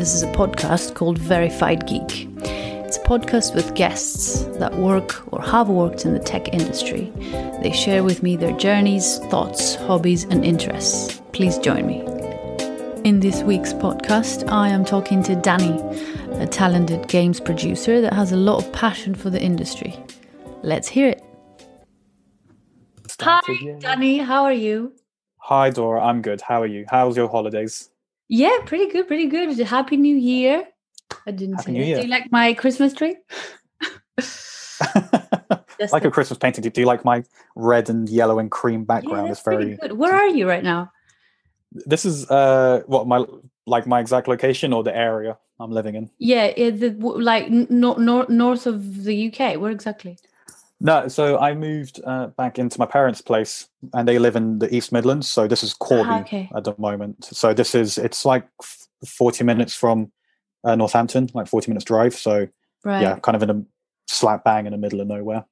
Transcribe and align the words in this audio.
this 0.00 0.14
is 0.14 0.22
a 0.22 0.32
podcast 0.32 0.94
called 0.94 1.18
Verified 1.18 1.86
Geek. 1.86 2.26
It's 2.40 2.96
a 2.96 3.02
podcast 3.02 3.54
with 3.54 3.74
guests 3.74 4.44
that 4.58 4.78
work 4.78 5.30
or 5.30 5.42
have 5.42 5.68
worked 5.68 6.06
in 6.06 6.14
the 6.14 6.18
tech 6.18 6.54
industry. 6.54 7.12
They 7.62 7.70
share 7.72 8.02
with 8.02 8.22
me 8.22 8.34
their 8.36 8.56
journeys, 8.56 9.18
thoughts, 9.26 9.74
hobbies, 9.74 10.24
and 10.24 10.42
interests. 10.42 11.20
Please 11.32 11.58
join 11.58 11.86
me. 11.86 12.00
In 13.04 13.20
this 13.20 13.42
week's 13.42 13.74
podcast, 13.74 14.50
I 14.50 14.70
am 14.70 14.86
talking 14.86 15.22
to 15.24 15.36
Danny, 15.36 15.78
a 16.42 16.46
talented 16.46 17.06
games 17.08 17.38
producer 17.38 18.00
that 18.00 18.14
has 18.14 18.32
a 18.32 18.38
lot 18.38 18.64
of 18.64 18.72
passion 18.72 19.14
for 19.14 19.28
the 19.28 19.42
industry. 19.42 20.02
Let's 20.62 20.88
hear 20.88 21.10
it. 21.10 21.22
Hi, 23.20 23.42
Danny. 23.80 24.16
How 24.16 24.44
are 24.44 24.52
you? 24.54 24.94
Hi, 25.36 25.68
Dora. 25.68 26.02
I'm 26.02 26.22
good. 26.22 26.40
How 26.40 26.62
are 26.62 26.66
you? 26.66 26.86
How's 26.88 27.18
your 27.18 27.28
holidays? 27.28 27.90
Yeah, 28.32 28.58
pretty 28.64 28.86
good, 28.92 29.08
pretty 29.08 29.26
good. 29.26 29.58
Happy 29.58 29.96
New 29.96 30.14
Year. 30.14 30.64
I 31.26 31.32
didn't 31.32 31.56
Happy 31.56 31.64
say 31.66 31.72
New. 31.72 31.84
Year. 31.84 31.96
Do 31.96 32.02
you 32.02 32.08
like 32.08 32.30
my 32.30 32.54
Christmas 32.54 32.94
tree? 32.94 33.16
Like 35.92 36.04
a 36.04 36.10
Christmas 36.10 36.38
painting. 36.38 36.62
Do 36.62 36.80
you 36.80 36.86
like 36.86 37.06
my 37.06 37.24
red 37.56 37.88
and 37.88 38.06
yellow 38.08 38.38
and 38.38 38.50
cream 38.50 38.80
Yeah, 38.82 38.86
background? 38.86 39.28
that's 39.30 39.40
it's 39.40 39.44
very. 39.48 39.76
good. 39.76 39.92
Where 39.92 40.14
are 40.14 40.28
you 40.28 40.46
right 40.46 40.62
now? 40.62 40.92
This 41.72 42.04
is 42.04 42.30
uh 42.30 42.82
what 42.86 43.06
my 43.06 43.24
like 43.66 43.86
my 43.86 43.98
exact 43.98 44.28
location 44.28 44.74
or 44.74 44.82
the 44.84 44.94
area 44.94 45.38
I'm 45.58 45.70
living 45.70 45.94
in. 45.94 46.10
Yeah, 46.18 46.52
the, 46.52 46.90
like 47.00 47.44
n- 47.44 47.66
nor- 47.70 47.98
nor- 47.98 48.26
north 48.28 48.66
of 48.66 49.04
the 49.04 49.28
UK. 49.28 49.58
Where 49.58 49.70
exactly? 49.70 50.18
No, 50.80 51.08
so 51.08 51.38
I 51.38 51.54
moved 51.54 52.00
uh, 52.06 52.28
back 52.28 52.58
into 52.58 52.78
my 52.78 52.86
parents' 52.86 53.20
place, 53.20 53.68
and 53.92 54.08
they 54.08 54.18
live 54.18 54.34
in 54.34 54.58
the 54.60 54.74
East 54.74 54.92
Midlands. 54.92 55.28
So 55.28 55.46
this 55.46 55.62
is 55.62 55.74
Corby 55.74 56.10
Ah, 56.10 56.20
okay. 56.20 56.48
at 56.56 56.64
the 56.64 56.74
moment. 56.78 57.26
So 57.26 57.52
this 57.52 57.74
is 57.74 57.98
it's 57.98 58.24
like 58.24 58.48
forty 59.06 59.44
minutes 59.44 59.74
from 59.74 60.10
uh, 60.64 60.74
Northampton, 60.76 61.28
like 61.34 61.48
forty 61.48 61.70
minutes 61.70 61.84
drive. 61.84 62.14
So 62.14 62.48
Right. 62.82 63.02
yeah, 63.02 63.18
kind 63.18 63.36
of 63.36 63.42
in 63.42 63.50
a 63.50 63.62
slap 64.08 64.42
bang 64.44 64.64
in 64.64 64.72
the 64.72 64.78
middle 64.78 65.02
of 65.02 65.06
nowhere. 65.06 65.44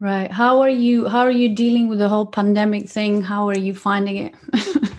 Right. 0.00 0.30
How 0.30 0.60
are 0.60 0.68
you? 0.68 1.08
How 1.08 1.20
are 1.20 1.30
you 1.30 1.54
dealing 1.54 1.88
with 1.88 1.98
the 1.98 2.08
whole 2.10 2.26
pandemic 2.26 2.90
thing? 2.90 3.22
How 3.22 3.48
are 3.48 3.58
you 3.58 3.74
finding 3.74 4.16
it? 4.16 4.34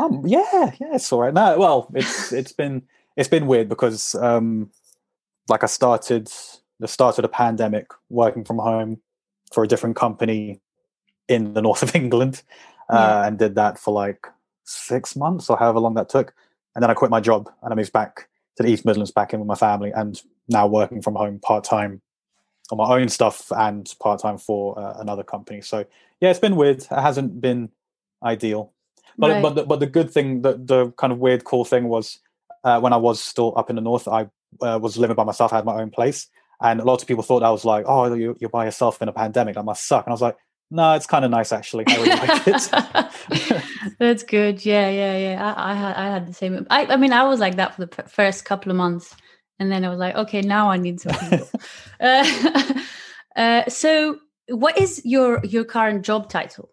Um, 0.00 0.22
yeah, 0.26 0.72
yeah, 0.80 0.94
it's 0.96 1.12
all 1.12 1.20
right. 1.20 1.32
No, 1.32 1.56
well, 1.56 1.88
it's 1.94 2.32
it's 2.32 2.50
been 2.52 2.82
it's 3.16 3.28
been 3.28 3.46
weird 3.46 3.68
because 3.68 4.16
um, 4.16 4.70
like 5.48 5.62
I 5.62 5.66
started 5.66 6.28
the 6.84 6.88
start 6.88 7.16
of 7.16 7.22
the 7.22 7.28
pandemic 7.28 7.86
working 8.10 8.44
from 8.44 8.58
home 8.58 9.00
for 9.54 9.64
a 9.64 9.68
different 9.68 9.96
company 9.96 10.60
in 11.28 11.54
the 11.54 11.62
north 11.62 11.82
of 11.82 11.96
England, 12.02 12.42
uh, 12.92 12.96
Yeah. 12.96 13.26
and 13.26 13.38
did 13.38 13.54
that 13.54 13.78
for 13.78 13.94
like 13.94 14.26
six 14.64 15.16
months 15.16 15.48
or 15.48 15.56
however 15.56 15.80
long 15.80 15.94
that 15.94 16.10
took, 16.10 16.34
and 16.74 16.82
then 16.82 16.90
I 16.90 16.94
quit 16.94 17.10
my 17.10 17.20
job 17.20 17.48
and 17.62 17.72
I 17.72 17.74
moved 17.74 17.94
back 17.94 18.28
to 18.56 18.62
the 18.62 18.68
East 18.68 18.84
Midlands, 18.84 19.12
back 19.12 19.32
in 19.32 19.40
with 19.40 19.46
my 19.48 19.54
family, 19.54 19.92
and 19.92 20.20
now 20.46 20.66
working 20.66 21.00
from 21.00 21.14
home 21.14 21.38
part 21.38 21.64
time 21.64 22.02
on 22.70 22.76
my 22.76 22.88
own 22.96 23.08
stuff 23.08 23.50
and 23.56 23.90
part 23.98 24.20
time 24.20 24.36
for 24.36 24.78
uh, 24.78 25.00
another 25.00 25.22
company. 25.22 25.62
So 25.62 25.86
yeah, 26.20 26.28
it's 26.28 26.38
been 26.38 26.56
weird. 26.56 26.82
It 26.82 26.88
hasn't 27.08 27.40
been 27.40 27.70
ideal. 28.22 28.72
But 29.16 29.30
Right. 29.30 29.42
but 29.42 29.54
the, 29.54 29.64
but 29.64 29.80
the 29.80 29.86
good 29.86 30.10
thing, 30.10 30.42
the 30.42 30.52
the 30.72 30.90
kind 30.98 31.12
of 31.14 31.18
weird 31.18 31.44
cool 31.44 31.64
thing 31.64 31.88
was 31.88 32.18
uh, 32.62 32.78
when 32.80 32.92
I 32.92 32.98
was 32.98 33.24
still 33.24 33.54
up 33.56 33.70
in 33.70 33.76
the 33.76 33.82
north, 33.90 34.06
I 34.06 34.28
uh, 34.60 34.78
was 34.82 34.98
living 34.98 35.16
by 35.16 35.24
myself. 35.24 35.52
I 35.52 35.56
had 35.56 35.64
my 35.64 35.80
own 35.80 35.90
place, 35.90 36.28
and 36.60 36.80
a 36.80 36.84
lot 36.84 37.02
of 37.02 37.08
people 37.08 37.22
thought 37.22 37.42
I 37.42 37.50
was 37.50 37.64
like, 37.64 37.84
"Oh, 37.86 38.12
you, 38.14 38.36
you're 38.40 38.50
by 38.50 38.64
yourself 38.64 39.00
in 39.02 39.08
a 39.08 39.12
pandemic. 39.12 39.54
That 39.54 39.64
must 39.64 39.86
suck." 39.86 40.06
And 40.06 40.12
I 40.12 40.14
was 40.14 40.22
like, 40.22 40.36
"No, 40.70 40.94
it's 40.94 41.06
kind 41.06 41.24
of 41.24 41.30
nice 41.30 41.52
actually. 41.52 41.84
I 41.88 41.96
really 41.96 42.10
like 42.10 42.46
it." 42.46 43.94
That's 43.98 44.22
good. 44.22 44.64
Yeah, 44.64 44.88
yeah, 44.90 45.16
yeah. 45.16 45.54
I, 45.54 45.72
I 45.72 45.74
had 45.74 45.96
I 45.96 46.06
had 46.10 46.26
the 46.26 46.34
same. 46.34 46.66
I, 46.70 46.86
I 46.86 46.96
mean, 46.96 47.12
I 47.12 47.24
was 47.24 47.40
like 47.40 47.56
that 47.56 47.74
for 47.74 47.82
the 47.82 47.88
p- 47.88 48.08
first 48.08 48.44
couple 48.44 48.70
of 48.70 48.76
months, 48.76 49.14
and 49.58 49.70
then 49.70 49.84
I 49.84 49.88
was 49.88 49.98
like, 49.98 50.14
okay, 50.16 50.40
now 50.40 50.70
I 50.70 50.76
need 50.76 51.00
some 51.00 51.14
people. 51.14 51.48
uh, 52.00 52.74
uh, 53.36 53.68
so, 53.68 54.18
what 54.48 54.78
is 54.78 55.02
your 55.04 55.44
your 55.44 55.64
current 55.64 56.04
job 56.04 56.28
title? 56.28 56.70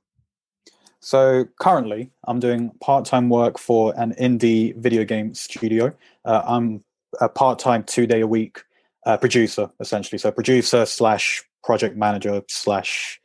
So 1.03 1.45
currently, 1.59 2.11
I'm 2.27 2.39
doing 2.39 2.69
part-time 2.79 3.27
work 3.29 3.57
for 3.57 3.91
an 3.99 4.13
indie 4.19 4.75
video 4.77 5.03
game 5.03 5.33
studio. 5.33 5.91
Uh, 6.25 6.43
I'm 6.45 6.83
a 7.19 7.27
part-time, 7.27 7.83
two-day-a-week 7.83 8.63
uh, 9.05 9.17
producer, 9.17 9.69
essentially. 9.79 10.19
So 10.19 10.31
producer 10.31 10.85
slash 10.85 11.43
project 11.63 11.95
manager 11.95 12.41
slash 12.47 13.19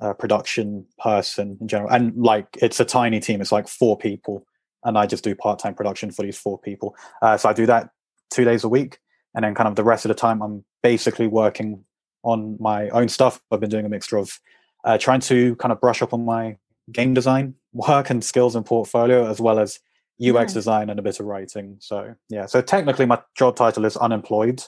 uh, 0.00 0.14
production 0.14 0.86
person 0.98 1.58
in 1.60 1.68
general. 1.68 1.90
And 1.90 2.14
like, 2.16 2.46
it's 2.60 2.80
a 2.80 2.84
tiny 2.84 3.20
team. 3.20 3.40
It's 3.40 3.52
like 3.52 3.68
four 3.68 3.96
people, 3.98 4.46
and 4.84 4.96
I 4.96 5.06
just 5.06 5.24
do 5.24 5.34
part-time 5.34 5.74
production 5.74 6.10
for 6.10 6.22
these 6.22 6.38
four 6.38 6.58
people. 6.58 6.94
Uh, 7.22 7.36
so 7.36 7.48
I 7.48 7.52
do 7.52 7.66
that 7.66 7.90
two 8.30 8.44
days 8.44 8.64
a 8.64 8.68
week, 8.68 8.98
and 9.34 9.44
then 9.44 9.54
kind 9.54 9.68
of 9.68 9.76
the 9.76 9.84
rest 9.84 10.04
of 10.04 10.08
the 10.08 10.14
time, 10.14 10.42
I'm 10.42 10.64
basically 10.82 11.26
working 11.26 11.84
on 12.22 12.56
my 12.60 12.88
own 12.90 13.08
stuff. 13.08 13.40
I've 13.50 13.60
been 13.60 13.70
doing 13.70 13.86
a 13.86 13.88
mixture 13.88 14.18
of 14.18 14.40
uh, 14.84 14.98
trying 14.98 15.20
to 15.20 15.56
kind 15.56 15.72
of 15.72 15.80
brush 15.80 16.02
up 16.02 16.12
on 16.12 16.24
my 16.24 16.56
game 16.92 17.14
design 17.14 17.54
work 17.72 18.10
and 18.10 18.24
skills 18.24 18.56
and 18.56 18.66
portfolio 18.66 19.28
as 19.30 19.40
well 19.40 19.58
as 19.58 19.78
UX 20.20 20.34
Nice. 20.34 20.52
design 20.52 20.90
and 20.90 20.98
a 20.98 21.02
bit 21.02 21.20
of 21.20 21.26
writing. 21.26 21.76
So 21.78 22.14
yeah, 22.28 22.46
so 22.46 22.60
technically 22.60 23.06
my 23.06 23.20
job 23.36 23.56
title 23.56 23.84
is 23.84 23.96
unemployed 23.96 24.62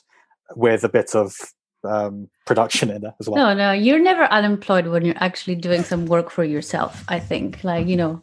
with 0.57 0.85
a 0.85 0.89
bit 0.89 1.15
of 1.15 1.37
um, 1.85 2.29
production 2.47 2.91
in 2.91 3.05
it 3.05 3.15
as 3.21 3.29
well. 3.29 3.47
No, 3.47 3.55
no, 3.55 3.73
you're 3.73 3.99
never 3.99 4.25
unemployed 4.25 4.87
when 4.87 5.05
you're 5.05 5.15
actually 5.19 5.57
doing 5.57 5.83
some 5.83 6.07
work 6.07 6.31
for 6.31 6.45
yourself. 6.45 7.05
I 7.09 7.19
think, 7.19 7.65
like 7.65 7.87
you 7.87 7.97
know, 7.97 8.23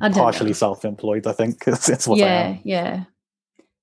I 0.00 0.08
don't 0.08 0.16
know. 0.16 0.22
Partially 0.22 0.52
self-employed, 0.52 1.26
I 1.26 1.32
think. 1.32 1.62
It's 1.66 2.06
what 2.06 2.18
I 2.18 2.22
yeah, 2.22 2.46
am. 2.48 2.60
yeah. 2.64 3.04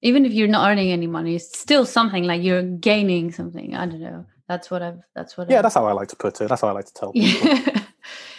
Even 0.01 0.25
if 0.25 0.33
you're 0.33 0.49
not 0.49 0.69
earning 0.69 0.91
any 0.91 1.07
money, 1.07 1.35
it's 1.35 1.57
still 1.57 1.85
something 1.85 2.25
like 2.25 2.43
you're 2.43 2.63
gaining 2.63 3.31
something. 3.31 3.75
I 3.75 3.85
don't 3.85 4.01
know. 4.01 4.25
That's 4.49 4.69
what 4.69 4.81
I've. 4.81 5.01
That's 5.15 5.37
what. 5.37 5.49
Yeah, 5.49 5.57
I've, 5.57 5.63
that's 5.63 5.75
how 5.75 5.85
I 5.85 5.93
like 5.93 6.09
to 6.09 6.17
put 6.17 6.41
it. 6.41 6.49
That's 6.49 6.61
how 6.61 6.67
I 6.67 6.71
like 6.71 6.85
to 6.85 6.93
tell 6.93 7.13
people. 7.13 7.73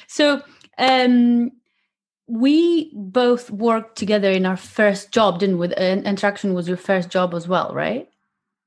So, 0.07 0.43
um, 0.79 1.51
we 2.29 2.93
both 2.95 3.51
worked 3.51 3.99
together 3.99 4.31
in 4.31 4.47
our 4.47 4.57
first 4.57 5.11
job, 5.11 5.41
didn't 5.41 5.59
we? 5.59 5.75
Interaction 5.75 6.55
was 6.55 6.69
your 6.69 6.77
first 6.77 7.11
job 7.11 7.35
as 7.35 7.49
well, 7.49 7.75
right? 7.75 8.09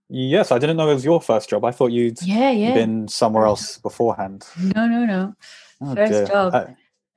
Yes, 0.09 0.51
I 0.51 0.57
didn't 0.59 0.78
know 0.78 0.90
it 0.90 0.94
was 0.94 1.06
your 1.06 1.22
first 1.22 1.50
job. 1.50 1.63
I 1.66 1.72
thought 1.72 1.91
you'd 1.91 2.22
Yeah, 2.22 2.51
yeah. 2.51 2.73
been 2.73 3.07
somewhere 3.07 3.45
else 3.45 3.78
beforehand. 3.78 4.45
no, 4.75 4.88
no, 4.88 5.06
no. 5.06 5.34
Oh, 5.81 5.95
First 5.95 6.12
dear. 6.12 6.25
job. 6.28 6.53
Uh, 6.53 6.66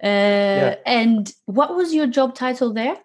Uh, 0.03 0.77
And 0.87 1.31
what 1.45 1.75
was 1.77 1.93
your 1.95 2.07
job 2.07 2.35
title 2.35 2.73
there? 2.73 2.97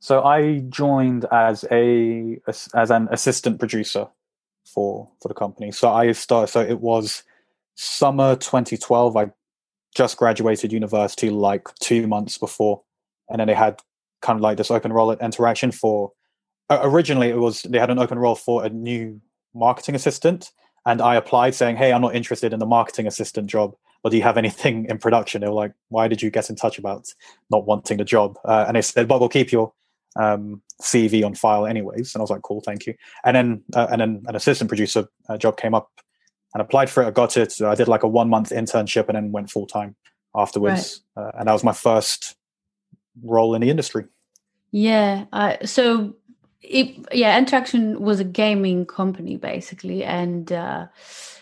So 0.00 0.24
I 0.24 0.60
joined 0.68 1.24
as 1.30 1.64
a 1.70 2.38
as, 2.48 2.68
as 2.74 2.90
an 2.90 3.06
assistant 3.12 3.58
producer 3.60 4.08
for 4.66 5.08
for 5.20 5.28
the 5.28 5.34
company. 5.34 5.70
So 5.72 5.88
I 5.92 6.12
started. 6.12 6.48
So 6.50 6.60
it 6.62 6.80
was 6.80 7.22
summer 7.76 8.34
2012. 8.36 9.16
I 9.16 9.30
just 9.94 10.16
graduated 10.16 10.72
university 10.72 11.30
like 11.30 11.68
two 11.80 12.06
months 12.08 12.38
before, 12.38 12.82
and 13.28 13.38
then 13.40 13.46
they 13.46 13.54
had 13.54 13.80
kind 14.22 14.36
of 14.36 14.42
like 14.42 14.56
this 14.56 14.70
open 14.70 14.92
role 14.92 15.12
at 15.12 15.20
Interaction 15.20 15.70
for. 15.70 16.12
Originally, 16.70 17.28
it 17.28 17.38
was 17.38 17.62
they 17.62 17.78
had 17.78 17.90
an 17.90 17.98
open 17.98 18.18
role 18.18 18.36
for 18.36 18.64
a 18.64 18.68
new 18.68 19.20
marketing 19.54 19.94
assistant, 19.94 20.52
and 20.86 21.02
I 21.02 21.16
applied 21.16 21.54
saying, 21.54 21.76
"Hey, 21.76 21.92
I'm 21.92 22.02
not 22.02 22.14
interested 22.14 22.52
in 22.52 22.58
the 22.58 22.66
marketing 22.66 23.06
assistant 23.06 23.48
job." 23.48 23.74
But 24.02 24.10
do 24.10 24.16
you 24.16 24.22
have 24.22 24.38
anything 24.38 24.86
in 24.88 24.98
production? 24.98 25.40
They 25.40 25.48
were 25.48 25.54
like, 25.54 25.72
"Why 25.88 26.08
did 26.08 26.22
you 26.22 26.30
get 26.30 26.48
in 26.48 26.56
touch 26.56 26.78
about 26.78 27.12
not 27.50 27.66
wanting 27.66 27.98
the 27.98 28.04
job?" 28.04 28.38
Uh, 28.44 28.64
and 28.66 28.76
they 28.76 28.82
said, 28.82 29.08
"But 29.08 29.20
we'll 29.20 29.28
keep 29.28 29.52
your 29.52 29.72
um, 30.16 30.62
CV 30.82 31.24
on 31.24 31.34
file 31.34 31.66
anyways. 31.66 32.14
And 32.14 32.20
I 32.20 32.22
was 32.22 32.30
like, 32.30 32.42
cool, 32.42 32.60
thank 32.60 32.86
you. 32.86 32.94
And 33.24 33.36
then 33.36 33.62
uh, 33.74 33.88
and 33.90 34.00
then 34.00 34.22
an 34.26 34.36
assistant 34.36 34.68
producer 34.68 35.08
uh, 35.28 35.36
job 35.36 35.56
came 35.56 35.74
up 35.74 35.90
and 36.54 36.60
applied 36.60 36.90
for 36.90 37.02
it. 37.02 37.06
I 37.06 37.10
got 37.10 37.36
it. 37.36 37.60
I 37.60 37.74
did 37.74 37.88
like 37.88 38.02
a 38.02 38.08
one 38.08 38.28
month 38.28 38.50
internship 38.50 39.08
and 39.08 39.16
then 39.16 39.32
went 39.32 39.50
full 39.50 39.66
time 39.66 39.96
afterwards. 40.34 41.02
Uh, 41.16 41.30
and 41.38 41.48
that 41.48 41.52
was 41.52 41.64
my 41.64 41.72
first 41.72 42.36
role 43.22 43.54
in 43.54 43.60
the 43.60 43.70
industry. 43.70 44.04
Yeah. 44.72 45.26
Uh, 45.32 45.56
so, 45.64 46.14
it, 46.62 47.06
yeah, 47.12 47.38
Interaction 47.38 48.00
was 48.00 48.20
a 48.20 48.24
gaming 48.24 48.86
company 48.86 49.36
basically, 49.36 50.04
and 50.04 50.52
uh, 50.52 50.86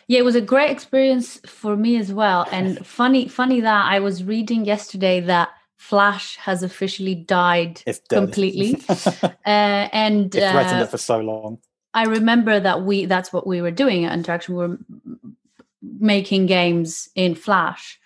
yeah, 0.06 0.18
it 0.18 0.24
was 0.24 0.36
a 0.36 0.40
great 0.40 0.70
experience 0.70 1.40
for 1.46 1.76
me 1.76 1.96
as 1.96 2.12
well. 2.12 2.46
And 2.52 2.86
funny, 2.86 3.28
funny 3.28 3.60
that 3.60 3.86
I 3.86 4.00
was 4.00 4.24
reading 4.24 4.64
yesterday 4.64 5.20
that 5.20 5.50
Flash 5.76 6.36
has 6.36 6.62
officially 6.62 7.14
died 7.14 7.82
completely, 8.08 8.80
uh, 8.88 9.38
and 9.44 10.34
it 10.34 10.40
threatened 10.40 10.80
uh, 10.80 10.84
it 10.84 10.90
for 10.90 10.98
so 10.98 11.20
long. 11.20 11.58
I 11.94 12.04
remember 12.04 12.60
that 12.60 12.82
we 12.82 13.06
that's 13.06 13.32
what 13.32 13.46
we 13.46 13.60
were 13.60 13.70
doing 13.70 14.04
at 14.04 14.12
Interaction. 14.12 14.54
We 14.54 14.66
were 14.68 14.78
making 15.82 16.46
games 16.46 17.08
in 17.14 17.34
Flash. 17.34 17.98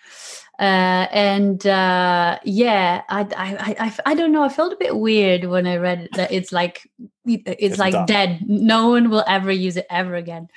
Uh, 0.59 1.07
and 1.11 1.65
uh, 1.65 2.37
yeah, 2.43 3.01
I, 3.09 3.21
I, 3.21 3.75
I, 3.87 3.93
I, 4.05 4.13
don't 4.13 4.31
know. 4.31 4.43
I 4.43 4.49
felt 4.49 4.71
a 4.71 4.77
bit 4.77 4.97
weird 4.97 5.45
when 5.45 5.65
I 5.65 5.77
read 5.77 6.09
that 6.13 6.31
it's 6.31 6.51
like 6.51 6.87
it's, 7.25 7.43
It's 7.59 7.77
like 7.79 7.93
done. 7.93 8.05
dead. 8.05 8.39
No 8.47 8.89
one 8.89 9.09
will 9.09 9.23
ever 9.27 9.51
use 9.51 9.77
it 9.77 9.87
ever 9.89 10.15
again. 10.15 10.49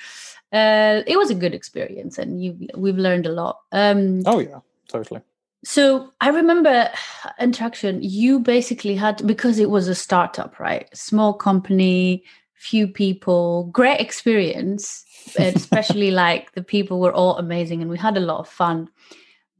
Uh, 0.52 1.02
it 1.06 1.16
was 1.16 1.30
a 1.30 1.34
good 1.34 1.54
experience, 1.54 2.18
and 2.18 2.42
you 2.42 2.68
we've 2.76 2.98
learned 2.98 3.26
a 3.26 3.32
lot. 3.32 3.60
Um, 3.72 4.22
Oh 4.26 4.38
yeah, 4.38 4.60
totally. 4.88 5.22
So 5.64 6.12
I 6.20 6.28
remember 6.28 6.90
interaction. 7.40 8.02
You 8.02 8.38
basically 8.38 8.96
had 8.96 9.26
because 9.26 9.58
it 9.58 9.70
was 9.70 9.88
a 9.88 9.94
startup, 9.94 10.60
right? 10.60 10.94
Small 10.96 11.32
company, 11.32 12.22
few 12.54 12.86
people, 12.86 13.70
great 13.72 14.00
experience, 14.00 15.04
especially 15.38 16.10
like 16.10 16.52
the 16.52 16.62
people 16.62 17.00
were 17.00 17.12
all 17.12 17.36
amazing 17.38 17.80
and 17.80 17.90
we 17.90 17.98
had 17.98 18.16
a 18.16 18.20
lot 18.20 18.40
of 18.40 18.48
fun. 18.48 18.88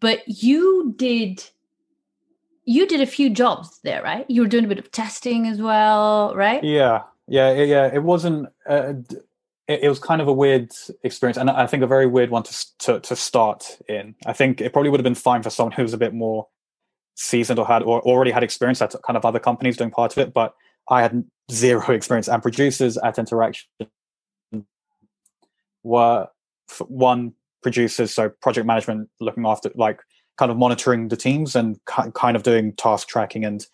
But 0.00 0.22
you 0.26 0.94
did 0.96 1.44
you 2.64 2.86
did 2.86 3.00
a 3.00 3.06
few 3.06 3.30
jobs 3.30 3.80
there, 3.84 4.02
right? 4.02 4.28
You 4.28 4.42
were 4.42 4.48
doing 4.48 4.64
a 4.64 4.68
bit 4.68 4.78
of 4.78 4.90
testing 4.90 5.46
as 5.46 5.62
well, 5.62 6.34
right? 6.34 6.62
Yeah, 6.62 7.02
yeah, 7.28 7.52
yeah. 7.52 7.86
It 7.92 8.02
wasn't. 8.02 8.48
Uh, 8.68 8.94
it, 9.68 9.84
it, 9.84 9.88
was 9.88 9.98
kind 9.98 10.20
of 10.20 10.28
a 10.28 10.32
weird 10.32 10.72
experience, 11.02 11.38
and 11.38 11.48
I 11.48 11.66
think 11.66 11.82
a 11.82 11.86
very 11.86 12.06
weird 12.06 12.30
one 12.30 12.42
to, 12.42 12.78
to 12.78 13.00
to 13.00 13.16
start 13.16 13.78
in. 13.88 14.14
I 14.26 14.32
think 14.32 14.60
it 14.60 14.72
probably 14.72 14.90
would 14.90 15.00
have 15.00 15.04
been 15.04 15.14
fine 15.14 15.42
for 15.42 15.50
someone 15.50 15.72
who 15.72 15.82
was 15.82 15.94
a 15.94 15.98
bit 15.98 16.12
more 16.12 16.48
seasoned 17.14 17.58
or 17.58 17.66
had 17.66 17.82
or 17.82 18.00
already 18.02 18.30
had 18.30 18.42
experience 18.42 18.82
at 18.82 18.94
kind 19.04 19.16
of 19.16 19.24
other 19.24 19.38
companies 19.38 19.76
doing 19.76 19.90
part 19.90 20.12
of 20.12 20.18
it, 20.18 20.34
but 20.34 20.54
I 20.88 21.02
had 21.02 21.24
zero 21.50 21.82
experience. 21.94 22.28
And 22.28 22.42
producers 22.42 22.96
at 22.98 23.18
Interaction 23.18 23.68
were 25.82 26.28
one 26.88 27.32
producers, 27.66 28.14
so 28.14 28.28
project 28.28 28.64
management, 28.64 29.10
looking 29.18 29.44
after 29.44 29.72
like 29.74 29.98
kind 30.38 30.52
of 30.52 30.56
monitoring 30.56 31.08
the 31.08 31.16
teams 31.16 31.56
and 31.56 31.80
kind 31.84 32.36
of 32.36 32.44
doing 32.44 32.72
task 32.74 33.08
tracking 33.08 33.44
and 33.44 33.66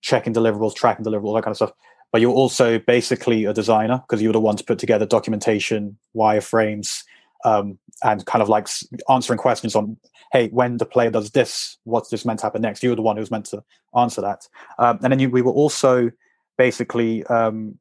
checking 0.00 0.34
deliverables, 0.34 0.74
tracking 0.74 1.04
deliverables, 1.04 1.36
that 1.36 1.44
kind 1.44 1.52
of 1.52 1.56
stuff. 1.56 1.70
But 2.10 2.20
you're 2.20 2.34
also 2.34 2.80
basically 2.80 3.44
a 3.44 3.52
designer 3.52 3.98
because 3.98 4.20
you 4.20 4.28
were 4.28 4.32
the 4.32 4.40
one 4.40 4.56
to 4.56 4.64
put 4.64 4.80
together 4.80 5.06
documentation, 5.06 5.96
wireframes, 6.16 7.04
um, 7.44 7.78
and 8.02 8.26
kind 8.26 8.42
of 8.42 8.48
like 8.48 8.66
answering 9.08 9.38
questions 9.38 9.76
on, 9.76 9.96
hey, 10.32 10.48
when 10.48 10.78
the 10.78 10.86
player 10.86 11.10
does 11.12 11.30
this, 11.30 11.78
what's 11.84 12.08
this 12.08 12.24
meant 12.24 12.40
to 12.40 12.46
happen 12.46 12.62
next? 12.62 12.82
You 12.82 12.90
were 12.90 12.96
the 12.96 13.02
one 13.02 13.14
who 13.14 13.20
was 13.20 13.30
meant 13.30 13.46
to 13.46 13.62
answer 13.96 14.22
that. 14.22 14.48
Um, 14.80 14.98
and 15.04 15.12
then 15.12 15.20
you, 15.20 15.30
we 15.30 15.40
were 15.40 15.52
also 15.52 16.10
basically 16.58 17.24
um, 17.26 17.78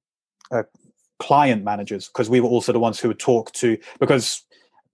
uh, 0.52 0.62
client 1.18 1.64
managers 1.64 2.08
because 2.08 2.30
we 2.30 2.40
were 2.40 2.50
also 2.50 2.72
the 2.72 2.80
ones 2.80 3.00
who 3.00 3.08
would 3.08 3.20
talk 3.20 3.52
to 3.54 3.80
because 4.00 4.44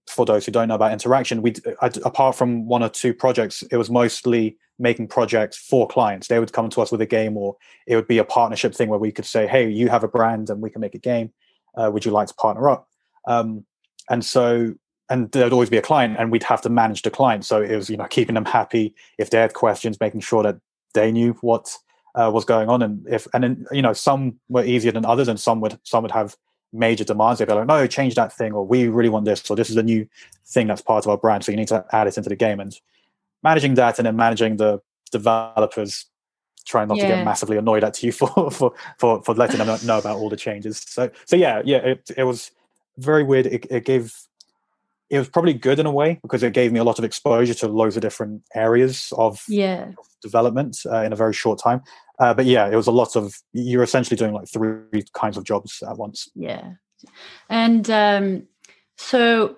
for 0.07 0.25
those 0.25 0.45
who 0.45 0.51
don't 0.51 0.67
know 0.67 0.75
about 0.75 0.91
interaction, 0.91 1.41
we 1.41 1.53
apart 1.81 2.35
from 2.35 2.67
one 2.67 2.83
or 2.83 2.89
two 2.89 3.13
projects, 3.13 3.63
it 3.71 3.77
was 3.77 3.89
mostly 3.89 4.57
making 4.79 5.07
projects 5.07 5.57
for 5.57 5.87
clients. 5.87 6.27
They 6.27 6.39
would 6.39 6.53
come 6.53 6.69
to 6.69 6.81
us 6.81 6.91
with 6.91 7.01
a 7.01 7.05
game, 7.05 7.37
or 7.37 7.57
it 7.85 7.95
would 7.95 8.07
be 8.07 8.17
a 8.17 8.23
partnership 8.23 8.73
thing 8.73 8.89
where 8.89 8.99
we 8.99 9.11
could 9.11 9.25
say, 9.25 9.47
"Hey, 9.47 9.69
you 9.69 9.89
have 9.89 10.03
a 10.03 10.07
brand, 10.07 10.49
and 10.49 10.61
we 10.61 10.69
can 10.69 10.81
make 10.81 10.95
a 10.95 10.99
game. 10.99 11.31
Uh, 11.75 11.89
would 11.91 12.05
you 12.05 12.11
like 12.11 12.27
to 12.27 12.33
partner 12.33 12.69
up?" 12.69 12.87
Um, 13.27 13.65
and 14.09 14.25
so, 14.25 14.73
and 15.09 15.31
there'd 15.31 15.53
always 15.53 15.69
be 15.69 15.77
a 15.77 15.81
client, 15.81 16.17
and 16.17 16.31
we'd 16.31 16.43
have 16.43 16.61
to 16.61 16.69
manage 16.69 17.03
the 17.03 17.11
client. 17.11 17.45
So 17.45 17.61
it 17.61 17.75
was, 17.75 17.89
you 17.89 17.97
know, 17.97 18.07
keeping 18.07 18.35
them 18.35 18.45
happy 18.45 18.95
if 19.17 19.29
they 19.29 19.37
had 19.37 19.53
questions, 19.53 19.99
making 19.99 20.21
sure 20.21 20.43
that 20.43 20.57
they 20.93 21.11
knew 21.11 21.33
what 21.41 21.77
uh, 22.15 22.31
was 22.33 22.45
going 22.45 22.69
on, 22.69 22.81
and 22.81 23.05
if 23.07 23.27
and 23.33 23.43
then 23.43 23.65
you 23.71 23.81
know, 23.81 23.93
some 23.93 24.39
were 24.47 24.63
easier 24.63 24.91
than 24.91 25.05
others, 25.05 25.27
and 25.27 25.39
some 25.39 25.61
would 25.61 25.77
some 25.83 26.01
would 26.03 26.11
have 26.11 26.35
major 26.71 27.03
demands. 27.03 27.39
They'd 27.39 27.47
be 27.47 27.53
like, 27.53 27.67
no, 27.67 27.87
change 27.87 28.15
that 28.15 28.33
thing, 28.33 28.53
or 28.53 28.65
we 28.65 28.87
really 28.87 29.09
want 29.09 29.25
this, 29.25 29.49
or 29.49 29.55
this 29.55 29.69
is 29.69 29.77
a 29.77 29.83
new 29.83 30.07
thing 30.45 30.67
that's 30.67 30.81
part 30.81 31.05
of 31.05 31.09
our 31.09 31.17
brand. 31.17 31.43
So 31.43 31.51
you 31.51 31.57
need 31.57 31.67
to 31.69 31.85
add 31.91 32.07
it 32.07 32.17
into 32.17 32.29
the 32.29 32.35
game. 32.35 32.59
And 32.59 32.77
managing 33.43 33.75
that 33.75 33.99
and 33.99 34.05
then 34.05 34.15
managing 34.15 34.57
the 34.57 34.81
developers 35.11 36.05
trying 36.65 36.87
not 36.87 36.97
yeah. 36.97 37.03
to 37.03 37.09
get 37.09 37.25
massively 37.25 37.57
annoyed 37.57 37.83
at 37.83 38.01
you 38.03 38.11
for 38.19 38.51
for 38.51 38.73
for, 38.97 39.23
for 39.23 39.33
letting 39.35 39.57
them 39.57 39.79
know 39.85 39.97
about 39.97 40.17
all 40.17 40.29
the 40.29 40.37
changes. 40.37 40.83
So 40.87 41.09
so 41.25 41.35
yeah, 41.35 41.61
yeah, 41.65 41.77
it, 41.77 42.11
it 42.17 42.23
was 42.23 42.51
very 42.97 43.23
weird. 43.23 43.47
It, 43.47 43.65
it 43.69 43.85
gave 43.85 44.15
it 45.09 45.17
was 45.17 45.29
probably 45.29 45.53
good 45.53 45.79
in 45.79 45.87
a 45.87 45.91
way 45.91 46.19
because 46.21 46.43
it 46.43 46.53
gave 46.53 46.71
me 46.71 46.79
a 46.79 46.83
lot 46.83 46.99
of 46.99 47.05
exposure 47.05 47.55
to 47.55 47.67
loads 47.67 47.95
of 47.95 48.01
different 48.01 48.43
areas 48.53 49.11
of 49.17 49.43
yeah 49.47 49.91
development 50.21 50.77
uh, 50.85 51.03
in 51.03 51.13
a 51.13 51.15
very 51.15 51.33
short 51.33 51.59
time. 51.59 51.81
Uh, 52.19 52.33
but 52.33 52.45
yeah, 52.45 52.67
it 52.67 52.75
was 52.75 52.87
a 52.87 52.91
lot 52.91 53.15
of 53.15 53.35
you're 53.53 53.83
essentially 53.83 54.17
doing 54.17 54.33
like 54.33 54.47
three 54.47 55.03
kinds 55.13 55.37
of 55.37 55.43
jobs 55.43 55.81
at 55.87 55.97
once. 55.97 56.27
Yeah, 56.35 56.73
and 57.49 57.89
um, 57.89 58.47
so 58.97 59.55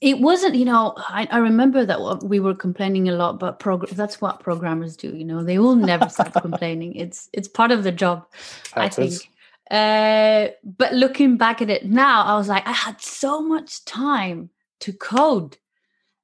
it 0.00 0.20
wasn't. 0.20 0.54
You 0.54 0.66
know, 0.66 0.94
I, 0.96 1.26
I 1.30 1.38
remember 1.38 1.84
that 1.84 2.22
we 2.22 2.38
were 2.38 2.54
complaining 2.54 3.08
a 3.08 3.12
lot, 3.12 3.40
but 3.40 3.60
that's 3.90 4.20
what 4.20 4.40
programmers 4.40 4.96
do. 4.96 5.14
You 5.14 5.24
know, 5.24 5.42
they 5.42 5.58
will 5.58 5.74
never 5.74 6.08
stop 6.08 6.32
complaining. 6.40 6.94
It's 6.94 7.28
it's 7.32 7.48
part 7.48 7.72
of 7.72 7.82
the 7.82 7.92
job. 7.92 8.26
That 8.74 8.84
I 8.84 8.88
think. 8.88 9.30
Uh, 9.70 10.48
but 10.64 10.94
looking 10.94 11.36
back 11.36 11.60
at 11.60 11.68
it 11.68 11.84
now, 11.84 12.22
I 12.22 12.36
was 12.36 12.48
like, 12.48 12.66
I 12.66 12.72
had 12.72 13.02
so 13.02 13.42
much 13.42 13.84
time 13.84 14.48
to 14.80 14.92
code 14.92 15.58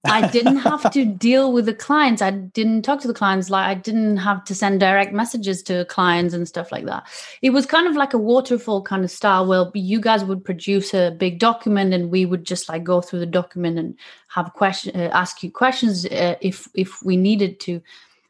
I 0.07 0.29
didn't 0.29 0.57
have 0.59 0.91
to 0.91 1.05
deal 1.05 1.53
with 1.53 1.67
the 1.67 1.75
clients. 1.75 2.21
I 2.21 2.31
didn't 2.31 2.83
talk 2.83 3.01
to 3.01 3.09
the 3.09 3.15
clients. 3.15 3.49
Like 3.49 3.67
I 3.67 3.75
didn't 3.75 4.19
have 4.19 4.45
to 4.45 4.55
send 4.55 4.81
direct 4.81 5.13
messages 5.13 5.63
to 5.65 5.85
clients 5.87 6.35
and 6.35 6.47
stuff 6.47 6.71
like 6.71 6.85
that. 6.87 7.07
It 7.43 7.51
was 7.51 7.65
kind 7.67 7.89
of 7.89 7.97
like 7.97 8.13
a 8.13 8.19
waterfall 8.19 8.83
kind 8.83 9.05
of 9.05 9.11
style 9.11 9.47
where 9.47 9.71
you 9.75 10.01
guys 10.01 10.25
would 10.25 10.45
produce 10.45 10.93
a 10.93 11.11
big 11.11 11.39
document 11.39 11.95
and 11.95 12.11
we 12.11 12.27
would 12.27 12.45
just 12.45 12.69
like 12.69 12.85
go 12.85 13.01
through 13.01 13.21
the 13.21 13.27
document 13.27 13.79
and 13.79 13.97
have 14.29 14.53
question, 14.53 14.95
uh, 14.95 15.11
ask 15.13 15.43
you 15.43 15.51
questions 15.51 16.05
uh, 16.07 16.37
if 16.41 16.69
if 16.75 17.03
we 17.03 17.17
needed 17.17 17.61
to. 17.61 17.81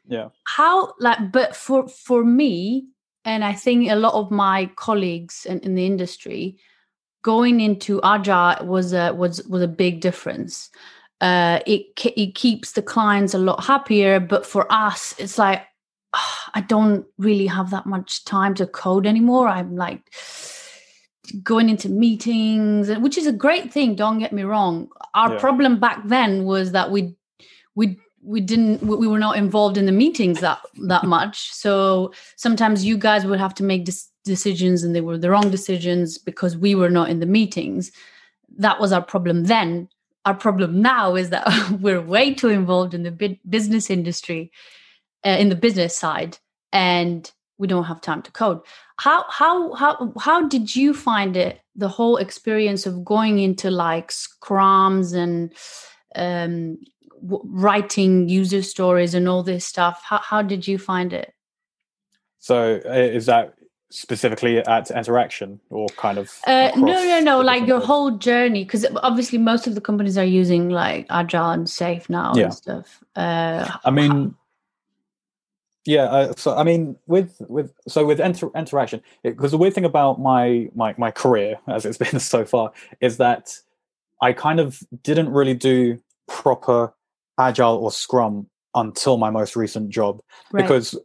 Yeah. 0.07 0.29
How 0.43 0.93
like, 0.99 1.31
but 1.31 1.55
for 1.55 1.87
for 1.87 2.23
me, 2.23 2.87
and 3.25 3.43
I 3.43 3.53
think 3.53 3.89
a 3.89 3.95
lot 3.95 4.13
of 4.13 4.31
my 4.31 4.69
colleagues 4.75 5.45
in, 5.45 5.59
in 5.59 5.75
the 5.75 5.85
industry, 5.85 6.57
going 7.21 7.59
into 7.59 7.99
agile 8.03 8.65
was 8.65 8.93
a 8.93 9.11
was 9.13 9.43
was 9.47 9.61
a 9.61 9.67
big 9.67 9.99
difference 9.99 10.69
uh, 11.25 11.59
it 11.65 11.87
it 12.15 12.35
keeps 12.35 12.73
the 12.73 12.83
clients 12.83 13.33
a 13.33 13.39
lot 13.39 13.63
happier. 13.63 14.19
But 14.19 14.45
for 14.45 14.71
us, 14.71 15.15
it's 15.17 15.37
like 15.39 15.63
oh, 16.13 16.37
I 16.53 16.61
don't 16.61 17.05
really 17.17 17.47
have 17.47 17.71
that 17.71 17.87
much 17.87 18.25
time 18.25 18.53
to 18.55 18.67
code 18.67 19.07
anymore. 19.07 19.47
I'm 19.47 19.75
like 19.75 20.13
going 21.41 21.69
into 21.69 21.89
meetings, 21.89 22.91
which 22.99 23.17
is 23.17 23.25
a 23.25 23.31
great 23.31 23.73
thing. 23.73 23.95
Don't 23.95 24.19
get 24.19 24.33
me 24.33 24.43
wrong. 24.43 24.87
Our 25.15 25.33
yeah. 25.33 25.39
problem 25.39 25.79
back 25.79 26.01
then 26.05 26.45
was 26.45 26.71
that 26.73 26.91
we 26.91 27.15
we 27.73 27.97
we 28.21 28.39
didn't 28.41 28.83
we 28.83 29.07
were 29.07 29.19
not 29.27 29.37
involved 29.37 29.77
in 29.77 29.87
the 29.87 29.91
meetings 30.03 30.41
that 30.41 30.59
that 30.87 31.03
much 31.15 31.53
so 31.53 32.11
sometimes 32.35 32.83
you 32.83 32.97
guys 32.97 33.25
would 33.25 33.39
have 33.39 33.53
to 33.53 33.63
make 33.63 33.87
decisions 34.23 34.83
and 34.83 34.95
they 34.95 35.01
were 35.01 35.17
the 35.17 35.29
wrong 35.29 35.51
decisions 35.51 36.17
because 36.17 36.57
we 36.57 36.73
were 36.73 36.89
not 36.89 37.09
in 37.09 37.19
the 37.19 37.27
meetings 37.27 37.91
that 38.57 38.79
was 38.79 38.91
our 38.91 39.03
problem 39.03 39.43
then 39.43 39.87
our 40.25 40.33
problem 40.33 40.81
now 40.81 41.15
is 41.15 41.29
that 41.29 41.47
we're 41.79 42.01
way 42.01 42.33
too 42.33 42.49
involved 42.49 42.93
in 42.93 43.03
the 43.03 43.37
business 43.47 43.89
industry 43.89 44.51
uh, 45.25 45.29
in 45.29 45.49
the 45.49 45.55
business 45.55 45.95
side 45.95 46.37
and 46.73 47.31
we 47.57 47.67
don't 47.67 47.85
have 47.85 48.01
time 48.01 48.21
to 48.21 48.31
code. 48.31 48.59
How 48.97 49.23
how 49.29 49.73
how 49.73 50.13
how 50.19 50.47
did 50.47 50.75
you 50.75 50.93
find 50.93 51.37
it 51.37 51.61
the 51.75 51.87
whole 51.87 52.17
experience 52.17 52.85
of 52.85 53.05
going 53.05 53.39
into 53.39 53.71
like 53.71 54.09
scrums 54.09 55.15
and 55.15 55.53
um, 56.15 56.77
writing 57.21 58.27
user 58.27 58.61
stories 58.61 59.13
and 59.13 59.29
all 59.29 59.43
this 59.43 59.65
stuff? 59.65 60.01
How, 60.03 60.17
how 60.17 60.41
did 60.41 60.67
you 60.67 60.77
find 60.77 61.13
it? 61.13 61.33
So 62.39 62.81
is 62.85 63.25
that 63.27 63.55
specifically 63.95 64.57
at 64.57 64.91
interaction 64.91 65.59
or 65.69 65.87
kind 65.95 66.17
of 66.17 66.37
uh, 66.47 66.69
no 66.75 66.93
no 67.05 67.19
no 67.21 67.39
like 67.39 67.65
your 67.65 67.79
whole 67.79 68.11
journey 68.11 68.65
because 68.65 68.85
obviously 68.97 69.37
most 69.37 69.67
of 69.67 69.75
the 69.75 69.81
companies 69.81 70.17
are 70.17 70.25
using 70.25 70.69
like 70.69 71.05
agile 71.09 71.51
and 71.51 71.69
safe 71.69 72.09
now 72.09 72.33
yeah. 72.35 72.43
and 72.43 72.53
stuff 72.53 73.03
uh, 73.15 73.67
i 73.85 73.89
mean 73.89 74.35
yeah 75.85 76.03
uh, 76.03 76.33
so 76.35 76.57
i 76.57 76.63
mean 76.63 76.97
with 77.07 77.41
with 77.47 77.73
so 77.87 78.05
with 78.05 78.19
enter, 78.19 78.49
interaction 78.55 79.01
because 79.23 79.51
the 79.51 79.57
weird 79.57 79.73
thing 79.73 79.85
about 79.85 80.19
my 80.19 80.69
my 80.75 80.93
my 80.97 81.09
career 81.09 81.55
as 81.67 81.85
it's 81.85 81.97
been 81.97 82.19
so 82.19 82.43
far 82.43 82.71
is 82.99 83.15
that 83.15 83.57
i 84.21 84.33
kind 84.33 84.59
of 84.59 84.81
didn't 85.03 85.29
really 85.29 85.53
do 85.53 85.97
proper 86.27 86.93
agile 87.39 87.77
or 87.77 87.91
scrum 87.91 88.47
until 88.73 89.17
my 89.17 89.29
most 89.29 89.55
recent 89.55 89.89
job 89.89 90.19
right. 90.51 90.63
because 90.63 90.97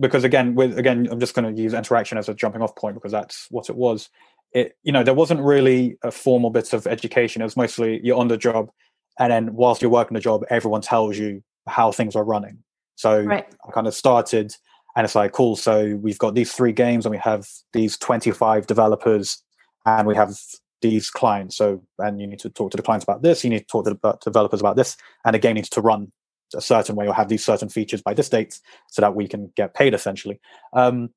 because 0.00 0.24
again 0.24 0.54
with 0.54 0.78
again 0.78 1.08
i'm 1.10 1.20
just 1.20 1.34
going 1.34 1.54
to 1.54 1.62
use 1.62 1.74
interaction 1.74 2.18
as 2.18 2.28
a 2.28 2.34
jumping 2.34 2.62
off 2.62 2.74
point 2.76 2.94
because 2.94 3.12
that's 3.12 3.46
what 3.50 3.68
it 3.68 3.76
was. 3.76 4.08
It 4.52 4.76
you 4.82 4.92
know 4.92 5.02
there 5.02 5.14
wasn't 5.14 5.40
really 5.40 5.96
a 6.02 6.10
formal 6.10 6.50
bit 6.50 6.72
of 6.72 6.86
education. 6.86 7.42
It 7.42 7.46
was 7.46 7.56
mostly 7.56 8.00
you're 8.02 8.18
on 8.18 8.28
the 8.28 8.36
job 8.36 8.70
and 9.18 9.32
then 9.32 9.54
whilst 9.54 9.82
you're 9.82 9.90
working 9.90 10.14
the 10.14 10.20
job 10.20 10.44
everyone 10.50 10.80
tells 10.80 11.18
you 11.18 11.42
how 11.68 11.92
things 11.92 12.16
are 12.16 12.24
running. 12.24 12.58
So 12.96 13.22
right. 13.22 13.46
i 13.66 13.70
kind 13.72 13.86
of 13.86 13.94
started 13.94 14.54
and 14.94 15.04
it's 15.04 15.14
like 15.14 15.32
cool 15.32 15.56
so 15.56 15.96
we've 15.96 16.18
got 16.18 16.34
these 16.34 16.52
three 16.52 16.72
games 16.72 17.06
and 17.06 17.10
we 17.10 17.18
have 17.18 17.46
these 17.72 17.96
25 17.98 18.66
developers 18.66 19.42
and 19.86 20.06
we 20.06 20.14
have 20.14 20.38
these 20.82 21.10
clients. 21.10 21.56
So 21.56 21.82
and 21.98 22.20
you 22.20 22.26
need 22.26 22.40
to 22.40 22.50
talk 22.50 22.70
to 22.72 22.76
the 22.76 22.82
clients 22.82 23.04
about 23.04 23.22
this 23.22 23.44
you 23.44 23.50
need 23.50 23.60
to 23.60 23.66
talk 23.66 23.84
to 23.84 23.94
the 23.94 24.08
uh, 24.08 24.16
developers 24.22 24.60
about 24.60 24.76
this 24.76 24.96
and 25.24 25.34
the 25.34 25.38
game 25.38 25.54
needs 25.54 25.70
to 25.70 25.80
run 25.80 26.12
a 26.54 26.60
certain 26.60 26.96
way 26.96 27.06
or 27.06 27.14
have 27.14 27.28
these 27.28 27.44
certain 27.44 27.68
features 27.68 28.02
by 28.02 28.14
this 28.14 28.28
date 28.28 28.60
so 28.88 29.02
that 29.02 29.14
we 29.14 29.26
can 29.26 29.52
get 29.56 29.74
paid 29.74 29.94
essentially 29.94 30.40
um, 30.72 31.10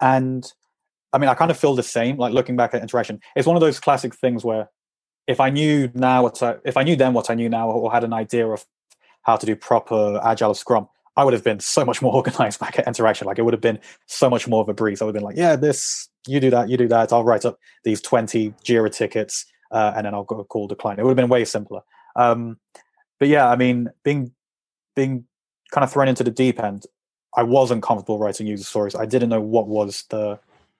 and 0.00 0.52
i 1.12 1.18
mean 1.18 1.28
i 1.28 1.34
kind 1.34 1.50
of 1.50 1.56
feel 1.56 1.74
the 1.74 1.82
same 1.82 2.16
like 2.16 2.32
looking 2.32 2.56
back 2.56 2.74
at 2.74 2.82
interaction 2.82 3.20
it's 3.36 3.46
one 3.46 3.56
of 3.56 3.60
those 3.60 3.80
classic 3.80 4.14
things 4.14 4.44
where 4.44 4.68
if 5.26 5.40
i 5.40 5.50
knew 5.50 5.90
now 5.94 6.22
what 6.22 6.42
I, 6.42 6.56
if 6.64 6.76
i 6.76 6.82
knew 6.82 6.96
then 6.96 7.12
what 7.12 7.30
i 7.30 7.34
knew 7.34 7.48
now 7.48 7.70
or 7.70 7.92
had 7.92 8.04
an 8.04 8.12
idea 8.12 8.46
of 8.46 8.64
how 9.22 9.36
to 9.36 9.46
do 9.46 9.56
proper 9.56 10.20
agile 10.24 10.54
scrum, 10.54 10.88
I 11.16 11.24
would 11.24 11.34
have 11.34 11.44
been 11.44 11.60
so 11.60 11.84
much 11.84 12.00
more 12.02 12.14
organized 12.20 12.60
back 12.60 12.78
at 12.78 12.86
Interaction. 12.86 13.26
Like 13.26 13.38
it 13.38 13.42
would 13.42 13.54
have 13.54 13.60
been 13.60 13.78
so 14.06 14.30
much 14.30 14.48
more 14.48 14.62
of 14.62 14.68
a 14.68 14.74
breeze. 14.74 15.00
I 15.00 15.04
would 15.04 15.14
have 15.14 15.20
been 15.20 15.26
like, 15.26 15.36
yeah, 15.36 15.56
this, 15.56 16.08
you 16.26 16.40
do 16.40 16.50
that, 16.50 16.68
you 16.68 16.76
do 16.76 16.88
that. 16.88 17.12
I'll 17.12 17.24
write 17.24 17.44
up 17.44 17.58
these 17.84 18.00
20 18.00 18.54
Jira 18.64 18.92
tickets 18.92 19.46
uh, 19.70 19.92
and 19.96 20.06
then 20.06 20.14
I'll 20.14 20.24
go 20.24 20.42
call 20.44 20.68
the 20.68 20.76
client. 20.76 21.00
It 21.00 21.04
would 21.04 21.10
have 21.10 21.16
been 21.16 21.28
way 21.28 21.44
simpler. 21.44 21.80
Um, 22.16 22.58
but 23.18 23.28
yeah, 23.28 23.48
I 23.48 23.56
mean, 23.56 23.90
being 24.02 24.32
being 24.94 25.24
kind 25.70 25.84
of 25.84 25.92
thrown 25.92 26.08
into 26.08 26.24
the 26.24 26.30
deep 26.30 26.60
end, 26.60 26.86
I 27.36 27.42
wasn't 27.42 27.82
comfortable 27.82 28.18
writing 28.18 28.46
user 28.46 28.64
stories. 28.64 28.94
I 28.94 29.06
didn't 29.06 29.28
know 29.28 29.40
what 29.40 29.68
was 29.68 30.04
the 30.10 30.38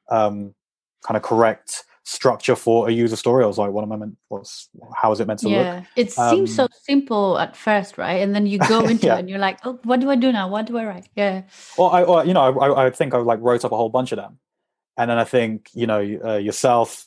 um, 0.08 0.54
kind 1.02 1.16
of 1.16 1.22
correct 1.22 1.84
structure 2.02 2.56
for 2.56 2.88
a 2.88 2.92
user 2.92 3.14
story. 3.14 3.44
I 3.44 3.46
was 3.46 3.58
like, 3.58 3.70
what 3.70 3.82
am 3.82 3.92
I 3.92 3.96
meant? 3.96 4.16
What's 4.28 4.68
how 4.96 5.12
is 5.12 5.20
it 5.20 5.28
meant 5.28 5.38
to 5.40 5.48
yeah. 5.48 5.74
look? 5.76 5.84
It 5.94 6.18
Um, 6.18 6.34
seems 6.34 6.54
so 6.54 6.66
simple 6.82 7.38
at 7.38 7.56
first, 7.56 7.98
right? 7.98 8.20
And 8.20 8.34
then 8.34 8.46
you 8.46 8.58
go 8.58 8.84
into 8.88 9.06
Yeah. 9.06 9.16
it 9.16 9.20
and 9.20 9.30
you're 9.30 9.38
like, 9.38 9.60
oh, 9.64 9.78
what 9.84 10.00
do 10.00 10.10
I 10.10 10.16
do 10.16 10.32
now? 10.32 10.48
What 10.48 10.66
do 10.66 10.76
I 10.78 10.86
write? 10.86 11.08
Yeah. 11.14 11.42
Well, 11.78 11.90
I, 11.90 12.02
or, 12.02 12.24
you 12.24 12.34
know, 12.34 12.58
I, 12.58 12.86
I 12.86 12.90
think 12.90 13.14
I 13.14 13.18
like 13.18 13.38
wrote 13.40 13.64
up 13.64 13.70
a 13.72 13.76
whole 13.76 13.90
bunch 13.90 14.10
of 14.12 14.16
them, 14.16 14.38
and 14.96 15.10
then 15.10 15.18
I 15.18 15.24
think 15.24 15.70
you 15.72 15.86
know 15.86 16.00
uh, 16.24 16.36
yourself, 16.36 17.06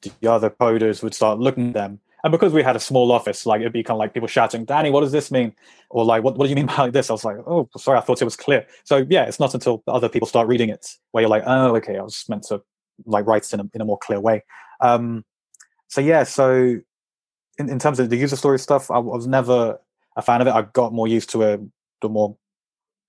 the 0.00 0.30
other 0.30 0.48
coders 0.48 1.02
would 1.02 1.14
start 1.14 1.38
looking 1.38 1.68
at 1.68 1.74
them, 1.74 2.00
and 2.22 2.30
because 2.30 2.52
we 2.52 2.62
had 2.62 2.76
a 2.76 2.80
small 2.80 3.12
office, 3.12 3.46
like 3.46 3.60
it'd 3.60 3.72
be 3.72 3.82
kind 3.82 3.96
of 3.96 3.98
like 3.98 4.14
people 4.14 4.28
shouting, 4.28 4.64
"Danny, 4.64 4.90
what 4.90 5.00
does 5.00 5.12
this 5.12 5.30
mean?" 5.30 5.54
Or 5.88 6.04
like, 6.04 6.22
"What, 6.22 6.36
what 6.36 6.44
do 6.44 6.50
you 6.50 6.56
mean 6.56 6.66
by 6.76 6.90
this?" 6.90 7.10
I 7.10 7.14
was 7.14 7.24
like, 7.24 7.36
"Oh, 7.46 7.68
sorry, 7.76 7.98
I 7.98 8.02
thought 8.02 8.20
it 8.20 8.26
was 8.26 8.36
clear." 8.36 8.66
So 8.84 9.06
yeah, 9.08 9.24
it's 9.24 9.40
not 9.40 9.54
until 9.54 9.82
other 9.88 10.08
people 10.08 10.28
start 10.28 10.48
reading 10.48 10.68
it 10.68 10.86
where 11.12 11.22
you're 11.22 11.30
like, 11.30 11.44
"Oh, 11.46 11.76
okay, 11.76 11.96
I 11.98 12.02
was 12.02 12.24
meant 12.28 12.44
to 12.44 12.62
like 13.06 13.26
write 13.26 13.44
it 13.44 13.52
in 13.54 13.60
a, 13.60 13.70
in 13.74 13.80
a 13.80 13.84
more 13.84 13.98
clear 13.98 14.20
way." 14.20 14.44
Um, 14.80 15.24
so 15.88 16.00
yeah, 16.00 16.24
so 16.24 16.80
in, 17.58 17.68
in 17.68 17.78
terms 17.78 17.98
of 18.00 18.10
the 18.10 18.16
user 18.16 18.36
story 18.36 18.58
stuff, 18.58 18.90
I, 18.90 18.98
was 18.98 19.26
never 19.26 19.78
a 20.16 20.22
fan 20.22 20.40
of 20.40 20.46
it. 20.46 20.54
I 20.54 20.62
got 20.62 20.92
more 20.92 21.08
used 21.08 21.30
to 21.30 21.42
it 21.42 21.60
the 22.00 22.08
more 22.08 22.36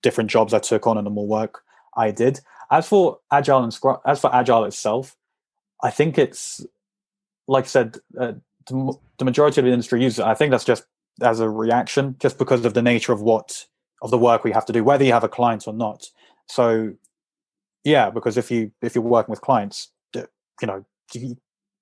different 0.02 0.30
jobs 0.30 0.52
I 0.52 0.58
took 0.58 0.86
on 0.86 0.98
and 0.98 1.06
the 1.06 1.10
more 1.10 1.26
work 1.26 1.62
I 1.96 2.10
did. 2.10 2.40
As 2.70 2.88
for 2.88 3.18
agile 3.30 3.62
and 3.62 3.72
Scrum, 3.72 3.98
as 4.06 4.20
for 4.20 4.34
agile 4.34 4.64
itself, 4.64 5.16
I 5.82 5.90
think 5.90 6.18
it's 6.18 6.64
like 7.48 7.64
I 7.64 7.68
said, 7.68 7.96
uh, 8.18 8.32
the, 8.66 8.94
the 9.18 9.24
majority 9.24 9.60
of 9.60 9.64
the 9.64 9.72
industry 9.72 10.02
uses 10.02 10.20
it. 10.20 10.24
I 10.26 10.34
think 10.34 10.50
that's 10.50 10.64
just 10.64 10.84
as 11.20 11.40
a 11.40 11.48
reaction, 11.48 12.16
just 12.18 12.38
because 12.38 12.64
of 12.64 12.74
the 12.74 12.82
nature 12.82 13.12
of 13.12 13.20
what 13.20 13.66
of 14.00 14.10
the 14.10 14.18
work 14.18 14.42
we 14.44 14.50
have 14.52 14.66
to 14.66 14.72
do, 14.72 14.82
whether 14.82 15.04
you 15.04 15.12
have 15.12 15.24
a 15.24 15.28
client 15.28 15.64
or 15.66 15.72
not. 15.72 16.06
So, 16.48 16.94
yeah, 17.84 18.10
because 18.10 18.36
if 18.36 18.50
you 18.50 18.72
if 18.82 18.94
you're 18.94 19.04
working 19.04 19.30
with 19.30 19.40
clients, 19.40 19.90
you 20.14 20.66
know, 20.66 20.84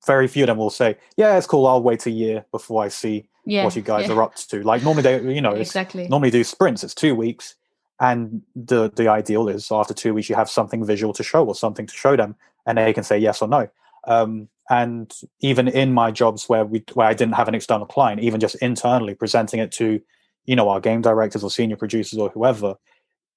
very 0.06 0.28
few 0.28 0.44
of 0.44 0.46
them 0.48 0.56
will 0.58 0.70
say, 0.70 0.96
"Yeah, 1.16 1.36
it's 1.36 1.46
cool. 1.46 1.66
I'll 1.66 1.82
wait 1.82 2.06
a 2.06 2.10
year 2.10 2.44
before 2.50 2.82
I 2.82 2.88
see 2.88 3.26
Yeah. 3.44 3.64
what 3.64 3.76
you 3.76 3.82
guys 3.82 4.08
yeah. 4.08 4.14
are 4.14 4.22
up 4.22 4.34
to." 4.36 4.62
Like 4.62 4.82
normally, 4.82 5.02
they 5.02 5.34
you 5.34 5.40
know, 5.40 5.52
Exactly. 5.52 6.08
normally 6.08 6.30
do 6.30 6.44
sprints 6.44 6.82
it's 6.84 6.94
two 6.94 7.14
weeks 7.14 7.56
and 8.00 8.42
the 8.56 8.90
the 8.90 9.08
ideal 9.08 9.48
is 9.48 9.70
after 9.70 9.94
two 9.94 10.14
weeks 10.14 10.28
you 10.28 10.34
have 10.34 10.50
something 10.50 10.84
visual 10.84 11.12
to 11.12 11.22
show 11.22 11.44
or 11.44 11.54
something 11.54 11.86
to 11.86 11.94
show 11.94 12.16
them 12.16 12.34
and 12.66 12.78
they 12.78 12.92
can 12.92 13.04
say 13.04 13.18
yes 13.18 13.42
or 13.42 13.48
no 13.48 13.68
um, 14.06 14.48
and 14.70 15.12
even 15.40 15.68
in 15.68 15.92
my 15.92 16.10
jobs 16.10 16.48
where 16.48 16.64
we 16.64 16.82
where 16.94 17.08
i 17.08 17.14
didn't 17.14 17.34
have 17.34 17.48
an 17.48 17.54
external 17.54 17.86
client 17.86 18.20
even 18.20 18.40
just 18.40 18.54
internally 18.56 19.14
presenting 19.14 19.60
it 19.60 19.70
to 19.70 20.00
you 20.46 20.56
know 20.56 20.68
our 20.68 20.80
game 20.80 21.02
directors 21.02 21.44
or 21.44 21.50
senior 21.50 21.76
producers 21.76 22.18
or 22.18 22.30
whoever 22.30 22.76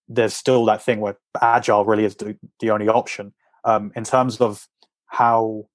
there's 0.08 0.34
still 0.34 0.66
that 0.66 0.84
thing 0.84 1.00
where 1.00 1.18
agile 1.42 1.86
really 1.86 2.06
is 2.06 2.16
the, 2.16 2.38
the 2.60 2.70
only 2.72 2.88
option. 2.88 3.34
Um, 3.66 3.92
in 3.96 4.04
terms 4.04 4.42
of 4.42 4.68
how 5.08 5.68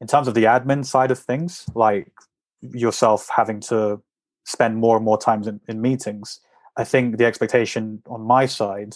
in 0.00 0.06
terms 0.06 0.28
of 0.28 0.34
the 0.34 0.44
admin 0.44 0.84
side 0.84 1.10
of 1.10 1.18
things 1.18 1.64
like 1.74 2.12
yourself 2.60 3.28
having 3.34 3.60
to 3.60 4.00
spend 4.44 4.76
more 4.76 4.96
and 4.96 5.04
more 5.04 5.18
times 5.18 5.46
in, 5.46 5.60
in 5.68 5.80
meetings 5.80 6.40
i 6.76 6.84
think 6.84 7.16
the 7.16 7.24
expectation 7.24 8.02
on 8.06 8.20
my 8.20 8.46
side 8.46 8.94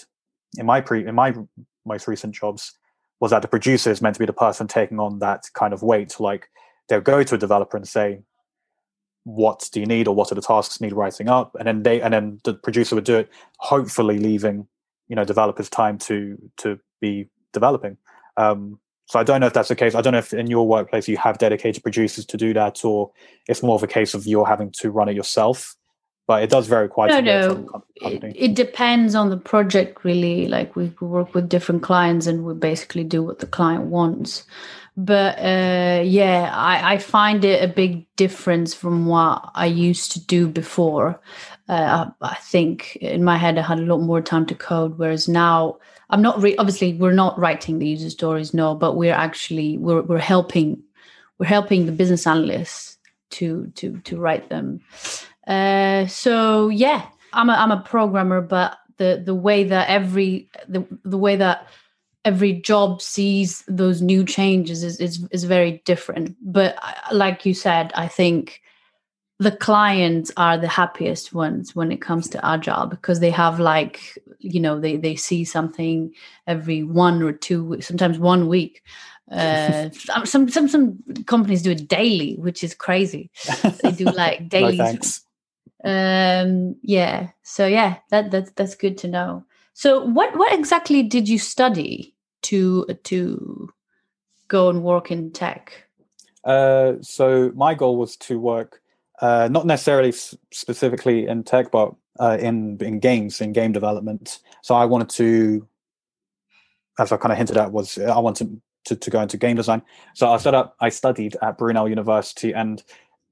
in 0.57 0.67
my 0.67 0.81
pre 0.81 1.07
in 1.07 1.15
my 1.15 1.35
most 1.87 2.07
recent 2.07 2.35
jobs 2.35 2.77
was 3.21 3.31
that 3.31 3.43
the 3.43 3.49
producer 3.49 3.91
is 3.91 4.01
meant 4.01 4.15
to 4.15 4.21
be 4.21 4.27
the 4.27 4.33
person 4.33 4.67
taking 4.69 5.01
on 5.01 5.19
that 5.19 5.45
kind 5.55 5.73
of 5.73 5.83
weight? 5.83 6.19
Like 6.21 6.49
they'll 6.89 7.01
go 7.01 7.23
to 7.23 7.35
a 7.35 7.39
developer 7.39 7.77
and 7.77 7.87
say 7.87 8.21
what 9.25 9.69
do 9.73 9.81
you 9.81 9.87
need 9.87 10.09
or 10.09 10.15
what 10.15 10.33
are 10.33 10.35
the 10.35 10.41
tasks 10.41 10.81
need 10.81 10.93
writing 10.93 11.29
up? 11.29 11.55
And 11.59 11.67
then 11.67 11.83
they 11.83 12.01
and 12.01 12.15
then 12.15 12.41
the 12.45 12.55
producer 12.55 12.95
would 12.95 13.05
do 13.05 13.17
it 13.17 13.31
hopefully 13.59 14.19
leaving 14.19 14.67
you 15.09 15.17
know 15.17 15.25
developers 15.25 15.69
time 15.69 15.99
to 15.99 16.39
to 16.59 16.79
be 17.01 17.29
developing. 17.53 17.97
Um 18.37 18.81
so 19.07 19.19
i 19.19 19.23
don't 19.23 19.41
know 19.41 19.47
if 19.47 19.55
that's 19.55 19.71
the 19.71 19.77
case. 19.77 19.95
I 19.95 20.01
don't 20.03 20.13
know 20.13 20.19
if 20.19 20.35
in 20.35 20.49
your 20.49 20.67
workplace 20.69 21.09
you 21.09 21.17
have 21.17 21.39
dedicated 21.39 21.83
producers 21.83 22.27
to 22.27 22.37
do 22.37 22.53
that 22.55 22.85
or 22.85 23.11
it's 23.49 23.63
more 23.63 23.75
of 23.75 23.83
a 23.83 23.87
case 23.87 24.15
of 24.15 24.27
you're 24.27 24.47
having 24.47 24.71
to 24.81 24.91
run 24.91 25.09
it 25.09 25.17
yourself 25.17 25.77
but 26.29 26.43
it 26.43 26.51
does 26.51 26.67
vary 26.69 26.89
quite 26.89 27.09
No, 27.09 27.19
a 27.19 27.23
bit 27.23 27.73
no. 27.73 27.83
It, 28.03 28.37
it 28.37 28.55
depends 28.55 29.15
on 29.15 29.31
the 29.31 29.39
project, 29.39 30.05
really. 30.05 30.47
Like 30.47 30.77
we 30.77 30.93
we 31.01 31.07
work 31.09 31.35
with 31.35 31.49
different 31.49 31.83
clients, 31.83 32.27
and 32.27 32.45
we 32.45 32.53
basically 32.55 33.03
do 33.03 33.23
what 33.23 33.39
the 33.39 33.47
client 33.47 33.85
wants. 33.85 34.45
But 34.95 35.39
uh, 35.39 36.03
yeah, 36.05 36.53
I, 36.55 36.95
I 36.95 36.99
find 36.99 37.45
it 37.45 37.65
a 37.65 37.73
big 37.73 38.05
difference 38.17 38.75
from 38.75 39.07
what 39.07 39.51
I 39.55 39.67
used 39.67 40.13
to 40.13 40.21
do 40.27 40.49
before. 40.49 41.19
Uh, 41.69 42.11
I, 42.21 42.33
I 42.33 42.35
think 42.35 42.97
in 42.97 43.25
my 43.25 43.39
head 43.39 43.57
I 43.57 43.63
had 43.63 43.79
a 43.79 43.87
lot 43.87 43.99
more 44.01 44.21
time 44.21 44.45
to 44.47 44.55
code, 44.55 44.99
whereas 44.99 45.29
now 45.29 45.79
I'm 46.11 46.21
not. 46.21 46.43
Re- 46.43 46.57
obviously, 46.57 46.93
we're 46.93 47.13
not 47.13 47.39
writing 47.39 47.79
the 47.79 47.89
user 47.89 48.11
stories, 48.11 48.53
no, 48.53 48.75
but 48.75 48.97
we're 48.97 49.15
actually 49.15 49.79
we're 49.79 50.03
we're 50.03 50.19
helping 50.19 50.83
we're 51.39 51.47
helping 51.47 51.87
the 51.87 51.93
business 51.93 52.27
analysts 52.27 52.99
to 53.31 53.73
to 53.77 53.97
to 54.05 54.19
write 54.19 54.51
them. 54.51 54.81
Uh, 55.49 56.07
so 56.07 56.69
yeah, 56.69 57.07
I'm 57.33 57.49
a 57.49 57.55
I'm 57.55 57.73
a 57.73 57.81
programmer, 57.81 58.43
but 58.43 58.79
the 58.99 59.23
the 59.25 59.35
way 59.35 59.65
that 59.65 59.89
every 59.89 60.49
the 60.69 60.87
the 61.05 61.17
way 61.17 61.37
that 61.37 61.67
every 62.25 62.53
job 62.53 63.01
sees 63.01 63.65
those 63.67 64.03
new 64.03 64.25
changes 64.25 64.85
is 64.85 65.01
is, 65.01 65.27
is 65.31 65.45
very 65.45 65.83
different. 65.87 66.37
But 66.43 66.77
like 67.11 67.47
you 67.47 67.55
said, 67.55 67.91
I 67.95 68.09
think 68.09 68.61
the 69.39 69.53
clients 69.53 70.31
are 70.37 70.59
the 70.59 70.69
happiest 70.69 71.33
ones 71.33 71.75
when 71.75 71.93
it 71.93 72.03
comes 72.03 72.29
to 72.29 72.45
agile 72.45 72.87
because 72.87 73.21
they 73.21 73.31
have 73.31 73.59
like 73.59 74.19
you 74.41 74.61
know 74.61 74.79
they 74.79 74.97
they 74.99 75.17
see 75.17 75.45
something 75.45 76.13
every 76.47 76.83
one 76.83 77.23
or 77.23 77.33
two 77.33 77.65
weeks, 77.65 77.89
sometimes 77.89 78.19
one 78.19 78.49
week. 78.49 78.83
Uh, 79.31 79.89
some 80.25 80.49
some 80.49 80.69
some 80.69 80.99
companies 81.25 81.63
do 81.63 81.71
it 81.71 81.89
daily, 81.89 82.35
which 82.37 82.63
is 82.63 82.75
crazy. 82.75 83.31
They 83.83 83.93
do 83.93 84.05
like 84.05 84.51
daily 84.51 84.77
thanks 84.77 85.25
um 85.85 86.75
yeah 86.83 87.29
so 87.43 87.67
yeah 87.67 87.97
that 88.11 88.31
that 88.31 88.55
that's 88.57 88.75
good 88.75 88.99
to 88.99 89.07
know 89.09 89.45
so 89.75 90.05
what 90.05 90.37
what 90.37 90.53
exactly 90.53 91.03
did 91.03 91.29
you 91.29 91.39
study 91.39 92.15
to 92.43 92.85
to 93.05 93.69
go 94.49 94.69
and 94.71 94.83
work 94.83 95.11
in 95.11 95.31
tech 95.31 95.85
Uh, 96.45 96.95
so 97.03 97.53
my 97.55 97.75
goal 97.75 97.97
was 97.97 98.17
to 98.17 98.39
work 98.41 98.81
uh, 99.21 99.49
not 99.51 99.67
necessarily 99.67 100.11
s- 100.11 100.37
specifically 100.53 101.27
in 101.27 101.43
tech, 101.43 101.71
but 101.71 101.95
uh, 102.21 102.37
in 102.41 102.79
in 102.81 103.01
games, 103.01 103.41
in 103.41 103.53
game 103.53 103.73
development. 103.73 104.39
So 104.63 104.75
I 104.75 104.85
wanted 104.85 105.09
to, 105.11 105.67
as 106.99 107.13
I 107.13 107.17
kind 107.17 107.33
of 107.33 107.39
hinted 107.39 107.57
at, 107.57 107.73
was 107.73 107.99
I 107.99 108.19
wanted 108.19 108.61
to, 108.85 108.97
to 108.97 109.11
go 109.11 109.21
into 109.21 109.37
game 109.37 109.57
design. 109.57 109.83
So 110.15 110.31
I 110.33 110.37
set 110.39 110.55
up. 110.55 110.77
I 110.81 110.89
studied 110.91 111.37
at 111.43 111.59
Brunel 111.59 111.89
University, 111.89 112.53
and 112.55 112.83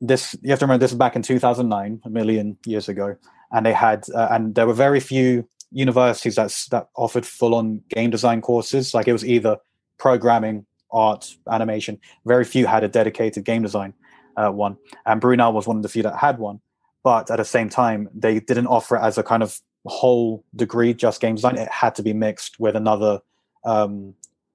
this 0.01 0.37
you 0.43 0.51
have 0.51 0.59
to 0.59 0.65
remember 0.65 0.83
this 0.83 0.93
is 0.93 0.99
back 0.99 1.17
in 1.17 1.23
2009, 1.23 2.03
a 2.05 2.11
million 2.11 2.59
years 2.67 2.89
ago, 2.89 3.17
and 3.53 3.65
they 3.65 3.73
had 3.73 4.05
uh, 4.15 4.29
and 4.31 4.55
there 4.55 4.67
were 4.67 4.75
very 4.75 5.01
few 5.01 5.49
universities 5.71 6.37
that 6.37 6.55
that 6.71 6.89
offered 6.97 7.27
full 7.27 7.55
on 7.55 7.83
game 7.91 8.11
design 8.11 8.41
courses. 8.41 8.95
Like 8.95 9.09
it 9.09 9.13
was 9.13 9.25
either 9.25 9.57
programming, 9.99 10.67
art, 10.93 11.35
animation 11.51 11.99
very 12.27 12.45
few 12.45 12.67
had 12.67 12.85
a 12.85 12.89
dedicated 12.89 13.45
game 13.45 13.63
design 13.63 13.95
uh, 14.37 14.51
one, 14.51 14.77
and 15.07 15.21
Brunel 15.21 15.53
was 15.53 15.67
one 15.67 15.77
of 15.77 15.83
the 15.83 15.89
few 15.89 16.03
that 16.03 16.17
had 16.17 16.39
one. 16.39 16.61
But 17.03 17.31
at 17.31 17.37
the 17.37 17.45
same 17.45 17.69
time, 17.69 18.09
they 18.13 18.41
didn't 18.41 18.67
offer 18.67 18.97
it 18.97 19.03
as 19.03 19.17
a 19.17 19.23
kind 19.23 19.43
of 19.43 19.61
whole 19.87 20.45
degree, 20.57 20.93
just 20.93 21.21
game 21.21 21.37
design. 21.37 21.57
It 21.57 21.71
had 21.71 21.95
to 21.95 22.03
be 22.03 22.13
mixed 22.13 22.59
with 22.59 22.77
another. 22.77 23.21
Um, 23.65 24.15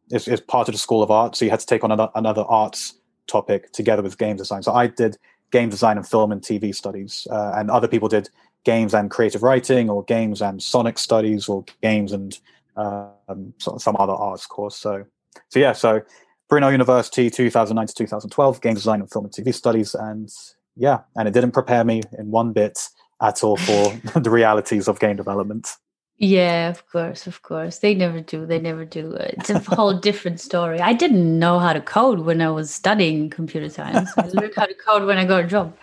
it's, 0.10 0.28
it's 0.28 0.42
part 0.42 0.68
of 0.68 0.74
the 0.74 0.78
School 0.78 1.02
of 1.02 1.10
Art, 1.10 1.36
so 1.36 1.46
you 1.46 1.52
had 1.52 1.62
to 1.62 1.66
take 1.66 1.86
on 1.86 1.92
another, 1.92 2.12
another 2.16 2.44
arts 2.44 2.96
topic 3.28 3.72
together 3.72 4.02
with 4.02 4.18
game 4.18 4.36
design. 4.36 4.62
So 4.62 4.74
I 4.74 4.88
did 4.88 5.18
game 5.52 5.70
design 5.70 5.98
and 5.98 6.08
film 6.08 6.32
and 6.32 6.42
TV 6.42 6.74
studies, 6.74 7.28
uh, 7.32 7.54
and 7.56 7.70
other 7.70 7.88
people 7.88 8.08
did 8.08 8.30
games 8.64 8.94
and 8.94 9.10
creative 9.12 9.44
writing, 9.44 9.90
or 9.90 10.04
games 10.04 10.42
and 10.42 10.62
sonic 10.62 10.98
studies, 10.98 11.48
or 11.48 11.66
games 11.82 12.12
and 12.12 12.40
um, 12.76 13.54
some 13.60 13.96
other 14.00 14.14
arts 14.14 14.46
course. 14.46 14.76
So, 14.76 15.06
so 15.50 15.60
yeah, 15.60 15.74
so 15.74 16.02
Brunel 16.50 16.72
University, 16.72 17.30
2009 17.30 17.88
to 17.88 17.94
2012, 17.94 18.62
game 18.62 18.74
design 18.74 19.00
and 19.00 19.10
film 19.12 19.26
and 19.26 19.34
TV 19.34 19.54
studies. 19.54 19.96
And 19.96 20.30
yeah, 20.76 21.00
and 21.16 21.28
it 21.28 21.34
didn't 21.34 21.52
prepare 21.52 21.84
me 21.84 22.02
in 22.18 22.32
one 22.32 22.54
bit 22.54 22.90
at 23.22 23.44
all 23.44 23.58
for 23.58 24.20
the 24.20 24.30
realities 24.30 24.88
of 24.88 25.00
game 25.00 25.16
development. 25.16 25.78
Yeah 26.22 26.70
of 26.70 26.88
course 26.88 27.28
of 27.28 27.42
course 27.42 27.80
they 27.80 27.94
never 27.94 28.22
do 28.22 28.46
they 28.46 28.60
never 28.60 28.86
do 28.86 29.12
it's 29.14 29.50
a 29.50 29.60
whole 29.60 29.94
different 30.08 30.40
story 30.40 30.80
i 30.80 30.94
didn't 30.94 31.40
know 31.40 31.60
how 31.60 31.74
to 31.74 31.82
code 31.82 32.20
when 32.20 32.42
i 32.42 32.50
was 32.50 32.72
studying 32.72 33.30
computer 33.30 33.70
science 33.70 34.10
i 34.18 34.26
learned 34.28 34.54
how 34.56 34.66
to 34.66 34.76
code 34.76 35.04
when 35.06 35.18
i 35.18 35.26
got 35.26 35.44
a 35.44 35.48
job 35.48 35.76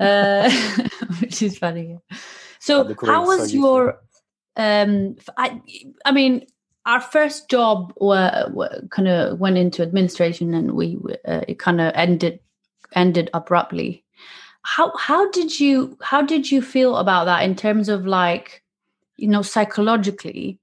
uh, 0.00 0.50
which 1.20 1.42
is 1.42 1.58
funny. 1.58 1.98
So, 2.58 2.94
how 3.04 3.26
was 3.26 3.54
your? 3.54 4.00
Um, 4.56 5.16
I, 5.36 5.60
I 6.04 6.12
mean, 6.12 6.46
our 6.86 7.00
first 7.00 7.48
job 7.50 7.92
were, 8.00 8.48
were 8.52 8.82
kind 8.90 9.08
of 9.08 9.38
went 9.38 9.58
into 9.58 9.82
administration, 9.82 10.54
and 10.54 10.72
we 10.72 10.98
uh, 11.26 11.42
it 11.46 11.58
kind 11.58 11.80
of 11.80 11.92
ended 11.94 12.40
ended 12.94 13.30
abruptly. 13.34 14.04
How 14.62 14.96
how 14.96 15.30
did 15.30 15.60
you 15.60 15.98
how 16.02 16.22
did 16.22 16.50
you 16.50 16.62
feel 16.62 16.96
about 16.96 17.24
that 17.24 17.42
in 17.42 17.54
terms 17.54 17.88
of 17.88 18.06
like 18.06 18.62
you 19.16 19.28
know 19.28 19.42
psychologically? 19.42 20.60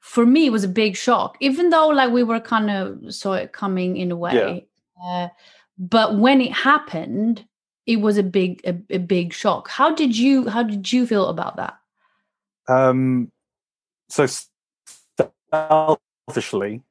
For 0.00 0.26
me, 0.26 0.46
it 0.46 0.52
was 0.52 0.64
a 0.64 0.68
big 0.68 0.96
shock, 0.96 1.36
even 1.40 1.70
though 1.70 1.88
like 1.88 2.12
we 2.12 2.22
were 2.22 2.40
kind 2.40 2.70
of 2.70 3.14
saw 3.14 3.32
it 3.34 3.52
coming 3.52 3.96
in 3.96 4.12
a 4.12 4.16
way. 4.16 4.66
Yeah. 5.02 5.06
Uh, 5.06 5.28
but 5.78 6.18
when 6.18 6.40
it 6.40 6.52
happened, 6.52 7.46
it 7.86 7.96
was 7.96 8.18
a 8.18 8.22
big 8.22 8.60
a, 8.64 8.76
a 8.94 8.98
big 8.98 9.32
shock. 9.32 9.68
How 9.68 9.94
did 9.94 10.16
you 10.16 10.48
how 10.48 10.62
did 10.62 10.92
you 10.92 11.06
feel 11.06 11.28
about 11.28 11.56
that? 11.56 11.78
Um, 12.68 13.30
so 14.08 14.26
selfishly, 15.50 16.82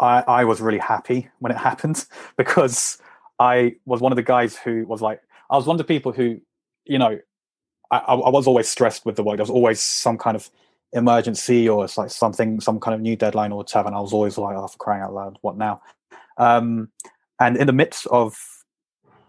I, 0.00 0.22
I 0.26 0.44
was 0.44 0.60
really 0.60 0.78
happy 0.78 1.28
when 1.38 1.52
it 1.52 1.58
happened 1.68 2.06
because 2.36 2.98
I 3.38 3.76
was 3.84 4.00
one 4.00 4.12
of 4.12 4.16
the 4.16 4.22
guys 4.22 4.56
who 4.56 4.84
was 4.86 5.02
like, 5.02 5.20
I 5.48 5.56
was 5.56 5.66
one 5.66 5.74
of 5.74 5.78
the 5.78 5.84
people 5.84 6.12
who, 6.12 6.40
you 6.84 6.98
know, 6.98 7.18
I, 7.90 7.98
I 7.98 8.30
was 8.30 8.46
always 8.46 8.68
stressed 8.68 9.04
with 9.04 9.16
the 9.16 9.22
work. 9.22 9.36
There 9.36 9.42
was 9.42 9.50
always 9.50 9.80
some 9.80 10.18
kind 10.18 10.36
of 10.36 10.50
emergency 10.92 11.68
or 11.68 11.84
it's 11.84 11.98
like 11.98 12.10
something, 12.10 12.60
some 12.60 12.80
kind 12.80 12.94
of 12.94 13.00
new 13.00 13.16
deadline 13.16 13.52
or 13.52 13.58
whatever. 13.58 13.88
And 13.88 13.96
I 13.96 14.00
was 14.00 14.12
always 14.12 14.38
like, 14.38 14.56
oh, 14.56 14.66
for 14.66 14.78
crying 14.78 15.02
out 15.02 15.14
loud, 15.14 15.38
what 15.42 15.56
now? 15.56 15.82
Um, 16.36 16.90
and 17.40 17.56
in 17.56 17.66
the 17.66 17.72
midst 17.72 18.06
of 18.08 18.36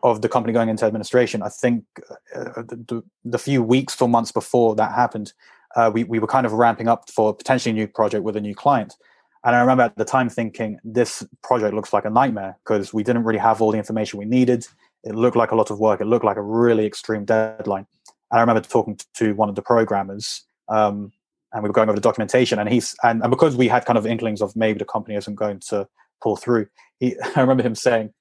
of 0.03 0.21
the 0.23 0.29
company 0.29 0.51
going 0.51 0.69
into 0.69 0.85
administration, 0.85 1.43
I 1.43 1.49
think 1.49 1.83
uh, 2.35 2.63
the, 2.63 3.03
the, 3.23 3.37
few 3.37 3.61
weeks 3.61 4.01
or 4.01 4.09
months 4.09 4.31
before 4.31 4.75
that 4.75 4.95
happened, 4.95 5.31
uh, 5.75 5.91
we, 5.93 6.03
we 6.05 6.17
were 6.17 6.25
kind 6.25 6.45
of 6.45 6.53
ramping 6.53 6.87
up 6.87 7.07
for 7.09 7.35
potentially 7.35 7.69
a 7.69 7.75
new 7.75 7.87
project 7.87 8.23
with 8.23 8.35
a 8.35 8.41
new 8.41 8.55
client. 8.55 8.95
And 9.43 9.55
I 9.55 9.59
remember 9.59 9.83
at 9.83 9.97
the 9.97 10.05
time 10.05 10.27
thinking, 10.29 10.79
this 10.83 11.23
project 11.43 11.73
looks 11.73 11.93
like 11.93 12.05
a 12.05 12.09
nightmare 12.09 12.57
because 12.63 12.93
we 12.93 13.03
didn't 13.03 13.23
really 13.23 13.39
have 13.39 13.61
all 13.61 13.71
the 13.71 13.77
information 13.77 14.19
we 14.19 14.25
needed. 14.25 14.67
It 15.03 15.15
looked 15.15 15.37
like 15.37 15.51
a 15.51 15.55
lot 15.55 15.71
of 15.71 15.79
work. 15.79 16.01
It 16.01 16.05
looked 16.05 16.25
like 16.25 16.37
a 16.37 16.41
really 16.41 16.85
extreme 16.85 17.25
deadline. 17.25 17.87
And 18.31 18.39
I 18.39 18.41
remember 18.41 18.61
talking 18.61 18.99
to 19.15 19.33
one 19.33 19.49
of 19.49 19.55
the 19.55 19.61
programmers, 19.61 20.43
um, 20.69 21.11
and 21.53 21.63
we 21.63 21.69
were 21.69 21.73
going 21.73 21.89
over 21.89 21.97
the 21.97 22.01
documentation. 22.01 22.59
And 22.59 22.69
he's 22.69 22.95
and, 23.03 23.21
and 23.21 23.29
because 23.29 23.55
we 23.55 23.67
had 23.67 23.85
kind 23.85 23.97
of 23.97 24.07
inklings 24.07 24.41
of 24.41 24.55
maybe 24.55 24.79
the 24.79 24.85
company 24.85 25.15
isn't 25.15 25.35
going 25.35 25.59
to 25.67 25.87
pull 26.21 26.37
through, 26.37 26.67
he 26.99 27.15
I 27.35 27.41
remember 27.41 27.63
him 27.63 27.75
saying, 27.75 28.11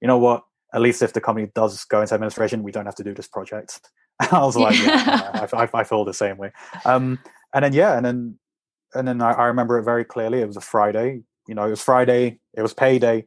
"You 0.00 0.08
know 0.08 0.18
what? 0.18 0.44
At 0.74 0.80
least 0.80 1.02
if 1.02 1.12
the 1.12 1.20
company 1.20 1.50
does 1.54 1.84
go 1.84 2.00
into 2.00 2.14
administration, 2.14 2.62
we 2.62 2.72
don't 2.72 2.86
have 2.86 2.96
to 2.96 3.04
do 3.04 3.14
this 3.14 3.28
project." 3.28 3.80
I 4.32 4.40
was 4.40 4.56
like, 4.56 4.76
yeah, 4.76 5.46
I, 5.52 5.56
I, 5.56 5.68
I, 5.72 5.84
feel 5.84 6.04
the 6.04 6.12
same 6.12 6.38
way. 6.38 6.50
Um, 6.84 7.20
and 7.54 7.64
then 7.64 7.72
yeah, 7.72 7.96
and 7.96 8.04
then 8.04 8.38
and 8.94 9.06
then 9.06 9.22
I, 9.22 9.32
I, 9.32 9.44
remember 9.46 9.78
it 9.78 9.84
very 9.84 10.04
clearly. 10.04 10.40
It 10.40 10.46
was 10.46 10.56
a 10.56 10.60
Friday. 10.60 11.22
You 11.46 11.54
know, 11.54 11.66
it 11.66 11.70
was 11.70 11.82
Friday. 11.82 12.40
It 12.54 12.62
was 12.62 12.74
payday. 12.74 13.26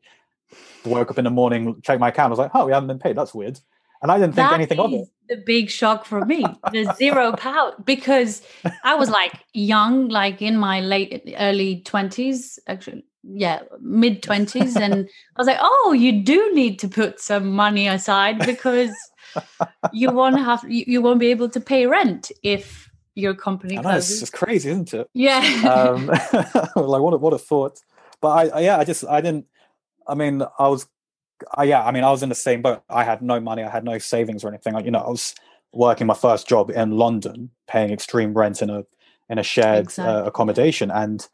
Woke 0.84 1.12
up 1.12 1.18
in 1.18 1.24
the 1.24 1.30
morning, 1.30 1.82
checked 1.82 2.02
my 2.02 2.10
account. 2.10 2.28
I 2.28 2.30
was 2.32 2.40
like, 2.40 2.52
oh, 2.54 2.66
we 2.66 2.74
haven't 2.74 2.88
been 2.88 3.00
paid. 3.00 3.16
That's 3.16 3.34
weird. 3.34 3.60
And 4.02 4.12
I 4.12 4.18
didn't 4.18 4.34
think 4.34 4.50
that 4.50 4.54
anything 4.54 4.80
of 4.80 4.94
it. 4.94 5.08
The 5.30 5.38
big 5.38 5.70
shock 5.70 6.06
for 6.06 6.26
me, 6.26 6.44
the 6.72 6.94
zero 6.98 7.34
power, 7.38 7.74
because 7.86 8.42
I 8.84 8.96
was 8.96 9.10
like 9.10 9.32
young, 9.54 10.10
like 10.10 10.42
in 10.42 10.58
my 10.58 10.80
late 10.80 11.22
early 11.38 11.82
twenties, 11.82 12.58
actually, 12.68 13.06
yeah, 13.24 13.62
mid 13.80 14.24
twenties, 14.24 14.76
and 14.76 15.08
I 15.36 15.40
was 15.40 15.48
like, 15.48 15.60
oh, 15.62 15.94
you 15.94 16.24
do 16.24 16.52
need 16.54 16.80
to 16.80 16.88
put 16.88 17.20
some 17.20 17.52
money 17.52 17.88
aside 17.88 18.40
because 18.40 18.92
you 19.94 20.12
won't 20.12 20.40
have 20.40 20.66
you, 20.68 21.02
won't 21.02 21.20
be 21.20 21.28
able 21.28 21.50
to 21.50 21.60
pay 21.60 21.86
rent 21.86 22.32
if 22.44 22.90
your 23.16 23.36
company 23.36 23.78
I 23.78 23.82
know, 23.82 23.90
it's 23.98 24.20
just 24.20 24.34
crazy 24.34 24.70
isn't 24.70 24.94
it? 24.94 25.10
Yeah. 25.14 25.40
Um, 25.70 26.08
like 26.76 27.02
what 27.02 27.14
a, 27.14 27.18
what 27.18 27.34
a 27.34 27.38
thought. 27.38 27.80
But 28.20 28.30
I, 28.30 28.58
I, 28.58 28.60
yeah 28.62 28.78
i 28.78 28.84
just 28.84 29.04
i 29.06 29.20
didn't 29.20 29.48
i 30.08 30.14
mean 30.14 30.44
i 30.60 30.68
was 30.68 30.88
I, 31.56 31.64
yeah 31.66 31.84
i 31.84 31.92
mean 31.92 32.04
i 32.04 32.12
was 32.12 32.24
in 32.24 32.30
the 32.30 32.36
same 32.36 32.62
boat 32.62 32.84
i 32.90 33.04
had 33.04 33.22
no 33.22 33.40
money 33.40 33.64
i 33.64 33.70
had 33.70 33.84
no 33.84 33.98
savings 33.98 34.44
or 34.44 34.50
anything 34.50 34.74
like 34.74 34.86
you 34.86 34.92
know 34.92 35.00
i 35.00 35.10
was 35.10 35.36
working 35.74 36.08
my 36.08 36.14
first 36.14 36.48
job 36.48 36.70
in 36.70 36.92
london 36.92 37.50
paying 37.68 37.92
extreme 37.92 38.34
rent 38.34 38.62
in 38.62 38.70
a 38.70 38.86
in 39.30 39.38
a 39.38 39.44
shared 39.44 39.78
uh, 39.78 39.82
exactly. 39.82 40.14
uh, 40.14 40.24
accommodation 40.26 40.92
and 40.92 41.28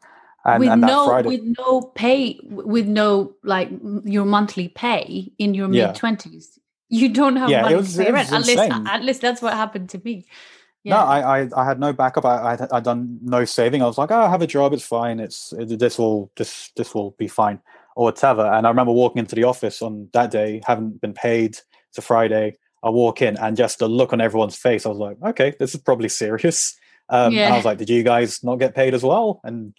and, 0.44 0.60
with 0.60 0.68
and 0.68 0.80
no 0.80 1.06
Friday, 1.06 1.28
with 1.28 1.56
no 1.58 1.82
pay 1.82 2.38
with 2.44 2.86
no 2.86 3.34
like 3.42 3.68
your 4.04 4.24
monthly 4.24 4.68
pay 4.68 5.32
in 5.38 5.52
your 5.52 5.68
mid 5.68 5.94
20s 5.94 6.58
you 6.88 7.08
don't 7.10 7.36
have 7.36 7.50
yeah, 7.50 7.62
money 7.62 7.76
was, 7.76 7.94
to 7.94 8.04
pay 8.04 8.10
rent. 8.10 8.32
At 8.32 8.46
least, 8.46 8.58
at 8.58 9.02
least 9.02 9.20
that's 9.20 9.42
what 9.42 9.52
happened 9.52 9.90
to 9.90 10.00
me. 10.04 10.26
Yeah. 10.84 10.94
No, 10.94 11.00
I, 11.00 11.40
I, 11.40 11.48
I 11.54 11.64
had 11.64 11.78
no 11.78 11.92
backup. 11.92 12.24
I, 12.24 12.54
I 12.54 12.74
had 12.74 12.84
done 12.84 13.18
no 13.22 13.44
saving. 13.44 13.82
I 13.82 13.86
was 13.86 13.98
like, 13.98 14.10
oh, 14.10 14.20
I 14.20 14.30
have 14.30 14.40
a 14.40 14.46
job. 14.46 14.72
It's 14.72 14.84
fine. 14.84 15.20
It's 15.20 15.52
it, 15.52 15.78
this 15.78 15.98
will 15.98 16.30
this 16.36 16.70
this 16.76 16.94
will 16.94 17.10
be 17.12 17.28
fine 17.28 17.60
or 17.98 18.04
whatever. 18.04 18.46
And 18.46 18.64
I 18.64 18.70
remember 18.70 18.92
walking 18.92 19.18
into 19.18 19.34
the 19.34 19.42
office 19.42 19.82
on 19.82 20.08
that 20.12 20.30
day, 20.30 20.62
haven't 20.64 21.00
been 21.00 21.14
paid. 21.14 21.58
It's 21.88 21.98
a 21.98 22.00
Friday. 22.00 22.56
I 22.84 22.90
walk 22.90 23.20
in 23.22 23.36
and 23.36 23.56
just 23.56 23.80
the 23.80 23.88
look 23.88 24.12
on 24.12 24.20
everyone's 24.20 24.54
face, 24.54 24.86
I 24.86 24.88
was 24.88 24.98
like, 24.98 25.16
okay, 25.20 25.56
this 25.58 25.74
is 25.74 25.80
probably 25.80 26.08
serious. 26.08 26.76
Um, 27.08 27.32
yeah. 27.32 27.46
And 27.46 27.54
I 27.54 27.56
was 27.56 27.64
like, 27.64 27.78
did 27.78 27.90
you 27.90 28.04
guys 28.04 28.44
not 28.44 28.60
get 28.60 28.76
paid 28.76 28.94
as 28.94 29.02
well? 29.02 29.40
And 29.42 29.74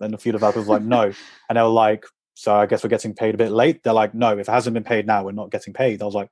then 0.00 0.14
a 0.14 0.16
few 0.16 0.32
developers 0.32 0.66
were 0.66 0.76
like, 0.76 0.82
no. 0.82 1.12
And 1.50 1.58
they 1.58 1.60
were 1.60 1.68
like, 1.68 2.06
so 2.32 2.54
I 2.54 2.64
guess 2.64 2.82
we're 2.82 2.88
getting 2.88 3.14
paid 3.14 3.34
a 3.34 3.38
bit 3.38 3.50
late. 3.50 3.82
They're 3.82 3.92
like, 3.92 4.14
no, 4.14 4.32
if 4.38 4.48
it 4.48 4.50
hasn't 4.50 4.72
been 4.72 4.82
paid 4.82 5.06
now, 5.06 5.24
we're 5.24 5.32
not 5.32 5.50
getting 5.50 5.74
paid. 5.74 6.00
I 6.00 6.06
was 6.06 6.14
like, 6.14 6.30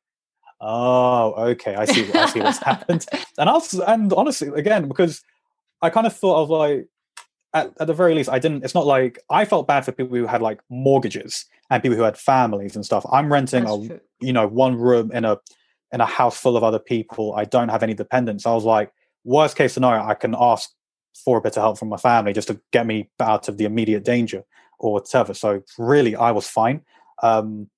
oh, 0.63 1.35
okay, 1.51 1.75
I 1.75 1.85
see. 1.85 2.11
I 2.15 2.27
see 2.31 2.41
what's 2.41 2.59
happened. 2.63 3.05
And 3.37 3.51
I 3.51 3.53
was, 3.53 3.75
and 3.75 4.11
honestly, 4.15 4.49
again, 4.57 4.89
because 4.89 5.21
I 5.83 5.91
kind 5.91 6.07
of 6.07 6.17
thought 6.17 6.45
of 6.45 6.49
like, 6.49 6.87
at, 7.55 7.73
at, 7.81 7.87
the 7.87 7.95
very 7.95 8.15
least, 8.15 8.29
I 8.29 8.39
didn't. 8.39 8.65
It's 8.65 8.75
not 8.75 8.87
like 8.87 9.19
I 9.31 9.45
felt 9.45 9.67
bad 9.67 9.85
for 9.85 9.93
people 9.93 10.17
who 10.17 10.27
had 10.27 10.43
like 10.43 10.61
mortgages 10.69 11.47
and 11.71 11.83
people 11.83 11.97
who 11.97 12.03
had 12.03 12.19
families 12.19 12.77
and 12.77 12.85
stuff. 12.85 13.05
I'm 13.11 13.33
renting 13.33 13.65
That's 13.65 13.85
a, 13.85 13.89
true. 13.89 14.01
you 14.21 14.33
know, 14.33 14.47
one 14.47 14.77
room 14.77 15.11
in 15.13 15.25
a 15.25 15.39
in 15.93 16.01
a 16.01 16.07
house 16.07 16.39
full 16.39 16.57
of 16.57 16.65
other 16.65 16.79
people. 16.79 17.35
I 17.35 17.45
don't 17.45 17.69
have 17.69 17.83
any 17.83 17.95
dependents. 17.95 18.47
I 18.47 18.53
was 18.53 18.65
like, 18.65 18.93
worst 19.25 19.57
case 19.57 19.73
scenario, 19.73 20.05
I 20.05 20.15
can 20.15 20.35
ask 20.39 20.71
for 21.25 21.39
a 21.39 21.41
bit 21.41 21.57
of 21.57 21.63
help 21.63 21.79
from 21.79 21.89
my 21.89 21.97
family 21.97 22.33
just 22.33 22.49
to 22.49 22.61
get 22.73 22.87
me 22.87 23.09
out 23.21 23.49
of 23.49 23.57
the 23.57 23.65
immediate 23.65 24.05
danger 24.05 24.45
or 24.79 24.93
whatever. 24.93 25.33
So 25.35 25.63
really, 25.79 26.15
I 26.15 26.31
was 26.31 26.47
fine. 26.47 26.83
Um, 27.23 27.71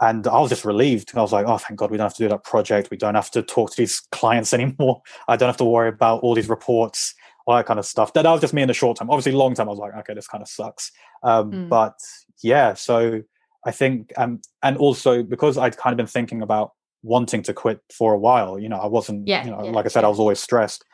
and 0.00 0.26
I 0.26 0.38
was 0.38 0.50
just 0.50 0.64
relieved. 0.64 1.12
I 1.16 1.22
was 1.22 1.32
like, 1.32 1.46
oh, 1.46 1.56
thank 1.58 1.78
God 1.80 1.90
we 1.90 1.96
don't 1.96 2.04
have 2.04 2.14
to 2.14 2.22
do 2.22 2.28
that 2.28 2.44
project. 2.44 2.90
We 2.90 2.98
don't 2.98 3.14
have 3.14 3.30
to 3.30 3.42
talk 3.42 3.70
to 3.70 3.76
these 3.76 4.00
clients 4.12 4.52
anymore. 4.52 5.02
I 5.26 5.36
don't 5.36 5.48
have 5.48 5.56
to 5.58 5.64
worry 5.64 5.88
about 5.88 6.22
all 6.22 6.34
these 6.34 6.48
reports, 6.48 7.14
all 7.46 7.56
that 7.56 7.66
kind 7.66 7.78
of 7.78 7.86
stuff. 7.86 8.12
That, 8.12 8.22
that 8.22 8.32
was 8.32 8.40
just 8.40 8.52
me 8.52 8.62
in 8.62 8.68
the 8.68 8.74
short 8.74 8.98
term. 8.98 9.08
Obviously, 9.08 9.32
long 9.32 9.54
term, 9.54 9.68
I 9.68 9.70
was 9.70 9.78
like, 9.78 9.94
okay, 9.94 10.14
this 10.14 10.26
kind 10.26 10.42
of 10.42 10.48
sucks. 10.48 10.92
Um, 11.22 11.52
mm. 11.52 11.68
But 11.68 11.98
yeah, 12.42 12.74
so 12.74 13.22
I 13.64 13.70
think, 13.70 14.12
um, 14.16 14.40
and 14.62 14.76
also 14.76 15.22
because 15.22 15.56
I'd 15.56 15.76
kind 15.76 15.92
of 15.92 15.96
been 15.96 16.06
thinking 16.06 16.42
about 16.42 16.72
wanting 17.02 17.42
to 17.42 17.54
quit 17.54 17.80
for 17.92 18.12
a 18.12 18.18
while, 18.18 18.58
you 18.58 18.68
know, 18.68 18.78
I 18.78 18.86
wasn't, 18.86 19.28
yeah, 19.28 19.44
you 19.44 19.50
know, 19.50 19.64
yeah, 19.64 19.70
like 19.70 19.86
I 19.86 19.88
said, 19.88 20.00
yeah. 20.00 20.06
I 20.06 20.10
was 20.10 20.18
always 20.18 20.40
stressed. 20.40 20.84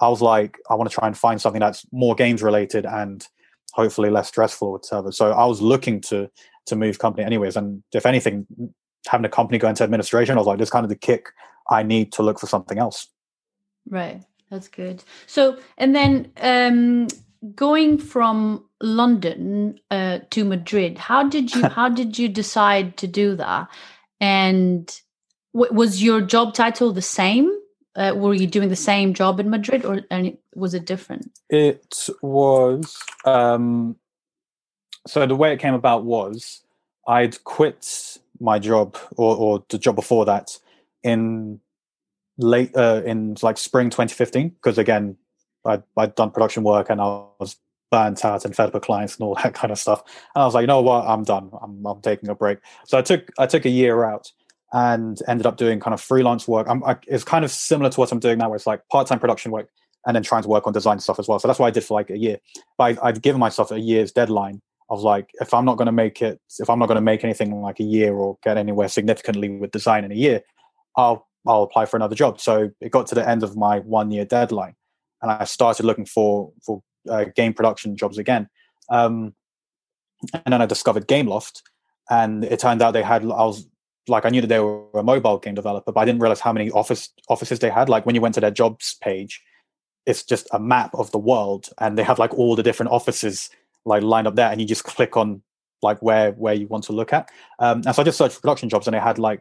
I 0.00 0.08
was 0.08 0.22
like, 0.22 0.56
I 0.70 0.74
want 0.74 0.90
to 0.90 0.94
try 0.94 1.06
and 1.06 1.16
find 1.16 1.40
something 1.40 1.60
that's 1.60 1.84
more 1.92 2.14
games 2.14 2.42
related 2.42 2.86
and 2.86 3.26
hopefully 3.72 4.10
less 4.10 4.28
stressful, 4.28 4.72
whatever. 4.72 5.12
So 5.12 5.32
I 5.32 5.44
was 5.44 5.60
looking 5.60 6.00
to 6.02 6.30
to 6.66 6.76
move 6.76 6.98
company 6.98 7.24
anyways. 7.24 7.56
And 7.56 7.82
if 7.92 8.06
anything, 8.06 8.46
having 9.06 9.24
a 9.24 9.28
company 9.28 9.58
go 9.58 9.68
into 9.68 9.84
administration, 9.84 10.36
I 10.36 10.38
was 10.38 10.46
like, 10.46 10.58
this 10.58 10.70
kind 10.70 10.84
of 10.84 10.90
the 10.90 10.96
kick 10.96 11.28
I 11.68 11.82
need 11.82 12.12
to 12.12 12.22
look 12.22 12.38
for 12.38 12.46
something 12.46 12.78
else. 12.78 13.08
Right. 13.88 14.22
That's 14.50 14.68
good. 14.68 15.04
So, 15.26 15.58
and 15.76 15.94
then 15.94 16.32
um, 16.40 17.08
going 17.54 17.98
from 17.98 18.64
London 18.80 19.78
uh, 19.90 20.20
to 20.30 20.44
Madrid, 20.44 20.98
how 20.98 21.28
did 21.28 21.54
you 21.54 21.68
how 21.68 21.88
did 21.88 22.18
you 22.18 22.28
decide 22.28 22.96
to 22.98 23.06
do 23.06 23.36
that? 23.36 23.68
And 24.20 25.00
w- 25.54 25.72
was 25.72 26.02
your 26.02 26.20
job 26.20 26.54
title 26.54 26.92
the 26.92 27.02
same? 27.02 27.50
Uh, 27.94 28.12
were 28.14 28.34
you 28.34 28.46
doing 28.46 28.68
the 28.68 28.76
same 28.76 29.12
job 29.12 29.40
in 29.40 29.50
Madrid, 29.50 29.84
or 29.84 30.00
and 30.10 30.36
was 30.54 30.74
it 30.74 30.84
different? 30.84 31.30
It 31.50 32.08
was. 32.22 32.96
Um, 33.24 33.96
so 35.06 35.26
the 35.26 35.36
way 35.36 35.52
it 35.52 35.58
came 35.58 35.74
about 35.74 36.04
was 36.04 36.62
I'd 37.06 37.42
quit 37.44 38.18
my 38.40 38.58
job 38.58 38.96
or, 39.16 39.36
or 39.36 39.64
the 39.68 39.78
job 39.78 39.96
before 39.96 40.26
that 40.26 40.58
in 41.02 41.60
late 42.38 42.74
uh, 42.76 43.02
in 43.04 43.36
like 43.42 43.58
spring 43.58 43.90
2015 43.90 44.50
because 44.50 44.78
again 44.78 45.16
I'd, 45.64 45.82
I'd 45.96 46.14
done 46.14 46.30
production 46.30 46.62
work 46.62 46.88
and 46.88 47.00
I 47.00 47.24
was 47.38 47.56
burnt 47.90 48.24
out 48.24 48.44
and 48.44 48.54
fed 48.54 48.68
up 48.68 48.74
with 48.74 48.82
clients 48.82 49.16
and 49.16 49.24
all 49.24 49.34
that 49.42 49.54
kind 49.54 49.72
of 49.72 49.78
stuff. 49.78 50.02
And 50.34 50.42
I 50.42 50.44
was 50.44 50.54
like 50.54 50.62
you 50.62 50.68
know 50.68 50.80
what? 50.80 51.06
I'm 51.06 51.24
done. 51.24 51.50
I'm, 51.62 51.84
I'm 51.84 52.00
taking 52.00 52.28
a 52.28 52.34
break. 52.34 52.58
So 52.86 52.98
I 52.98 53.02
took 53.02 53.30
I 53.38 53.46
took 53.46 53.64
a 53.64 53.70
year 53.70 54.04
out 54.04 54.32
and 54.72 55.20
ended 55.26 55.46
up 55.46 55.56
doing 55.56 55.80
kind 55.80 55.94
of 55.94 56.00
freelance 56.00 56.46
work. 56.46 56.66
I'm, 56.68 56.84
I, 56.84 56.96
it's 57.06 57.24
kind 57.24 57.44
of 57.44 57.50
similar 57.50 57.90
to 57.90 58.00
what 58.00 58.12
I'm 58.12 58.18
doing 58.18 58.38
now 58.38 58.50
where 58.50 58.56
it's 58.56 58.66
like 58.66 58.86
part-time 58.88 59.18
production 59.18 59.50
work 59.50 59.70
and 60.06 60.14
then 60.14 60.22
trying 60.22 60.42
to 60.42 60.48
work 60.48 60.66
on 60.66 60.72
design 60.72 61.00
stuff 61.00 61.18
as 61.18 61.26
well. 61.26 61.38
So 61.38 61.48
that's 61.48 61.58
what 61.58 61.66
I 61.66 61.70
did 61.70 61.84
for 61.84 61.94
like 61.94 62.10
a 62.10 62.18
year. 62.18 62.38
But 62.76 62.98
I, 62.98 63.08
I'd 63.08 63.22
given 63.22 63.40
myself 63.40 63.70
a 63.70 63.80
year's 63.80 64.12
deadline 64.12 64.60
of 64.90 65.00
like, 65.00 65.30
if 65.40 65.52
I'm 65.52 65.64
not 65.64 65.76
going 65.76 65.86
to 65.86 65.92
make 65.92 66.22
it, 66.22 66.40
if 66.58 66.68
I'm 66.70 66.78
not 66.78 66.86
going 66.86 66.96
to 66.96 67.02
make 67.02 67.24
anything 67.24 67.60
like 67.60 67.80
a 67.80 67.84
year 67.84 68.14
or 68.14 68.38
get 68.42 68.56
anywhere 68.56 68.88
significantly 68.88 69.48
with 69.48 69.70
design 69.70 70.04
in 70.04 70.12
a 70.12 70.14
year, 70.14 70.42
I'll 70.96 71.27
I'll 71.48 71.62
apply 71.62 71.86
for 71.86 71.96
another 71.96 72.14
job. 72.14 72.40
So 72.40 72.70
it 72.80 72.92
got 72.92 73.06
to 73.08 73.14
the 73.14 73.28
end 73.28 73.42
of 73.42 73.56
my 73.56 73.80
one 73.80 74.10
year 74.10 74.24
deadline, 74.24 74.76
and 75.22 75.30
I 75.30 75.44
started 75.44 75.84
looking 75.86 76.04
for 76.04 76.52
for 76.64 76.82
uh, 77.08 77.24
game 77.34 77.54
production 77.54 77.96
jobs 77.96 78.18
again. 78.18 78.48
Um, 78.90 79.34
and 80.34 80.52
then 80.52 80.60
I 80.60 80.66
discovered 80.66 81.08
Gameloft, 81.08 81.62
and 82.10 82.44
it 82.44 82.60
turned 82.60 82.82
out 82.82 82.92
they 82.92 83.02
had. 83.02 83.22
I 83.22 83.44
was 83.44 83.66
like, 84.08 84.26
I 84.26 84.28
knew 84.28 84.42
that 84.42 84.48
they 84.48 84.60
were 84.60 84.84
a 84.94 85.02
mobile 85.02 85.38
game 85.38 85.54
developer, 85.54 85.90
but 85.90 86.00
I 86.00 86.04
didn't 86.04 86.20
realize 86.20 86.40
how 86.40 86.52
many 86.52 86.70
office 86.70 87.10
offices 87.28 87.58
they 87.60 87.70
had. 87.70 87.88
Like 87.88 88.04
when 88.04 88.14
you 88.14 88.20
went 88.20 88.34
to 88.34 88.40
their 88.40 88.50
jobs 88.50 88.96
page, 89.02 89.42
it's 90.06 90.22
just 90.22 90.48
a 90.52 90.58
map 90.58 90.90
of 90.94 91.10
the 91.12 91.18
world, 91.18 91.70
and 91.80 91.96
they 91.96 92.04
have 92.04 92.18
like 92.18 92.34
all 92.34 92.56
the 92.56 92.62
different 92.62 92.92
offices 92.92 93.48
like 93.86 94.02
lined 94.02 94.26
up 94.26 94.36
there, 94.36 94.50
and 94.50 94.60
you 94.60 94.66
just 94.66 94.84
click 94.94 95.16
on 95.16 95.42
like 95.80 96.02
where 96.02 96.32
where 96.32 96.54
you 96.54 96.66
want 96.66 96.84
to 96.84 96.92
look 96.92 97.14
at. 97.14 97.30
Um, 97.58 97.82
and 97.86 97.94
so 97.94 98.02
I 98.02 98.04
just 98.04 98.18
searched 98.18 98.34
for 98.34 98.42
production 98.42 98.68
jobs, 98.68 98.86
and 98.86 98.94
they 98.94 99.00
had 99.00 99.18
like 99.18 99.40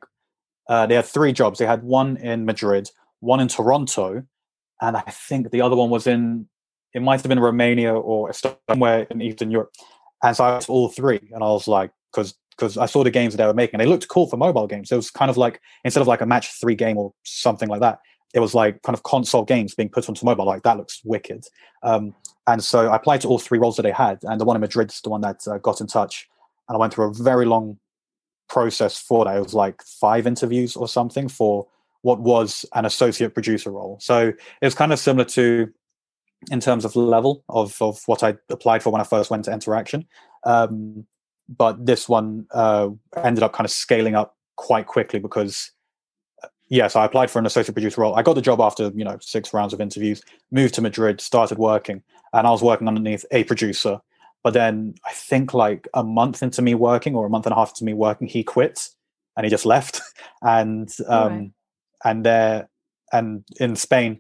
uh, 0.70 0.86
they 0.86 0.96
had 0.96 1.06
three 1.06 1.34
jobs. 1.34 1.60
They 1.60 1.66
had 1.66 1.84
one 1.84 2.18
in 2.18 2.46
Madrid, 2.46 2.90
one 3.20 3.40
in 3.40 3.48
Toronto, 3.48 4.24
and 4.82 4.98
I 4.98 5.02
think 5.02 5.52
the 5.52 5.62
other 5.62 5.76
one 5.76 5.90
was 5.90 6.08
in 6.08 6.48
it 6.94 7.02
might 7.02 7.22
have 7.22 7.30
been 7.30 7.40
Romania 7.40 7.94
or 7.94 8.32
somewhere 8.34 9.06
in 9.12 9.22
Eastern 9.22 9.52
Europe. 9.52 9.72
And 10.24 10.36
so 10.36 10.44
I 10.44 10.56
was 10.56 10.68
all 10.68 10.90
three, 10.90 11.20
and 11.32 11.44
I 11.44 11.48
was 11.48 11.68
like, 11.68 11.92
because 12.12 12.34
because 12.52 12.76
I 12.78 12.88
saw 12.88 13.04
the 13.04 13.12
games 13.12 13.34
that 13.34 13.38
they 13.38 13.46
were 13.46 13.54
making, 13.54 13.78
they 13.78 13.86
looked 13.86 14.08
cool 14.08 14.28
for 14.28 14.36
mobile 14.36 14.66
games. 14.66 14.92
It 14.92 14.96
was 14.96 15.12
kind 15.12 15.30
of 15.30 15.38
like 15.38 15.62
instead 15.84 16.02
of 16.02 16.08
like 16.08 16.22
a 16.22 16.26
match 16.26 16.60
three 16.60 16.74
game 16.74 16.98
or 16.98 17.14
something 17.24 17.70
like 17.70 17.82
that, 17.82 18.00
it 18.34 18.40
was 18.40 18.56
like 18.56 18.82
kind 18.82 18.96
of 18.96 19.04
console 19.04 19.46
games 19.46 19.76
being 19.76 19.90
put 19.90 20.10
onto 20.10 20.26
mobile. 20.26 20.46
Like 20.46 20.64
that 20.64 20.78
looks 20.78 21.02
wicked. 21.06 21.46
Um, 21.84 22.16
and 22.48 22.64
so 22.64 22.90
I 22.90 22.96
applied 22.96 23.22
to 23.22 23.28
all 23.28 23.38
three 23.38 23.60
roles 23.60 23.76
that 23.76 23.84
they 23.84 23.92
had, 23.92 24.20
and 24.24 24.42
the 24.42 24.46
one 24.46 24.56
in 24.56 24.62
Madrid 24.62 24.90
is 24.90 25.02
the 25.02 25.10
one 25.10 25.22
that 25.22 25.48
uh, 25.48 25.60
got 25.60 25.82
in 25.82 25.88
touch. 25.88 26.28
And 26.68 26.76
I 26.76 26.80
went 26.80 26.94
through 26.94 27.10
a 27.12 27.14
very 27.14 27.46
long 27.46 27.78
process 28.50 29.00
for 29.00 29.26
that. 29.26 29.38
It 29.38 29.44
was 29.44 29.54
like 29.54 29.82
five 29.84 30.28
interviews 30.28 30.76
or 30.76 30.88
something 30.88 31.28
for 31.28 31.68
what 32.02 32.20
was 32.20 32.66
an 32.74 32.86
associate 32.86 33.34
producer 33.34 33.72
role. 33.72 33.98
So 34.02 34.30
it 34.30 34.66
was 34.66 34.76
kind 34.76 34.94
of 34.94 35.00
similar 35.00 35.26
to 35.26 35.72
in 36.52 36.60
terms 36.60 36.86
of 36.86 36.96
level 36.96 37.44
of, 37.50 37.82
of 37.82 38.02
what 38.06 38.24
I 38.24 38.36
applied 38.50 38.84
for 38.84 38.92
when 38.92 39.02
I 39.02 39.06
first 39.06 39.30
went 39.30 39.46
to 39.46 39.52
Interaction. 39.52 40.06
Um, 40.44 41.06
but 41.50 41.86
this 41.86 42.08
one 42.08 42.46
uh, 42.52 42.90
ended 43.24 43.44
up 43.44 43.54
kind 43.54 43.66
of 43.66 43.72
scaling 43.72 44.16
up 44.16 44.36
quite 44.56 44.86
quickly 44.86 45.20
because, 45.20 45.72
uh, 46.44 46.48
yes, 46.70 46.96
I 46.96 47.06
applied 47.06 47.32
for 47.32 47.40
an 47.40 47.46
associate 47.46 47.74
producer 47.74 48.02
role. 48.02 48.16
I 48.16 48.22
got 48.22 48.34
the 48.34 48.42
job 48.42 48.60
after 48.60 48.92
you 48.94 49.06
know 49.06 49.18
six 49.22 49.54
rounds 49.54 49.74
of 49.74 49.82
interviews. 49.82 50.22
Moved 50.52 50.74
to 50.76 50.82
Madrid, 50.82 51.22
started 51.22 51.58
working, 51.58 52.04
and 52.34 52.46
I 52.46 52.50
was 52.50 52.62
working 52.62 52.88
underneath 52.88 53.26
a 53.32 53.44
producer. 53.46 54.00
But 54.44 54.54
then 54.54 54.96
I 55.06 55.12
think 55.12 55.54
like 55.54 55.88
a 55.94 56.04
month 56.04 56.42
into 56.42 56.62
me 56.62 56.76
working, 56.76 57.16
or 57.16 57.26
a 57.26 57.30
month 57.30 57.46
and 57.46 57.54
a 57.54 57.56
half 57.56 57.72
into 57.72 57.84
me 57.84 57.94
working, 57.94 58.28
he 58.28 58.44
quit 58.44 58.88
and 59.36 59.46
he 59.46 59.50
just 59.50 59.66
left. 59.66 60.02
and 60.42 60.90
um, 61.08 61.34
right. 61.34 61.52
and 62.06 62.26
there 62.26 62.70
and 63.12 63.44
in 63.60 63.76
Spain, 63.76 64.20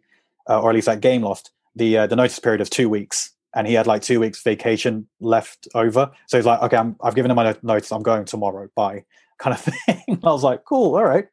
uh, 0.49 0.61
or 0.61 0.69
at 0.69 0.75
least 0.75 0.87
at 0.87 1.01
Gameloft, 1.01 1.49
the 1.75 1.97
uh, 1.97 2.07
the 2.07 2.15
notice 2.15 2.39
period 2.39 2.61
of 2.61 2.69
two 2.69 2.89
weeks, 2.89 3.33
and 3.55 3.67
he 3.67 3.73
had 3.73 3.87
like 3.87 4.01
two 4.01 4.19
weeks 4.19 4.41
vacation 4.41 5.07
left 5.19 5.67
over. 5.75 6.11
So 6.27 6.37
he's 6.37 6.45
like, 6.45 6.61
okay, 6.61 6.77
i 6.77 7.05
have 7.05 7.15
given 7.15 7.31
him 7.31 7.35
my 7.35 7.55
notice. 7.61 7.91
I'm 7.91 8.03
going 8.03 8.25
tomorrow. 8.25 8.69
Bye, 8.75 9.03
kind 9.39 9.55
of 9.55 9.61
thing. 9.61 10.03
I 10.23 10.29
was 10.29 10.43
like, 10.43 10.63
cool, 10.65 10.95
all 10.95 11.05
right. 11.05 11.27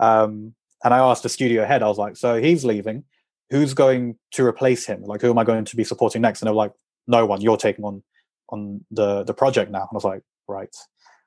Um, 0.00 0.54
and 0.84 0.94
I 0.94 0.98
asked 0.98 1.24
the 1.24 1.28
studio 1.28 1.64
head, 1.64 1.82
I 1.82 1.88
was 1.88 1.98
like, 1.98 2.16
so 2.16 2.40
he's 2.40 2.64
leaving. 2.64 3.04
Who's 3.50 3.74
going 3.74 4.16
to 4.32 4.44
replace 4.44 4.86
him? 4.86 5.02
Like, 5.02 5.22
who 5.22 5.30
am 5.30 5.38
I 5.38 5.44
going 5.44 5.64
to 5.64 5.76
be 5.76 5.82
supporting 5.82 6.22
next? 6.22 6.40
And 6.40 6.46
they 6.46 6.52
were 6.52 6.56
like, 6.56 6.72
no 7.06 7.26
one. 7.26 7.40
You're 7.40 7.56
taking 7.56 7.84
on 7.84 8.02
on 8.50 8.84
the 8.90 9.24
the 9.24 9.34
project 9.34 9.70
now. 9.70 9.80
And 9.80 9.88
I 9.92 9.94
was 9.94 10.04
like, 10.04 10.22
right. 10.46 10.74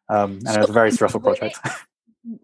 Um, 0.09 0.31
and 0.31 0.47
so, 0.47 0.53
it 0.55 0.59
was 0.61 0.69
a 0.69 0.73
very 0.73 0.91
stressful 0.91 1.21
project. 1.21 1.59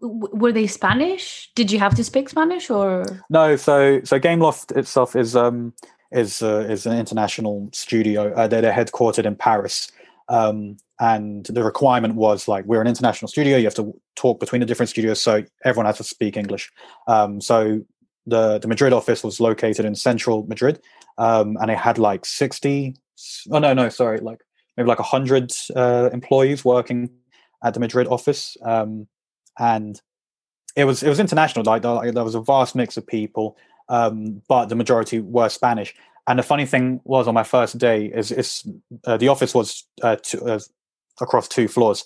were 0.00 0.52
they 0.52 0.66
Spanish? 0.66 1.50
Did 1.54 1.70
you 1.70 1.78
have 1.78 1.94
to 1.94 2.04
speak 2.04 2.28
Spanish 2.28 2.70
or 2.70 3.04
no? 3.30 3.56
So 3.56 4.00
so 4.04 4.18
Gameloft 4.18 4.76
itself 4.76 5.14
is 5.14 5.36
um 5.36 5.72
is 6.10 6.42
uh, 6.42 6.66
is 6.68 6.86
an 6.86 6.98
international 6.98 7.68
studio. 7.72 8.32
Uh, 8.34 8.48
they're, 8.48 8.62
they're 8.62 8.72
headquartered 8.72 9.24
in 9.24 9.36
Paris, 9.36 9.90
um, 10.28 10.78
and 10.98 11.46
the 11.46 11.62
requirement 11.62 12.14
was 12.14 12.48
like 12.48 12.64
we're 12.64 12.80
an 12.80 12.86
international 12.86 13.28
studio. 13.28 13.56
You 13.56 13.64
have 13.64 13.74
to 13.74 13.94
talk 14.16 14.40
between 14.40 14.60
the 14.60 14.66
different 14.66 14.90
studios, 14.90 15.20
so 15.20 15.44
everyone 15.64 15.86
has 15.86 15.98
to 15.98 16.04
speak 16.04 16.36
English. 16.36 16.70
Um, 17.06 17.40
so 17.40 17.82
the 18.26 18.58
the 18.58 18.68
Madrid 18.68 18.92
office 18.92 19.22
was 19.22 19.38
located 19.38 19.84
in 19.84 19.94
central 19.94 20.46
Madrid, 20.46 20.80
um, 21.18 21.56
and 21.60 21.70
it 21.70 21.78
had 21.78 21.98
like 21.98 22.26
sixty. 22.26 22.96
Oh 23.50 23.58
no, 23.58 23.74
no, 23.74 23.88
sorry, 23.90 24.18
like 24.18 24.40
maybe 24.78 24.88
like 24.88 24.98
hundred 25.00 25.52
uh, 25.76 26.08
employees 26.14 26.64
working 26.64 27.10
at 27.62 27.74
the 27.74 27.80
Madrid 27.80 28.06
office, 28.06 28.56
um, 28.64 29.06
and 29.58 30.00
it 30.74 30.84
was 30.84 31.02
it 31.02 31.10
was 31.10 31.20
international. 31.20 31.66
Like 31.66 31.82
there 31.82 32.24
was 32.24 32.34
a 32.34 32.40
vast 32.40 32.74
mix 32.74 32.96
of 32.96 33.06
people 33.06 33.58
um, 33.88 34.42
but 34.48 34.66
the 34.66 34.76
majority 34.76 35.20
were 35.20 35.48
Spanish. 35.48 35.94
And 36.26 36.38
the 36.38 36.42
funny 36.42 36.66
thing 36.66 37.00
was, 37.04 37.26
on 37.26 37.34
my 37.34 37.42
first 37.42 37.78
day, 37.78 38.06
is, 38.06 38.30
is 38.30 38.66
uh, 39.06 39.16
the 39.16 39.28
office 39.28 39.54
was 39.54 39.84
uh, 40.02 40.16
uh, 40.44 40.60
across 41.20 41.48
two 41.48 41.68
floors, 41.68 42.04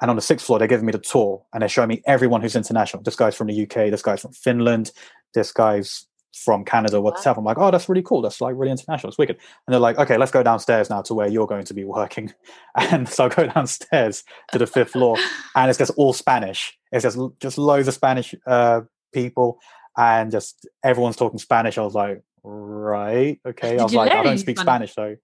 and 0.00 0.10
on 0.10 0.16
the 0.16 0.22
sixth 0.22 0.46
floor, 0.46 0.58
they're 0.58 0.68
giving 0.68 0.86
me 0.86 0.92
the 0.92 0.98
tour, 0.98 1.44
and 1.52 1.62
they're 1.62 1.68
showing 1.68 1.88
me 1.88 2.02
everyone 2.04 2.40
who's 2.40 2.56
international. 2.56 3.02
This 3.02 3.14
guy's 3.14 3.36
from 3.36 3.46
the 3.46 3.62
UK, 3.62 3.90
this 3.90 4.02
guy's 4.02 4.22
from 4.22 4.32
Finland, 4.32 4.90
this 5.34 5.52
guy's 5.52 6.06
from 6.34 6.64
Canada, 6.64 7.00
what's 7.00 7.26
up? 7.26 7.36
I'm 7.36 7.44
like, 7.44 7.58
oh, 7.58 7.70
that's 7.70 7.88
really 7.88 8.02
cool. 8.02 8.22
That's 8.22 8.40
like 8.40 8.54
really 8.56 8.72
international. 8.72 9.10
It's 9.10 9.18
wicked. 9.18 9.36
And 9.66 9.72
they're 9.72 9.80
like, 9.80 9.98
okay, 9.98 10.18
let's 10.18 10.32
go 10.32 10.42
downstairs 10.42 10.90
now 10.90 11.02
to 11.02 11.14
where 11.14 11.28
you're 11.28 11.46
going 11.46 11.64
to 11.64 11.74
be 11.74 11.84
working. 11.84 12.32
And 12.76 13.08
so 13.08 13.26
I 13.26 13.28
go 13.28 13.46
downstairs 13.46 14.24
to 14.50 14.58
the 14.58 14.66
fifth 14.66 14.90
floor, 14.90 15.16
and 15.54 15.70
it's 15.70 15.78
just 15.78 15.92
all 15.96 16.12
Spanish. 16.12 16.76
It's 16.90 17.04
just 17.04 17.18
just 17.38 17.56
loads 17.56 17.86
of 17.86 17.94
Spanish 17.94 18.34
uh, 18.48 18.80
people 19.12 19.60
and 19.96 20.32
just 20.32 20.68
everyone's 20.82 21.16
talking 21.16 21.38
Spanish. 21.38 21.78
I 21.78 21.82
was 21.82 21.94
like, 21.94 22.22
right, 22.42 23.38
okay. 23.46 23.78
I 23.78 23.82
was 23.82 23.94
like, 23.94 24.10
I 24.10 24.24
don't 24.24 24.38
speak 24.38 24.58
Spanish, 24.58 24.92
Spanish 24.92 25.16
so 25.18 25.22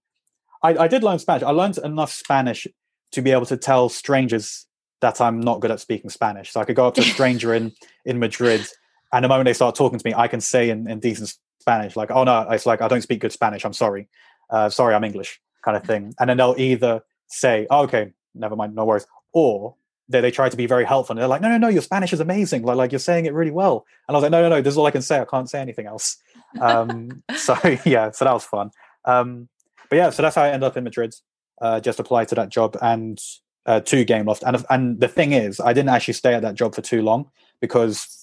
I, 0.63 0.85
I 0.85 0.89
did 0.89 1.03
learn 1.03 1.19
Spanish. 1.19 1.43
I 1.43 1.51
learned 1.51 1.79
enough 1.79 2.13
Spanish 2.13 2.67
to 3.13 3.23
be 3.23 3.33
able 3.33 3.47
to 3.47 3.57
tell 3.57 3.89
strangers 3.89 4.67
that 5.01 5.21
I'm 5.21 5.41
not 5.41 5.61
good 5.61 5.71
at 5.71 5.81
speaking 5.81 6.11
Spanish. 6.11 6.53
So 6.53 6.61
I 6.61 6.65
could 6.65 6.77
go 6.77 6.87
up 6.87 6.95
to 6.95 7.01
a 7.01 7.05
stranger 7.05 7.55
in 7.55 7.73
in 8.05 8.19
Madrid, 8.19 8.67
and 9.13 9.25
the 9.25 9.29
moment 9.29 9.47
they 9.47 9.53
start 9.53 9.75
talking 9.75 9.99
to 9.99 10.07
me, 10.07 10.15
I 10.15 10.29
can 10.29 10.41
say 10.41 10.71
in, 10.71 10.89
in 10.89 11.01
decent 11.01 11.35
Spanish, 11.61 11.97
like, 11.97 12.11
"Oh 12.11 12.25
no, 12.25 12.47
it's 12.51 12.67
like 12.67 12.83
I 12.83 12.89
don't 12.89 13.03
speak 13.03 13.21
good 13.21 13.33
Spanish. 13.33 13.65
I'm 13.65 13.73
sorry, 13.73 14.09
uh, 14.51 14.69
sorry, 14.69 14.95
I'm 14.95 15.05
English," 15.05 15.41
kind 15.65 15.77
of 15.77 15.85
thing. 15.85 16.15
And 16.19 16.31
then 16.31 16.37
they'll 16.37 16.55
either 16.59 17.03
say, 17.29 17.67
oh, 17.71 17.83
"Okay, 17.83 18.13
never 18.35 18.57
mind, 18.57 18.75
no 18.75 18.85
worries," 18.85 19.07
or 19.33 19.75
they, 20.11 20.21
they 20.21 20.31
try 20.31 20.49
to 20.49 20.57
be 20.57 20.67
very 20.67 20.85
helpful 20.85 21.15
and 21.15 21.21
they're 21.21 21.29
like, 21.29 21.41
no, 21.41 21.49
no, 21.49 21.57
no, 21.57 21.69
your 21.69 21.83
Spanish 21.83 22.13
is 22.13 22.21
amazing. 22.21 22.63
Like, 22.63 22.77
like 22.77 22.93
you're 22.93 22.99
saying 22.99 23.27
it 23.27 23.33
really 23.33 23.53
well. 23.53 23.87
And 24.09 24.17
I 24.17 24.19
was 24.19 24.23
like, 24.23 24.33
no, 24.33 24.43
no, 24.43 24.49
no, 24.49 24.61
this 24.61 24.75
is 24.75 24.79
all 24.79 24.87
I 24.87 24.91
can 24.91 25.03
say. 25.03 25.21
I 25.21 25.25
can't 25.25 25.49
say 25.49 25.61
anything 25.61 25.87
else. 25.87 26.17
Um, 26.61 27.23
so 27.37 27.57
yeah, 27.85 28.11
so 28.11 28.25
that 28.25 28.35
was 28.35 28.45
fun. 28.45 28.73
Um, 29.05 29.49
but 29.89 29.97
yeah, 29.97 30.11
so 30.11 30.23
that's 30.23 30.35
how 30.35 30.43
I 30.43 30.49
ended 30.49 30.65
up 30.65 30.77
in 30.77 30.85
Madrid. 30.85 31.15
Uh, 31.61 31.81
just 31.81 32.01
applied 32.01 32.29
to 32.29 32.35
that 32.35 32.49
job 32.49 32.77
and 32.83 33.21
uh, 33.67 33.81
to 33.81 34.05
Gameloft. 34.05 34.43
And 34.47 34.65
and 34.71 35.01
the 35.01 35.09
thing 35.09 35.33
is, 35.33 35.61
I 35.61 35.73
didn't 35.73 35.91
actually 35.91 36.15
stay 36.15 36.35
at 36.35 36.43
that 36.43 36.55
job 36.55 36.75
for 36.75 36.81
too 36.81 37.03
long 37.03 37.31
because 37.61 38.20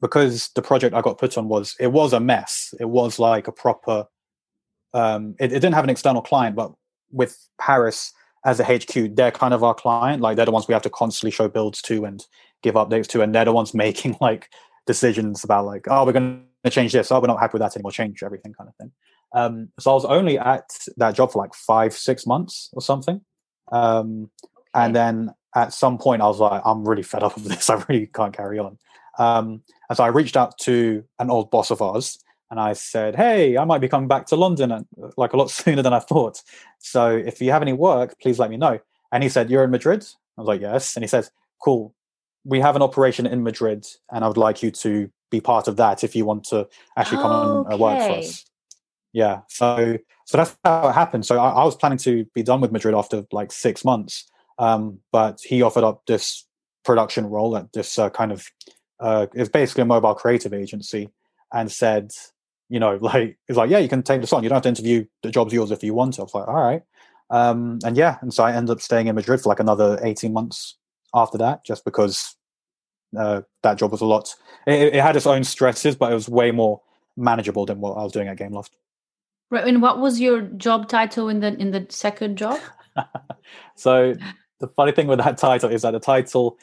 because 0.00 0.50
the 0.54 0.62
project 0.62 0.94
I 0.94 1.00
got 1.00 1.18
put 1.18 1.36
on 1.38 1.48
was 1.48 1.74
it 1.80 1.88
was 1.88 2.12
a 2.12 2.20
mess. 2.20 2.74
It 2.80 2.88
was 2.88 3.18
like 3.18 3.48
a 3.48 3.52
proper. 3.52 4.06
Um, 4.94 5.34
it, 5.38 5.52
it 5.52 5.60
didn't 5.60 5.74
have 5.74 5.84
an 5.84 5.90
external 5.90 6.22
client, 6.22 6.56
but 6.56 6.72
with 7.10 7.36
Paris, 7.60 8.12
as 8.44 8.60
a 8.60 8.64
HQ, 8.64 9.16
they're 9.16 9.32
kind 9.32 9.52
of 9.52 9.62
our 9.62 9.74
client. 9.74 10.22
Like 10.22 10.36
they're 10.36 10.46
the 10.46 10.52
ones 10.52 10.68
we 10.68 10.72
have 10.74 10.82
to 10.82 10.90
constantly 10.90 11.32
show 11.32 11.48
builds 11.48 11.82
to 11.82 12.04
and 12.04 12.24
give 12.62 12.74
updates 12.74 13.08
to, 13.08 13.22
and 13.22 13.34
they're 13.34 13.44
the 13.44 13.52
ones 13.52 13.74
making 13.86 14.16
like 14.20 14.48
decisions 14.86 15.44
about 15.44 15.66
like, 15.66 15.86
oh, 15.88 16.04
we're 16.04 16.12
going 16.12 16.44
to 16.64 16.70
change 16.70 16.92
this. 16.92 17.10
Oh, 17.10 17.20
we're 17.20 17.26
not 17.26 17.40
happy 17.40 17.54
with 17.54 17.62
that 17.62 17.76
anymore. 17.76 17.92
Change 17.92 18.22
everything, 18.22 18.54
kind 18.54 18.68
of 18.68 18.76
thing. 18.76 18.92
Um, 19.34 19.68
so 19.78 19.90
I 19.90 19.94
was 19.94 20.04
only 20.04 20.38
at 20.38 20.70
that 20.96 21.14
job 21.14 21.32
for 21.32 21.42
like 21.42 21.54
five, 21.54 21.92
six 21.92 22.26
months 22.26 22.70
or 22.72 22.80
something, 22.80 23.20
um, 23.72 24.30
okay. 24.44 24.84
and 24.84 24.94
then 24.94 25.34
at 25.54 25.72
some 25.72 25.98
point 25.98 26.22
I 26.22 26.26
was 26.26 26.38
like, 26.38 26.62
I'm 26.64 26.86
really 26.86 27.02
fed 27.02 27.22
up 27.22 27.36
of 27.36 27.44
this. 27.44 27.68
I 27.70 27.82
really 27.88 28.06
can't 28.06 28.34
carry 28.34 28.58
on. 28.58 28.78
Um, 29.18 29.62
and 29.88 29.96
so 29.96 30.04
I 30.04 30.08
reached 30.08 30.36
out 30.36 30.58
to 30.58 31.04
an 31.18 31.30
old 31.30 31.50
boss 31.50 31.70
of 31.70 31.80
ours 31.80 32.18
and 32.50 32.60
I 32.60 32.74
said, 32.74 33.16
"Hey, 33.16 33.56
I 33.56 33.64
might 33.64 33.80
be 33.80 33.88
coming 33.88 34.08
back 34.08 34.26
to 34.26 34.36
London 34.36 34.72
uh, 34.72 34.82
like 35.16 35.32
a 35.32 35.36
lot 35.36 35.50
sooner 35.60 35.82
than 35.82 35.92
I 35.92 35.98
thought. 35.98 36.42
So 36.78 37.10
if 37.10 37.40
you 37.40 37.50
have 37.50 37.62
any 37.62 37.72
work, 37.72 38.18
please 38.20 38.38
let 38.38 38.50
me 38.50 38.56
know." 38.56 38.78
And 39.12 39.22
he 39.22 39.28
said, 39.28 39.50
"You're 39.50 39.64
in 39.64 39.70
Madrid." 39.70 40.06
I 40.36 40.40
was 40.40 40.48
like, 40.48 40.60
"Yes." 40.60 40.96
And 40.96 41.02
he 41.02 41.08
says, 41.08 41.30
"Cool. 41.62 41.94
We 42.44 42.60
have 42.60 42.76
an 42.76 42.82
operation 42.82 43.26
in 43.26 43.42
Madrid, 43.42 43.86
and 44.12 44.24
I 44.24 44.28
would 44.28 44.36
like 44.36 44.62
you 44.62 44.70
to 44.70 45.10
be 45.30 45.40
part 45.40 45.66
of 45.66 45.76
that 45.76 46.04
if 46.04 46.14
you 46.14 46.24
want 46.24 46.44
to 46.44 46.68
actually 46.96 47.22
come 47.22 47.32
okay. 47.32 47.66
and 47.66 47.74
uh, 47.74 47.82
work 47.82 47.98
for 47.98 48.18
us." 48.18 48.44
Yeah. 49.12 49.40
So 49.48 49.98
so 50.26 50.36
that's 50.36 50.56
how 50.64 50.88
it 50.88 50.92
happened. 50.92 51.24
So 51.24 51.38
I, 51.38 51.50
I, 51.50 51.64
was 51.64 51.76
planning 51.76 51.98
to 51.98 52.24
be 52.34 52.42
done 52.42 52.60
with 52.60 52.72
Madrid 52.72 52.94
after 52.94 53.24
like 53.32 53.52
six 53.52 53.84
months, 53.84 54.28
um, 54.58 54.98
but 55.12 55.40
he 55.42 55.62
offered 55.62 55.84
up 55.84 56.02
this 56.06 56.46
production 56.84 57.26
role 57.26 57.56
at 57.56 57.72
this 57.72 57.98
uh, 57.98 58.10
kind 58.10 58.32
of 58.32 58.50
uh, 59.00 59.26
it's 59.34 59.50
basically 59.50 59.82
a 59.82 59.86
mobile 59.86 60.14
creative 60.14 60.52
agency, 60.52 61.10
and 61.52 61.70
said 61.70 62.12
you 62.68 62.80
know, 62.80 62.96
like 63.00 63.38
it's 63.48 63.56
like, 63.56 63.70
yeah, 63.70 63.78
you 63.78 63.88
can 63.88 64.02
take 64.02 64.20
this 64.20 64.32
on. 64.32 64.42
You 64.42 64.48
don't 64.48 64.56
have 64.56 64.62
to 64.64 64.68
interview. 64.68 65.04
The 65.22 65.30
job's 65.30 65.52
yours 65.52 65.70
if 65.70 65.82
you 65.82 65.94
want 65.94 66.14
to. 66.14 66.22
I 66.22 66.24
was 66.24 66.34
like, 66.34 66.48
all 66.48 66.54
right. 66.54 66.82
Um, 67.28 67.78
and 67.84 67.96
yeah, 67.96 68.18
and 68.20 68.32
so 68.32 68.44
I 68.44 68.52
ended 68.52 68.70
up 68.70 68.80
staying 68.80 69.08
in 69.08 69.14
Madrid 69.14 69.40
for 69.40 69.48
like 69.48 69.60
another 69.60 69.98
18 70.02 70.32
months 70.32 70.76
after 71.12 71.38
that, 71.38 71.64
just 71.64 71.84
because 71.84 72.36
uh, 73.18 73.42
that 73.62 73.78
job 73.78 73.90
was 73.90 74.00
a 74.00 74.06
lot. 74.06 74.34
It, 74.66 74.94
it, 74.94 75.02
had 75.02 75.16
its 75.16 75.26
own 75.26 75.42
stresses, 75.42 75.96
but 75.96 76.12
it 76.12 76.14
was 76.14 76.28
way 76.28 76.52
more 76.52 76.82
manageable 77.16 77.66
than 77.66 77.80
what 77.80 77.94
I 77.94 78.04
was 78.04 78.12
doing 78.12 78.28
at 78.28 78.38
Gameloft. 78.38 78.70
Right. 79.50 79.66
And 79.66 79.82
what 79.82 79.98
was 79.98 80.20
your 80.20 80.42
job 80.42 80.88
title 80.88 81.28
in 81.28 81.40
the 81.40 81.54
in 81.54 81.70
the 81.70 81.86
second 81.88 82.36
job? 82.36 82.60
so 83.76 84.14
the 84.60 84.68
funny 84.68 84.92
thing 84.92 85.06
with 85.08 85.18
that 85.18 85.38
title 85.38 85.70
is 85.70 85.82
that 85.82 85.92
the 85.92 86.00
title, 86.00 86.58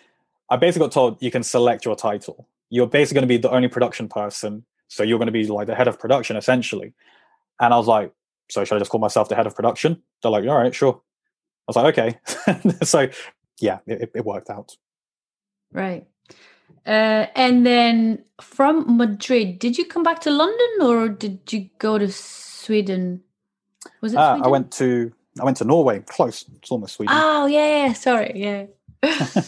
I 0.54 0.56
basically 0.56 0.86
got 0.86 0.92
told 0.92 1.20
you 1.20 1.32
can 1.32 1.42
select 1.42 1.84
your 1.84 1.96
title. 1.96 2.48
You're 2.70 2.86
basically 2.86 3.16
going 3.16 3.28
to 3.28 3.28
be 3.28 3.38
the 3.38 3.50
only 3.50 3.68
production 3.68 4.08
person, 4.08 4.64
so 4.88 5.02
you're 5.02 5.18
going 5.18 5.26
to 5.26 5.32
be 5.32 5.48
like 5.48 5.66
the 5.66 5.74
head 5.74 5.88
of 5.88 5.98
production 5.98 6.38
essentially. 6.38 6.94
And 7.60 7.74
I 7.74 7.78
was 7.78 7.88
like, 7.88 8.14
so 8.52 8.64
should 8.64 8.76
I 8.76 8.80
just 8.80 8.92
call 8.92 9.00
myself 9.00 9.30
the 9.30 9.36
head 9.36 9.48
of 9.48 9.56
production? 9.56 10.04
They're 10.22 10.32
like, 10.32 10.46
all 10.46 10.56
right, 10.56 10.74
sure. 10.74 10.94
I 10.94 11.66
was 11.66 11.76
like, 11.76 11.98
okay. 11.98 12.76
so 12.84 13.10
yeah, 13.60 13.80
it, 13.88 14.12
it 14.14 14.26
worked 14.26 14.52
out. 14.52 14.78
Right. 15.72 16.06
Uh, 16.86 17.26
and 17.36 17.66
then 17.66 18.24
from 18.40 18.96
Madrid, 18.96 19.58
did 19.58 19.80
you 19.80 19.86
come 19.86 20.04
back 20.04 20.22
to 20.22 20.30
London 20.30 20.70
or 20.82 21.10
did 21.10 21.52
you 21.52 21.68
go 21.80 21.98
to 21.98 22.12
Sweden? 22.12 23.24
Was 24.02 24.14
it? 24.14 24.20
Uh, 24.20 24.40
I 24.44 24.48
went 24.50 24.72
to 24.74 25.12
I 25.42 25.46
went 25.46 25.58
to 25.58 25.64
Norway. 25.64 26.02
Close. 26.02 26.46
It's 26.58 26.70
almost 26.70 26.94
Sweden. 26.94 27.16
Oh 27.18 27.48
yeah, 27.48 27.88
yeah. 27.88 27.94
Sorry, 27.94 28.34
yeah. 28.36 28.66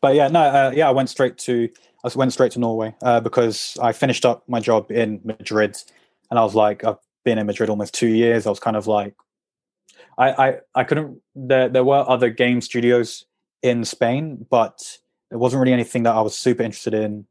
but 0.00 0.14
yeah, 0.14 0.28
no, 0.28 0.40
uh, 0.40 0.72
yeah. 0.74 0.88
I 0.88 0.92
went 0.92 1.08
straight 1.08 1.38
to 1.38 1.68
I 2.04 2.10
went 2.14 2.32
straight 2.32 2.52
to 2.52 2.60
Norway 2.60 2.94
uh, 3.02 3.20
because 3.20 3.76
I 3.82 3.92
finished 3.92 4.24
up 4.24 4.44
my 4.48 4.60
job 4.60 4.90
in 4.90 5.20
Madrid, 5.24 5.76
and 6.30 6.38
I 6.38 6.44
was 6.44 6.54
like, 6.54 6.84
I've 6.84 6.98
been 7.24 7.38
in 7.38 7.46
Madrid 7.46 7.70
almost 7.70 7.94
two 7.94 8.08
years. 8.08 8.46
I 8.46 8.50
was 8.50 8.60
kind 8.60 8.76
of 8.76 8.86
like, 8.86 9.14
I 10.18 10.30
I, 10.30 10.56
I 10.74 10.84
couldn't. 10.84 11.20
There 11.34 11.68
there 11.68 11.84
were 11.84 12.04
other 12.08 12.30
game 12.30 12.60
studios 12.60 13.24
in 13.62 13.84
Spain, 13.84 14.46
but 14.50 14.98
it 15.30 15.36
wasn't 15.36 15.60
really 15.60 15.72
anything 15.72 16.04
that 16.04 16.14
I 16.14 16.20
was 16.20 16.36
super 16.36 16.62
interested 16.62 16.94
in. 16.94 17.26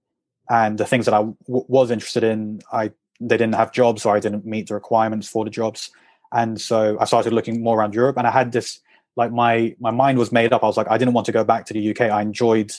And 0.49 0.77
the 0.77 0.85
things 0.85 1.05
that 1.05 1.13
I 1.13 1.19
w- 1.19 1.35
was 1.47 1.89
interested 1.89 2.23
in, 2.23 2.61
I 2.71 2.91
they 3.19 3.37
didn't 3.37 3.55
have 3.55 3.71
jobs 3.71 4.05
or 4.05 4.15
I 4.15 4.19
didn't 4.19 4.45
meet 4.45 4.67
the 4.67 4.73
requirements 4.73 5.27
for 5.27 5.43
the 5.45 5.49
jobs. 5.49 5.89
And 6.33 6.59
so 6.59 6.97
I 6.99 7.05
started 7.05 7.33
looking 7.33 7.63
more 7.63 7.79
around 7.79 7.95
Europe. 7.95 8.17
And 8.17 8.27
I 8.27 8.31
had 8.31 8.51
this 8.51 8.79
like 9.15 9.31
my 9.31 9.75
my 9.79 9.91
mind 9.91 10.17
was 10.17 10.31
made 10.31 10.53
up. 10.53 10.63
I 10.63 10.67
was 10.67 10.77
like, 10.77 10.89
I 10.89 10.97
didn't 10.97 11.13
want 11.13 11.25
to 11.25 11.31
go 11.31 11.43
back 11.43 11.65
to 11.67 11.73
the 11.73 11.91
UK. 11.91 12.01
I 12.01 12.21
enjoyed 12.21 12.71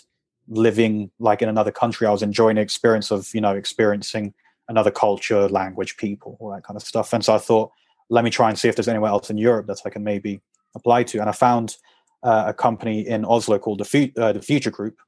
living 0.48 1.10
like 1.18 1.42
in 1.42 1.48
another 1.48 1.72
country. 1.72 2.06
I 2.06 2.12
was 2.12 2.22
enjoying 2.22 2.56
the 2.56 2.62
experience 2.62 3.10
of, 3.10 3.28
you 3.34 3.40
know, 3.40 3.54
experiencing 3.54 4.34
another 4.68 4.90
culture, 4.90 5.48
language, 5.48 5.96
people, 5.96 6.36
all 6.40 6.50
that 6.50 6.64
kind 6.64 6.76
of 6.76 6.82
stuff. 6.82 7.12
And 7.12 7.24
so 7.24 7.34
I 7.34 7.38
thought, 7.38 7.72
let 8.10 8.24
me 8.24 8.30
try 8.30 8.48
and 8.48 8.58
see 8.58 8.68
if 8.68 8.76
there's 8.76 8.88
anywhere 8.88 9.10
else 9.10 9.30
in 9.30 9.38
Europe 9.38 9.66
that 9.66 9.80
I 9.84 9.90
can 9.90 10.04
maybe 10.04 10.40
apply 10.74 11.04
to. 11.04 11.18
And 11.18 11.28
I 11.28 11.32
found 11.32 11.76
uh, 12.22 12.44
a 12.48 12.54
company 12.54 13.06
in 13.06 13.24
Oslo 13.24 13.58
called 13.58 13.78
the, 13.78 13.84
Fu- 13.84 14.12
uh, 14.16 14.32
the 14.32 14.42
Future 14.42 14.70
Group, 14.70 14.98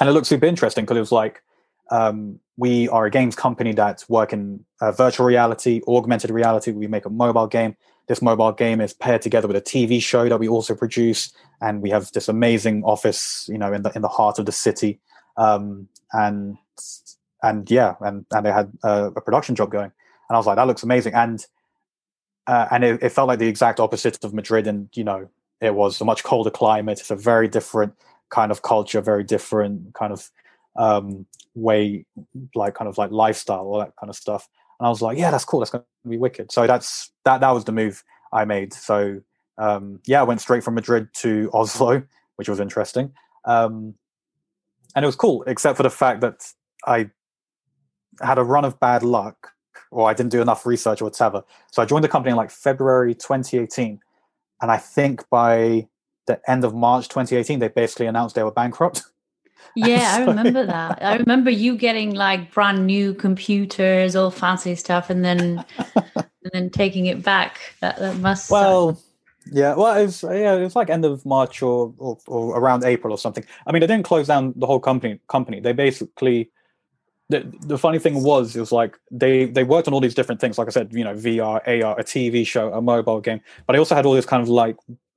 and 0.00 0.08
it 0.08 0.12
looked 0.12 0.26
super 0.26 0.46
interesting 0.46 0.84
because 0.84 0.96
it 0.96 1.00
was 1.00 1.12
like 1.12 1.42
um, 1.90 2.40
we 2.56 2.88
are 2.88 3.06
a 3.06 3.10
games 3.10 3.34
company 3.34 3.72
that 3.72 4.04
work 4.08 4.32
in 4.32 4.64
uh, 4.80 4.92
virtual 4.92 5.26
reality, 5.26 5.80
augmented 5.86 6.30
reality. 6.30 6.72
We 6.72 6.86
make 6.86 7.06
a 7.06 7.10
mobile 7.10 7.46
game. 7.46 7.76
This 8.08 8.22
mobile 8.22 8.52
game 8.52 8.80
is 8.80 8.92
paired 8.92 9.22
together 9.22 9.48
with 9.48 9.56
a 9.56 9.60
TV 9.60 10.00
show 10.00 10.28
that 10.28 10.38
we 10.38 10.48
also 10.48 10.74
produce, 10.74 11.32
and 11.60 11.82
we 11.82 11.90
have 11.90 12.12
this 12.12 12.28
amazing 12.28 12.84
office, 12.84 13.48
you 13.50 13.58
know, 13.58 13.72
in 13.72 13.82
the 13.82 13.92
in 13.96 14.02
the 14.02 14.08
heart 14.08 14.38
of 14.38 14.46
the 14.46 14.52
city. 14.52 15.00
Um, 15.36 15.88
and 16.12 16.56
and 17.42 17.70
yeah, 17.70 17.94
and 18.00 18.24
and 18.32 18.46
they 18.46 18.52
had 18.52 18.72
a, 18.84 19.06
a, 19.06 19.20
production 19.20 19.54
job 19.54 19.70
going, 19.70 19.90
and 20.28 20.34
I 20.34 20.36
was 20.36 20.46
like, 20.46 20.56
that 20.56 20.66
looks 20.66 20.82
amazing, 20.82 21.14
and 21.14 21.44
uh, 22.46 22.68
and 22.70 22.84
it, 22.84 23.02
it 23.02 23.08
felt 23.10 23.28
like 23.28 23.38
the 23.38 23.48
exact 23.48 23.80
opposite 23.80 24.22
of 24.24 24.32
Madrid, 24.32 24.66
and 24.66 24.88
you 24.94 25.04
know, 25.04 25.28
it 25.60 25.74
was 25.74 26.00
a 26.00 26.04
much 26.04 26.22
colder 26.22 26.50
climate. 26.50 27.00
It's 27.00 27.10
a 27.10 27.16
very 27.16 27.48
different 27.48 27.94
kind 28.30 28.50
of 28.50 28.62
culture, 28.62 29.00
very 29.00 29.24
different 29.24 29.94
kind 29.94 30.12
of 30.12 30.30
um, 30.76 31.26
way, 31.54 32.04
like 32.54 32.74
kind 32.74 32.88
of 32.88 32.98
like 32.98 33.10
lifestyle, 33.10 33.66
all 33.66 33.78
that 33.78 33.94
kind 33.98 34.10
of 34.10 34.16
stuff. 34.16 34.48
And 34.78 34.86
I 34.86 34.90
was 34.90 35.02
like, 35.02 35.18
yeah, 35.18 35.30
that's 35.30 35.44
cool. 35.44 35.60
That's 35.60 35.70
going 35.70 35.84
to 36.04 36.08
be 36.08 36.18
wicked. 36.18 36.52
So 36.52 36.66
that's 36.66 37.10
that. 37.24 37.40
That 37.40 37.50
was 37.50 37.64
the 37.64 37.72
move 37.72 38.04
I 38.32 38.44
made. 38.44 38.74
So 38.74 39.20
um, 39.58 40.00
yeah, 40.06 40.20
I 40.20 40.24
went 40.24 40.40
straight 40.40 40.62
from 40.64 40.74
Madrid 40.74 41.08
to 41.14 41.50
Oslo, 41.54 42.02
which 42.36 42.48
was 42.48 42.60
interesting, 42.60 43.12
um, 43.44 43.94
and 44.94 45.04
it 45.04 45.06
was 45.06 45.16
cool, 45.16 45.42
except 45.46 45.76
for 45.76 45.82
the 45.82 45.90
fact 45.90 46.20
that 46.20 46.52
I 46.86 47.10
had 48.22 48.38
a 48.38 48.44
run 48.44 48.64
of 48.64 48.78
bad 48.80 49.02
luck, 49.02 49.52
or 49.90 50.08
I 50.08 50.14
didn't 50.14 50.32
do 50.32 50.40
enough 50.40 50.66
research 50.66 51.00
or 51.00 51.06
whatever. 51.06 51.44
So 51.72 51.82
I 51.82 51.84
joined 51.84 52.04
the 52.04 52.08
company 52.08 52.30
in 52.30 52.36
like 52.36 52.50
February 52.50 53.14
2018, 53.14 54.00
and 54.62 54.70
I 54.70 54.76
think 54.78 55.28
by 55.30 55.88
the 56.26 56.40
end 56.50 56.64
of 56.64 56.74
March 56.74 57.08
2018, 57.08 57.58
they 57.58 57.68
basically 57.68 58.06
announced 58.06 58.34
they 58.34 58.42
were 58.42 58.50
bankrupt. 58.50 59.02
Yeah, 59.76 60.16
I 60.18 60.24
remember 60.24 60.64
that. 60.64 61.02
I 61.02 61.16
remember 61.16 61.50
you 61.50 61.76
getting 61.76 62.14
like 62.14 62.50
brand 62.50 62.86
new 62.86 63.12
computers, 63.12 64.16
all 64.16 64.30
fancy 64.30 64.74
stuff, 64.74 65.10
and 65.10 65.22
then 65.22 65.62
and 66.06 66.50
then 66.52 66.70
taking 66.70 67.06
it 67.06 67.22
back. 67.22 67.74
That 67.80 67.98
that 67.98 68.16
must 68.16 68.50
well. 68.50 68.98
Yeah, 69.52 69.74
well, 69.76 69.96
it 69.96 70.06
was 70.06 70.22
yeah, 70.22 70.54
it 70.54 70.62
was 70.62 70.74
like 70.74 70.90
end 70.90 71.04
of 71.04 71.24
March 71.26 71.62
or, 71.62 71.94
or, 71.98 72.18
or 72.26 72.58
around 72.58 72.84
April 72.84 73.12
or 73.12 73.18
something. 73.18 73.44
I 73.66 73.72
mean, 73.72 73.80
they 73.80 73.86
didn't 73.86 74.06
close 74.06 74.26
down 74.26 74.54
the 74.56 74.66
whole 74.66 74.80
company. 74.80 75.20
Company, 75.28 75.60
they 75.60 75.72
basically 75.72 76.50
the, 77.28 77.52
the 77.60 77.78
funny 77.78 77.98
thing 77.98 78.22
was 78.22 78.54
it 78.54 78.60
was 78.60 78.72
like 78.72 78.98
they 79.10 79.46
they 79.46 79.64
worked 79.64 79.88
on 79.88 79.94
all 79.94 80.00
these 80.00 80.14
different 80.14 80.40
things 80.40 80.58
like 80.58 80.68
i 80.68 80.70
said 80.70 80.92
you 80.92 81.02
know 81.02 81.14
vr 81.14 81.42
ar 81.84 81.98
a 81.98 82.04
tv 82.04 82.46
show 82.46 82.72
a 82.72 82.80
mobile 82.80 83.20
game 83.20 83.40
but 83.66 83.72
they 83.72 83.78
also 83.78 83.94
had 83.94 84.06
all 84.06 84.12
this 84.12 84.26
kind 84.26 84.42
of 84.42 84.48
like 84.48 84.76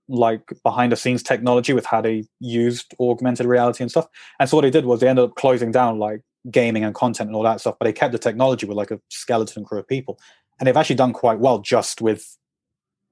like 0.09 0.41
behind 0.63 0.91
the 0.91 0.95
scenes 0.95 1.23
technology 1.23 1.71
with 1.71 1.85
how 1.85 2.01
they 2.01 2.23
used 2.39 2.93
augmented 2.99 3.45
reality 3.45 3.83
and 3.83 3.91
stuff. 3.91 4.07
And 4.39 4.49
so 4.49 4.57
what 4.57 4.63
they 4.63 4.71
did 4.71 4.85
was 4.85 4.99
they 4.99 5.07
ended 5.07 5.25
up 5.25 5.35
closing 5.35 5.71
down 5.71 5.99
like 5.99 6.21
gaming 6.51 6.83
and 6.83 6.95
content 6.95 7.29
and 7.29 7.35
all 7.35 7.43
that 7.43 7.61
stuff, 7.61 7.75
but 7.79 7.85
they 7.85 7.93
kept 7.93 8.11
the 8.11 8.17
technology 8.17 8.65
with 8.65 8.75
like 8.75 8.91
a 8.91 8.99
skeleton 9.09 9.63
crew 9.63 9.79
of 9.79 9.87
people. 9.87 10.19
And 10.59 10.67
they've 10.67 10.75
actually 10.75 10.95
done 10.95 11.13
quite 11.13 11.39
well 11.39 11.59
just 11.59 12.01
with 12.01 12.37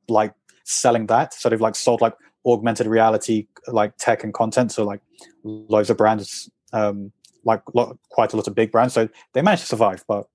like 0.09 0.33
selling 0.63 1.05
that. 1.07 1.33
So 1.33 1.49
they've 1.49 1.61
like 1.61 1.75
sold 1.75 2.01
like 2.01 2.15
augmented 2.45 2.87
reality 2.87 3.47
like 3.67 3.95
tech 3.97 4.23
and 4.23 4.33
content. 4.33 4.71
So 4.71 4.83
like 4.83 5.01
loads 5.43 5.89
of 5.89 5.97
brands, 5.97 6.49
um, 6.73 7.11
like 7.43 7.61
lo- 7.73 7.97
quite 8.09 8.33
a 8.33 8.35
lot 8.35 8.47
of 8.47 8.55
big 8.55 8.71
brands. 8.71 8.93
So 8.93 9.07
they 9.33 9.41
managed 9.41 9.63
to 9.63 9.67
survive, 9.67 10.03
but 10.07 10.27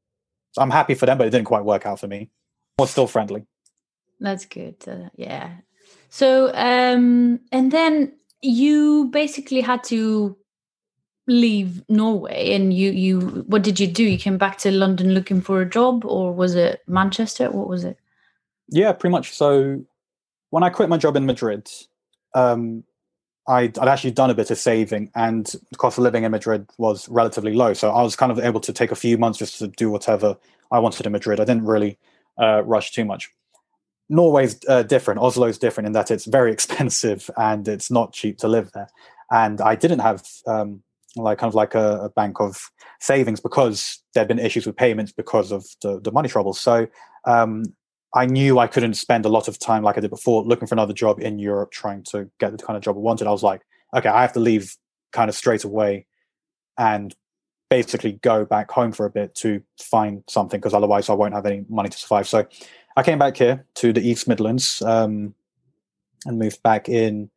I'm 0.56 0.70
happy 0.70 0.94
for 0.94 1.06
them, 1.06 1.18
but 1.18 1.26
it 1.26 1.30
didn't 1.30 1.46
quite 1.46 1.64
work 1.64 1.86
out 1.86 2.00
for 2.00 2.06
me. 2.06 2.30
Was 2.78 2.90
still 2.90 3.06
friendly. 3.06 3.44
That's 4.20 4.46
good. 4.46 4.76
Uh, 4.86 5.10
yeah, 5.16 5.56
so, 6.12 6.52
um, 6.54 7.40
and 7.52 7.72
then 7.72 8.12
you 8.42 9.06
basically 9.06 9.62
had 9.62 9.82
to 9.84 10.36
leave 11.26 11.82
Norway 11.88 12.52
and 12.52 12.74
you 12.74 12.90
you 12.90 13.20
what 13.46 13.62
did 13.62 13.80
you 13.80 13.86
do? 13.86 14.04
You 14.04 14.18
came 14.18 14.36
back 14.36 14.58
to 14.58 14.70
London 14.70 15.14
looking 15.14 15.40
for 15.40 15.62
a 15.62 15.68
job 15.68 16.04
or 16.04 16.30
was 16.34 16.54
it 16.54 16.82
Manchester? 16.86 17.50
What 17.50 17.66
was 17.66 17.84
it? 17.84 17.96
Yeah, 18.68 18.92
pretty 18.92 19.12
much. 19.12 19.32
So 19.32 19.82
when 20.50 20.62
I 20.62 20.68
quit 20.68 20.90
my 20.90 20.98
job 20.98 21.16
in 21.16 21.24
Madrid, 21.24 21.70
um, 22.34 22.84
I'd, 23.48 23.78
I'd, 23.78 23.88
actually 23.88 24.10
done 24.10 24.28
a 24.28 24.34
bit 24.34 24.50
of 24.50 24.58
saving 24.58 25.10
and 25.14 25.46
the 25.46 25.78
cost 25.78 25.96
of 25.96 26.04
living 26.04 26.24
in 26.24 26.30
Madrid 26.30 26.68
was 26.76 27.08
relatively 27.08 27.54
low. 27.54 27.72
So 27.72 27.90
I 27.90 28.02
was 28.02 28.16
kind 28.16 28.30
of 28.30 28.38
able 28.38 28.60
to 28.60 28.72
take 28.74 28.92
a 28.92 28.96
few 28.96 29.16
months 29.16 29.38
just 29.38 29.58
to 29.60 29.68
do 29.68 29.88
whatever 29.88 30.36
I 30.70 30.78
wanted 30.78 31.06
in 31.06 31.12
Madrid. 31.12 31.40
I 31.40 31.46
didn't 31.46 31.64
really 31.64 31.98
uh, 32.38 32.62
rush 32.64 32.92
too 32.92 33.06
much. 33.06 33.30
Norway's 34.12 34.60
uh, 34.68 34.82
different. 34.82 35.20
Oslo's 35.20 35.58
different 35.58 35.86
in 35.86 35.94
that 35.94 36.10
it's 36.10 36.26
very 36.26 36.52
expensive 36.52 37.30
and 37.36 37.66
it's 37.66 37.90
not 37.90 38.12
cheap 38.12 38.38
to 38.38 38.48
live 38.48 38.70
there. 38.72 38.88
And 39.30 39.60
I 39.62 39.74
didn't 39.74 40.00
have 40.00 40.26
um, 40.46 40.82
like 41.16 41.38
kind 41.38 41.48
of 41.48 41.54
like 41.54 41.74
a, 41.74 42.02
a, 42.02 42.08
bank 42.10 42.38
of 42.38 42.70
savings 43.00 43.40
because 43.40 44.02
there'd 44.12 44.28
been 44.28 44.38
issues 44.38 44.66
with 44.66 44.76
payments 44.76 45.12
because 45.12 45.50
of 45.50 45.64
the, 45.80 45.98
the 46.00 46.12
money 46.12 46.28
troubles. 46.28 46.60
So 46.60 46.86
um, 47.24 47.64
I 48.14 48.26
knew 48.26 48.58
I 48.58 48.66
couldn't 48.66 48.94
spend 48.94 49.24
a 49.24 49.30
lot 49.30 49.48
of 49.48 49.58
time 49.58 49.82
like 49.82 49.96
I 49.96 50.00
did 50.00 50.10
before 50.10 50.44
looking 50.44 50.68
for 50.68 50.74
another 50.74 50.92
job 50.92 51.18
in 51.18 51.38
Europe 51.38 51.70
trying 51.70 52.02
to 52.10 52.30
get 52.38 52.52
the 52.52 52.62
kind 52.62 52.76
of 52.76 52.82
job 52.82 52.96
I 52.96 53.00
wanted. 53.00 53.26
I 53.26 53.30
was 53.30 53.42
like, 53.42 53.62
okay, 53.96 54.10
I 54.10 54.20
have 54.20 54.34
to 54.34 54.40
leave 54.40 54.76
kind 55.12 55.30
of 55.30 55.34
straight 55.34 55.64
away 55.64 56.06
and 56.78 57.14
basically 57.72 58.12
go 58.12 58.44
back 58.44 58.70
home 58.70 58.92
for 58.92 59.06
a 59.06 59.10
bit 59.10 59.34
to 59.34 59.62
find 59.80 60.22
something 60.28 60.60
because 60.60 60.74
otherwise 60.74 61.08
I 61.08 61.14
won't 61.14 61.32
have 61.32 61.46
any 61.46 61.64
money 61.70 61.88
to 61.88 61.96
survive. 61.96 62.28
So 62.28 62.46
I 62.96 63.02
came 63.02 63.18
back 63.18 63.36
here 63.36 63.64
to 63.76 63.92
the 63.92 64.06
East 64.06 64.28
Midlands 64.28 64.82
um, 64.82 65.34
and 66.26 66.38
moved 66.38 66.62
back 66.62 66.88
in 66.88 67.30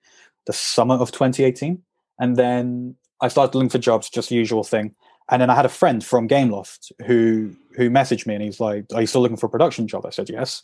the 0.46 0.54
summer 0.54 0.96
of 0.96 1.12
2018. 1.12 1.82
And 2.20 2.36
then 2.36 2.96
I 3.22 3.28
started 3.28 3.56
looking 3.56 3.70
for 3.70 3.78
jobs, 3.78 4.10
just 4.10 4.30
the 4.30 4.36
usual 4.36 4.64
thing. 4.64 4.96
And 5.30 5.42
then 5.42 5.50
I 5.50 5.56
had 5.56 5.66
a 5.66 5.70
friend 5.70 6.04
from 6.04 6.28
Gameloft 6.28 6.92
who 7.06 7.56
who 7.76 7.90
messaged 7.90 8.28
me 8.28 8.36
and 8.36 8.44
he's 8.44 8.60
like, 8.60 8.86
"Are 8.94 9.02
you 9.02 9.08
still 9.08 9.22
looking 9.22 9.38
for 9.38 9.48
a 9.48 9.50
production 9.50 9.88
job?" 9.88 10.06
I 10.06 10.12
said, 10.12 10.30
"Yes." 10.30 10.62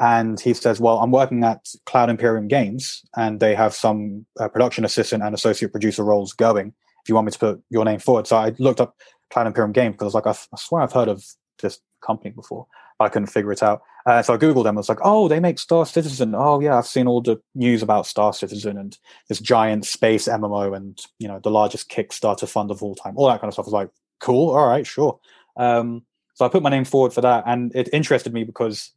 And 0.00 0.40
he 0.40 0.52
says, 0.52 0.80
"Well, 0.80 0.98
I'm 0.98 1.12
working 1.12 1.44
at 1.44 1.68
Cloud 1.86 2.10
Imperium 2.10 2.48
Games, 2.48 3.04
and 3.16 3.38
they 3.38 3.54
have 3.54 3.72
some 3.72 4.26
uh, 4.40 4.48
production 4.48 4.84
assistant 4.84 5.22
and 5.22 5.32
associate 5.32 5.70
producer 5.70 6.02
roles 6.02 6.32
going. 6.32 6.74
If 7.02 7.08
you 7.08 7.14
want 7.14 7.26
me 7.26 7.32
to 7.32 7.38
put 7.38 7.62
your 7.70 7.84
name 7.84 8.00
forward." 8.00 8.26
So 8.26 8.36
I 8.36 8.52
looked 8.58 8.80
up 8.80 8.96
Cloud 9.30 9.46
Imperium 9.46 9.72
Games 9.72 9.92
because 9.92 10.06
I 10.06 10.06
was 10.06 10.14
like, 10.14 10.26
I, 10.26 10.30
I 10.30 10.58
swear 10.58 10.82
I've 10.82 10.92
heard 10.92 11.08
of 11.08 11.24
this 11.62 11.78
company 12.04 12.30
before. 12.30 12.66
I 12.98 13.08
couldn't 13.08 13.28
figure 13.28 13.52
it 13.52 13.62
out. 13.62 13.82
Uh, 14.10 14.20
so 14.20 14.34
I 14.34 14.38
googled 14.38 14.64
them. 14.64 14.76
I 14.76 14.80
was 14.80 14.88
like, 14.88 14.98
"Oh, 15.02 15.28
they 15.28 15.38
make 15.38 15.60
Star 15.60 15.86
Citizen. 15.86 16.34
Oh, 16.34 16.58
yeah, 16.58 16.76
I've 16.76 16.86
seen 16.86 17.06
all 17.06 17.20
the 17.20 17.40
news 17.54 17.80
about 17.80 18.08
Star 18.08 18.32
Citizen 18.32 18.76
and 18.76 18.98
this 19.28 19.38
giant 19.38 19.86
space 19.86 20.26
MMO, 20.26 20.76
and 20.76 21.00
you 21.20 21.28
know, 21.28 21.38
the 21.38 21.50
largest 21.52 21.88
Kickstarter 21.88 22.48
fund 22.48 22.72
of 22.72 22.82
all 22.82 22.96
time. 22.96 23.14
All 23.16 23.28
that 23.28 23.40
kind 23.40 23.46
of 23.46 23.54
stuff." 23.54 23.66
I 23.66 23.68
was 23.68 23.72
like, 23.72 23.90
"Cool, 24.18 24.50
all 24.50 24.66
right, 24.66 24.84
sure." 24.84 25.20
Um, 25.56 26.02
so 26.34 26.44
I 26.44 26.48
put 26.48 26.64
my 26.64 26.70
name 26.70 26.84
forward 26.84 27.12
for 27.12 27.20
that, 27.20 27.44
and 27.46 27.70
it 27.72 27.88
interested 27.92 28.34
me 28.34 28.42
because 28.42 28.90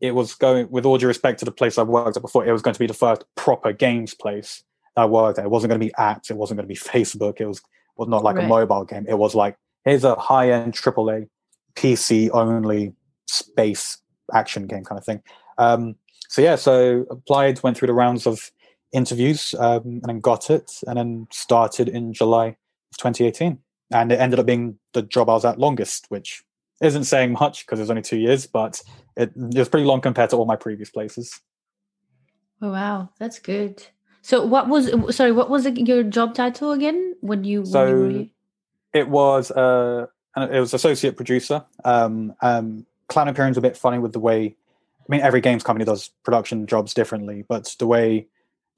it 0.00 0.16
was 0.16 0.34
going, 0.34 0.68
with 0.68 0.84
all 0.84 0.98
due 0.98 1.06
respect 1.06 1.38
to 1.38 1.44
the 1.44 1.52
place 1.52 1.78
I 1.78 1.84
worked 1.84 2.16
at 2.16 2.22
before, 2.22 2.44
it 2.44 2.50
was 2.50 2.62
going 2.62 2.74
to 2.74 2.80
be 2.80 2.88
the 2.88 2.92
first 2.92 3.22
proper 3.36 3.72
games 3.72 4.14
place 4.14 4.64
I 4.96 5.04
worked 5.04 5.38
at. 5.38 5.44
It 5.44 5.50
wasn't 5.52 5.70
going 5.70 5.80
to 5.80 5.86
be 5.86 5.92
apps. 5.92 6.28
It 6.28 6.36
wasn't 6.36 6.58
going 6.58 6.68
to 6.68 6.74
be 6.74 6.80
Facebook. 6.92 7.40
It 7.40 7.46
was 7.46 7.62
was 7.96 8.08
not 8.08 8.24
like 8.24 8.34
right. 8.34 8.46
a 8.46 8.48
mobile 8.48 8.84
game. 8.84 9.06
It 9.08 9.18
was 9.18 9.36
like 9.36 9.56
here's 9.84 10.02
a 10.02 10.16
high 10.16 10.50
end 10.50 10.72
AAA 10.72 11.28
PC 11.76 12.30
only 12.32 12.94
space 13.28 13.98
action 14.34 14.66
game 14.66 14.84
kind 14.84 14.98
of 14.98 15.04
thing. 15.04 15.22
Um, 15.58 15.96
so 16.28 16.42
yeah, 16.42 16.56
so 16.56 17.06
applied, 17.10 17.62
went 17.62 17.76
through 17.76 17.86
the 17.86 17.94
rounds 17.94 18.26
of 18.26 18.50
interviews, 18.92 19.54
um, 19.58 19.82
and 19.84 20.04
then 20.04 20.20
got 20.20 20.50
it, 20.50 20.70
and 20.86 20.98
then 20.98 21.28
started 21.30 21.88
in 21.88 22.12
July 22.12 22.48
of 22.48 22.98
2018, 22.98 23.58
and 23.92 24.12
it 24.12 24.20
ended 24.20 24.38
up 24.38 24.46
being 24.46 24.78
the 24.92 25.02
job 25.02 25.28
I 25.28 25.34
was 25.34 25.44
at 25.44 25.58
longest, 25.58 26.06
which 26.08 26.44
isn't 26.82 27.04
saying 27.04 27.32
much 27.32 27.64
because 27.64 27.78
it 27.78 27.82
was 27.82 27.90
only 27.90 28.02
two 28.02 28.18
years, 28.18 28.46
but 28.46 28.82
it, 29.16 29.32
it 29.36 29.58
was 29.58 29.68
pretty 29.68 29.86
long 29.86 30.00
compared 30.00 30.30
to 30.30 30.36
all 30.36 30.44
my 30.44 30.56
previous 30.56 30.90
places. 30.90 31.40
Oh, 32.60 32.70
wow, 32.70 33.10
that's 33.18 33.38
good. 33.38 33.86
So 34.22 34.44
what 34.44 34.68
was 34.68 34.90
sorry, 35.14 35.30
what 35.30 35.50
was 35.50 35.66
your 35.66 36.02
job 36.02 36.34
title 36.34 36.72
again 36.72 37.14
when 37.20 37.44
you 37.44 37.64
so 37.64 37.84
when 37.84 38.10
you 38.10 38.18
were... 38.18 39.00
it 39.00 39.08
was 39.08 39.52
uh 39.52 40.06
it 40.36 40.58
was 40.58 40.74
associate 40.74 41.16
producer. 41.16 41.64
Um 41.84 42.34
um 42.42 42.86
Cloud 43.08 43.28
Imperium's 43.28 43.56
a 43.56 43.60
bit 43.60 43.76
funny 43.76 43.98
with 43.98 44.12
the 44.12 44.20
way 44.20 44.56
I 45.00 45.06
mean 45.08 45.20
every 45.20 45.40
games 45.40 45.62
company 45.62 45.84
does 45.84 46.10
production 46.24 46.66
jobs 46.66 46.94
differently, 46.94 47.44
but 47.48 47.74
the 47.78 47.86
way 47.86 48.26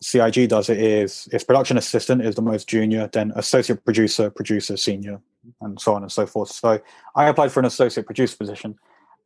CIG 0.01 0.49
does 0.49 0.69
it 0.69 0.79
is 0.79 1.29
if 1.33 1.47
production 1.47 1.77
assistant 1.77 2.23
is 2.23 2.37
the 2.37 2.43
most 2.43 2.69
junior, 2.69 3.09
then 3.12 3.33
associate 3.35 3.85
producer, 3.85 4.31
producer, 4.31 4.77
senior, 4.77 5.21
and 5.61 5.81
so 5.81 5.95
on 5.95 6.03
and 6.03 6.12
so 6.12 6.27
forth. 6.27 6.51
So 6.51 6.81
I 7.17 7.29
applied 7.29 7.51
for 7.51 7.61
an 7.61 7.67
associate 7.67 8.07
producer 8.07 8.37
position, 8.37 8.79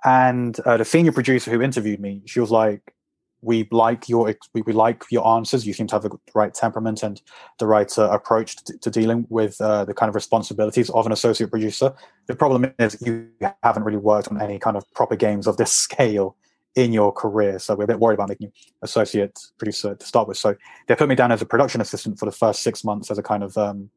and 0.04 0.58
uh, 0.60 0.78
the 0.78 0.84
senior 0.84 1.12
producer 1.12 1.50
who 1.50 1.60
interviewed 1.60 2.00
me, 2.00 2.22
she 2.24 2.40
was 2.40 2.50
like, 2.50 2.94
"We 3.42 3.68
like 3.70 4.08
your 4.08 4.34
we, 4.54 4.62
we 4.62 4.72
like 4.72 5.04
your 5.10 5.26
answers. 5.26 5.66
You 5.66 5.72
seem 5.72 5.86
to 5.88 5.96
have 5.96 6.02
the 6.02 6.16
right 6.34 6.54
temperament 6.54 7.02
and 7.02 7.20
the 7.58 7.66
right 7.66 7.98
uh, 7.98 8.10
approach 8.10 8.56
to, 8.64 8.78
to, 8.78 8.90
dealing 8.90 9.26
with 9.28 9.60
uh, 9.60 9.84
the 9.84 9.94
kind 9.94 10.08
of 10.08 10.14
responsibilities 10.14 10.88
of 10.90 11.06
an 11.06 11.12
associate 11.12 11.50
producer. 11.50 11.92
The 12.26 12.36
problem 12.36 12.72
is 12.78 12.96
you 13.00 13.28
haven't 13.62 13.84
really 13.84 13.98
worked 13.98 14.28
on 14.28 14.40
any 14.40 14.58
kind 14.58 14.76
of 14.76 14.90
proper 14.94 15.16
games 15.16 15.46
of 15.46 15.56
this 15.56 15.72
scale." 15.86 16.36
in 16.74 16.90
your 16.90 17.12
career. 17.12 17.58
So 17.58 17.74
we're 17.74 17.84
a 17.84 17.86
bit 17.86 18.00
worried 18.00 18.14
about 18.14 18.30
making 18.30 18.46
you 18.46 18.52
associate 18.80 19.38
producer 19.58 19.94
to 19.94 20.06
start 20.06 20.26
with. 20.26 20.38
So 20.38 20.56
they 20.86 20.94
put 20.94 21.08
me 21.08 21.14
down 21.14 21.30
as 21.30 21.42
a 21.42 21.44
production 21.44 21.82
assistant 21.82 22.18
for 22.18 22.24
the 22.24 22.32
first 22.32 22.62
six 22.62 22.82
months 22.82 23.10
as 23.10 23.18
a 23.18 23.22
kind 23.22 23.42
of 23.42 23.56
um, 23.58 23.90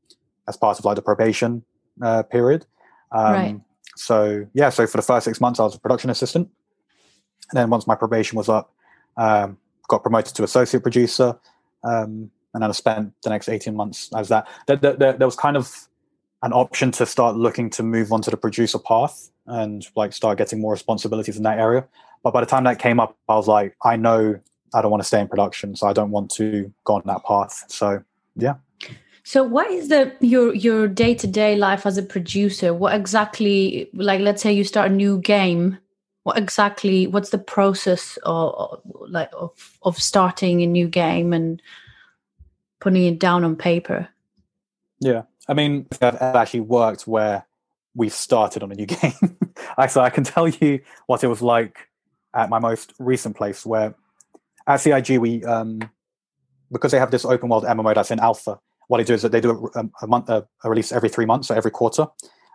as 0.47 0.57
part 0.57 0.77
of 0.77 0.85
like 0.85 0.95
the 0.95 1.01
probation 1.01 1.63
uh, 2.01 2.23
period. 2.23 2.65
Um, 3.11 3.33
right. 3.33 3.61
So 3.95 4.45
yeah, 4.53 4.69
so 4.69 4.85
for 4.87 4.97
the 4.97 5.03
first 5.03 5.25
six 5.25 5.39
months 5.39 5.59
I 5.59 5.63
was 5.63 5.75
a 5.75 5.79
production 5.79 6.09
assistant, 6.09 6.49
and 7.51 7.57
then 7.57 7.69
once 7.69 7.87
my 7.87 7.95
probation 7.95 8.37
was 8.37 8.49
up, 8.49 8.73
um, 9.17 9.57
got 9.87 10.01
promoted 10.01 10.35
to 10.35 10.43
associate 10.43 10.83
producer, 10.83 11.37
um, 11.83 12.31
and 12.53 12.61
then 12.61 12.69
I 12.69 12.71
spent 12.71 13.13
the 13.23 13.29
next 13.29 13.49
eighteen 13.49 13.75
months 13.75 14.09
as 14.15 14.29
that. 14.29 14.47
There, 14.67 14.77
there, 14.77 15.13
there 15.13 15.27
was 15.27 15.35
kind 15.35 15.57
of 15.57 15.87
an 16.43 16.53
option 16.53 16.91
to 16.91 17.05
start 17.05 17.35
looking 17.35 17.69
to 17.71 17.83
move 17.83 18.11
on 18.11 18.21
to 18.21 18.29
the 18.29 18.37
producer 18.37 18.79
path 18.79 19.31
and 19.47 19.85
like 19.95 20.13
start 20.13 20.37
getting 20.37 20.59
more 20.61 20.71
responsibilities 20.71 21.37
in 21.37 21.43
that 21.43 21.59
area. 21.59 21.85
But 22.23 22.33
by 22.33 22.41
the 22.41 22.47
time 22.47 22.63
that 22.65 22.79
came 22.79 22.99
up, 22.99 23.17
I 23.29 23.35
was 23.35 23.47
like, 23.47 23.75
I 23.83 23.95
know 23.95 24.39
I 24.73 24.81
don't 24.81 24.91
want 24.91 25.01
to 25.01 25.07
stay 25.07 25.19
in 25.21 25.27
production, 25.27 25.75
so 25.75 25.87
I 25.87 25.93
don't 25.93 26.11
want 26.11 26.31
to 26.31 26.71
go 26.83 26.95
on 26.95 27.03
that 27.05 27.23
path. 27.23 27.65
So 27.67 28.03
yeah. 28.35 28.55
So 29.23 29.43
what 29.43 29.71
is 29.71 29.89
the 29.89 30.15
your 30.19 30.53
your 30.53 30.87
day 30.87 31.15
to 31.15 31.27
day 31.27 31.55
life 31.55 31.85
as 31.85 31.97
a 31.97 32.03
producer? 32.03 32.73
What 32.73 32.93
exactly 32.93 33.89
like 33.93 34.21
let's 34.21 34.41
say 34.41 34.53
you 34.53 34.63
start 34.63 34.91
a 34.91 34.93
new 34.93 35.19
game. 35.19 35.77
What 36.25 36.39
exactly 36.39 37.05
what's 37.05 37.29
the 37.29 37.37
process 37.37 38.17
of 38.23 38.81
like 39.07 39.29
of 39.37 39.77
of 39.83 39.95
starting 39.99 40.63
a 40.63 40.65
new 40.65 40.87
game 40.87 41.33
and 41.33 41.61
putting 42.79 43.05
it 43.05 43.19
down 43.19 43.43
on 43.43 43.55
paper? 43.55 44.09
Yeah. 44.99 45.21
I 45.47 45.53
mean, 45.53 45.85
I've 46.01 46.15
actually 46.15 46.61
worked 46.61 47.05
where 47.05 47.45
we've 47.93 48.11
started 48.11 48.63
on 48.63 48.71
a 48.71 48.75
new 48.75 48.85
game. 49.01 49.37
so 49.87 50.01
I 50.01 50.09
can 50.09 50.23
tell 50.23 50.47
you 50.47 50.79
what 51.05 51.23
it 51.23 51.27
was 51.27 51.43
like 51.43 51.89
at 52.33 52.49
my 52.49 52.57
most 52.57 52.93
recent 52.97 53.37
place 53.37 53.63
where 53.63 53.93
at 54.65 54.77
CIG 54.77 55.19
we 55.19 55.43
um, 55.43 55.79
because 56.71 56.91
they 56.91 56.97
have 56.97 57.11
this 57.11 57.23
open 57.23 57.49
world 57.49 57.65
MMO 57.65 57.93
that's 57.93 58.09
in 58.09 58.19
alpha. 58.19 58.59
What 58.87 58.97
they 58.97 59.03
do 59.03 59.13
is 59.13 59.21
that 59.21 59.31
they 59.31 59.41
do 59.41 59.69
a, 59.75 59.83
a 60.01 60.07
month 60.07 60.27
a, 60.29 60.47
a 60.63 60.69
release 60.71 60.91
every 60.91 61.09
three 61.09 61.27
months, 61.27 61.49
so 61.49 61.55
every 61.55 61.69
quarter. 61.69 62.07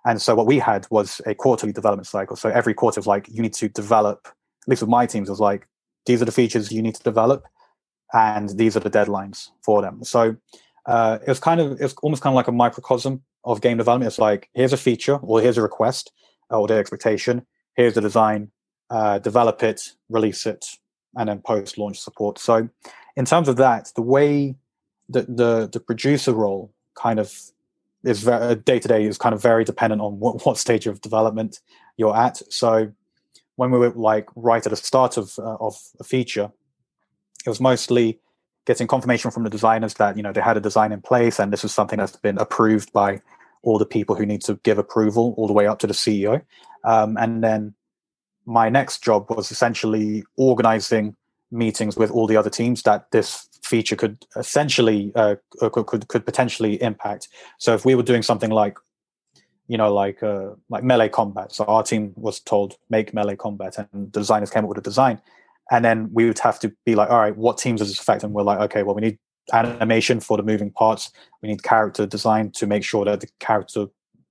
And 0.06 0.20
so 0.20 0.34
what 0.34 0.46
we 0.46 0.58
had 0.58 0.86
was 0.90 1.20
a 1.26 1.34
quarterly 1.34 1.72
development 1.72 2.06
cycle. 2.06 2.36
So 2.36 2.48
every 2.48 2.74
quarter 2.74 2.98
was 3.00 3.06
like 3.06 3.28
you 3.28 3.42
need 3.42 3.54
to 3.54 3.68
develop. 3.68 4.26
At 4.26 4.68
least 4.68 4.82
with 4.82 4.90
my 4.90 5.06
teams, 5.06 5.28
it 5.28 5.32
was 5.32 5.40
like 5.40 5.66
these 6.06 6.22
are 6.22 6.24
the 6.24 6.32
features 6.32 6.72
you 6.72 6.82
need 6.82 6.94
to 6.94 7.02
develop, 7.02 7.44
and 8.12 8.50
these 8.50 8.76
are 8.76 8.80
the 8.80 8.90
deadlines 8.90 9.48
for 9.62 9.82
them. 9.82 10.02
So 10.04 10.36
uh, 10.86 11.18
it 11.22 11.28
was 11.28 11.40
kind 11.40 11.60
of 11.60 11.80
it's 11.80 11.94
almost 12.02 12.22
kind 12.22 12.32
of 12.32 12.36
like 12.36 12.48
a 12.48 12.52
microcosm 12.52 13.22
of 13.44 13.60
game 13.60 13.78
development. 13.78 14.08
It's 14.08 14.18
like 14.18 14.48
here's 14.54 14.72
a 14.72 14.78
feature 14.78 15.16
or 15.16 15.40
here's 15.40 15.58
a 15.58 15.62
request 15.62 16.12
or 16.50 16.66
the 16.66 16.74
expectation. 16.74 17.46
Here's 17.76 17.94
the 17.94 18.00
design 18.00 18.50
uh, 18.90 19.18
develop 19.18 19.62
it, 19.62 19.92
release 20.08 20.46
it, 20.46 20.66
and 21.16 21.28
then 21.28 21.40
post 21.40 21.78
launch 21.78 21.98
support. 21.98 22.38
So, 22.38 22.68
in 23.16 23.24
terms 23.24 23.48
of 23.48 23.56
that, 23.56 23.92
the 23.94 24.02
way 24.02 24.56
the 25.08 25.22
the, 25.22 25.68
the 25.72 25.80
producer 25.80 26.32
role 26.32 26.72
kind 26.94 27.18
of 27.18 27.32
is 28.04 28.22
very 28.22 28.56
day 28.56 28.78
to 28.78 28.88
day 28.88 29.04
is 29.04 29.18
kind 29.18 29.34
of 29.34 29.42
very 29.42 29.64
dependent 29.64 30.00
on 30.00 30.18
what, 30.18 30.44
what 30.46 30.58
stage 30.58 30.86
of 30.86 31.00
development 31.00 31.60
you're 31.96 32.16
at. 32.16 32.42
So, 32.52 32.92
when 33.56 33.70
we 33.70 33.78
were 33.78 33.90
like 33.90 34.28
right 34.36 34.64
at 34.64 34.70
the 34.70 34.76
start 34.76 35.16
of 35.16 35.38
uh, 35.38 35.56
of 35.60 35.76
a 35.98 36.04
feature, 36.04 36.50
it 37.44 37.48
was 37.48 37.60
mostly 37.60 38.18
getting 38.66 38.86
confirmation 38.86 39.30
from 39.30 39.44
the 39.44 39.50
designers 39.50 39.94
that 39.94 40.16
you 40.16 40.22
know 40.22 40.32
they 40.32 40.40
had 40.40 40.56
a 40.56 40.60
design 40.60 40.92
in 40.92 41.00
place 41.00 41.38
and 41.38 41.52
this 41.52 41.64
is 41.64 41.72
something 41.72 41.98
that's 41.98 42.16
been 42.16 42.38
approved 42.38 42.92
by 42.92 43.20
all 43.62 43.78
the 43.78 43.86
people 43.86 44.14
who 44.14 44.24
need 44.24 44.42
to 44.42 44.54
give 44.62 44.78
approval 44.78 45.34
all 45.36 45.46
the 45.46 45.52
way 45.52 45.66
up 45.66 45.78
to 45.80 45.86
the 45.86 45.92
CEO. 45.92 46.42
Um, 46.84 47.16
and 47.18 47.44
then 47.44 47.74
my 48.46 48.68
next 48.68 49.02
job 49.02 49.26
was 49.28 49.50
essentially 49.50 50.24
organizing 50.36 51.14
meetings 51.50 51.96
with 51.96 52.10
all 52.10 52.26
the 52.26 52.36
other 52.36 52.50
teams 52.50 52.82
that 52.82 53.10
this 53.10 53.48
feature 53.72 53.96
could 54.02 54.16
essentially 54.36 55.12
uh, 55.14 55.36
could, 55.72 55.86
could, 55.90 56.08
could 56.08 56.24
potentially 56.30 56.74
impact. 56.82 57.28
So 57.58 57.74
if 57.74 57.84
we 57.84 57.94
were 57.94 58.08
doing 58.10 58.24
something 58.30 58.52
like 58.62 58.76
you 59.72 59.78
know 59.80 59.90
like 60.02 60.18
uh, 60.22 60.50
like 60.68 60.84
melee 60.84 61.08
combat, 61.08 61.52
so 61.52 61.64
our 61.64 61.84
team 61.90 62.12
was 62.16 62.40
told 62.40 62.76
make 62.94 63.14
melee 63.14 63.36
combat, 63.36 63.78
and 63.78 64.12
the 64.12 64.20
designers 64.20 64.50
came 64.50 64.64
up 64.64 64.70
with 64.70 64.84
a 64.84 64.88
design, 64.92 65.16
and 65.70 65.84
then 65.84 65.98
we 66.12 66.26
would 66.26 66.40
have 66.40 66.58
to 66.60 66.68
be 66.84 66.94
like, 67.00 67.10
all 67.10 67.20
right, 67.24 67.36
what 67.36 67.56
teams 67.58 67.80
does 67.80 67.88
this 67.88 68.00
affect? 68.00 68.24
And 68.24 68.32
we're 68.34 68.48
like, 68.52 68.60
okay, 68.66 68.82
well 68.82 68.96
we 68.96 69.02
need 69.02 69.18
animation 69.52 70.20
for 70.20 70.36
the 70.36 70.42
moving 70.42 70.70
parts. 70.70 71.10
We 71.42 71.48
need 71.48 71.62
character 71.62 72.06
design 72.06 72.50
to 72.52 72.66
make 72.66 72.84
sure 72.84 73.04
that 73.04 73.20
the 73.20 73.28
character 73.38 73.86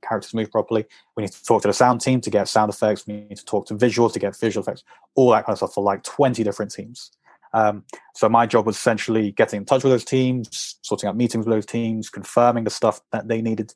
characters 0.08 0.34
move 0.34 0.52
properly. 0.52 0.86
We 1.16 1.24
need 1.24 1.32
to 1.32 1.44
talk 1.44 1.62
to 1.64 1.68
the 1.68 1.74
sound 1.74 2.02
team 2.02 2.22
to 2.22 2.30
get 2.30 2.48
sound 2.48 2.70
effects. 2.74 3.06
We 3.08 3.14
need 3.14 3.38
to 3.38 3.46
talk 3.46 3.68
to 3.68 3.76
visuals 3.76 4.14
to 4.14 4.20
get 4.20 4.38
visual 4.38 4.64
effects. 4.64 4.84
All 5.16 5.32
that 5.32 5.46
kind 5.46 5.54
of 5.54 5.60
stuff 5.60 5.74
for 5.74 5.84
like 5.84 6.04
twenty 6.04 6.44
different 6.44 6.72
teams. 6.72 7.12
Um, 7.54 7.84
so 8.16 8.30
my 8.30 8.46
job 8.46 8.66
was 8.66 8.76
essentially 8.76 9.32
getting 9.32 9.60
in 9.60 9.66
touch 9.66 9.84
with 9.84 9.92
those 9.92 10.06
teams, 10.06 10.78
sorting 10.82 11.10
out 11.10 11.18
meetings 11.18 11.46
with 11.46 11.56
those 11.56 11.66
teams, 11.66 12.10
confirming 12.10 12.64
the 12.64 12.70
stuff 12.70 13.02
that 13.12 13.28
they 13.28 13.42
needed, 13.42 13.74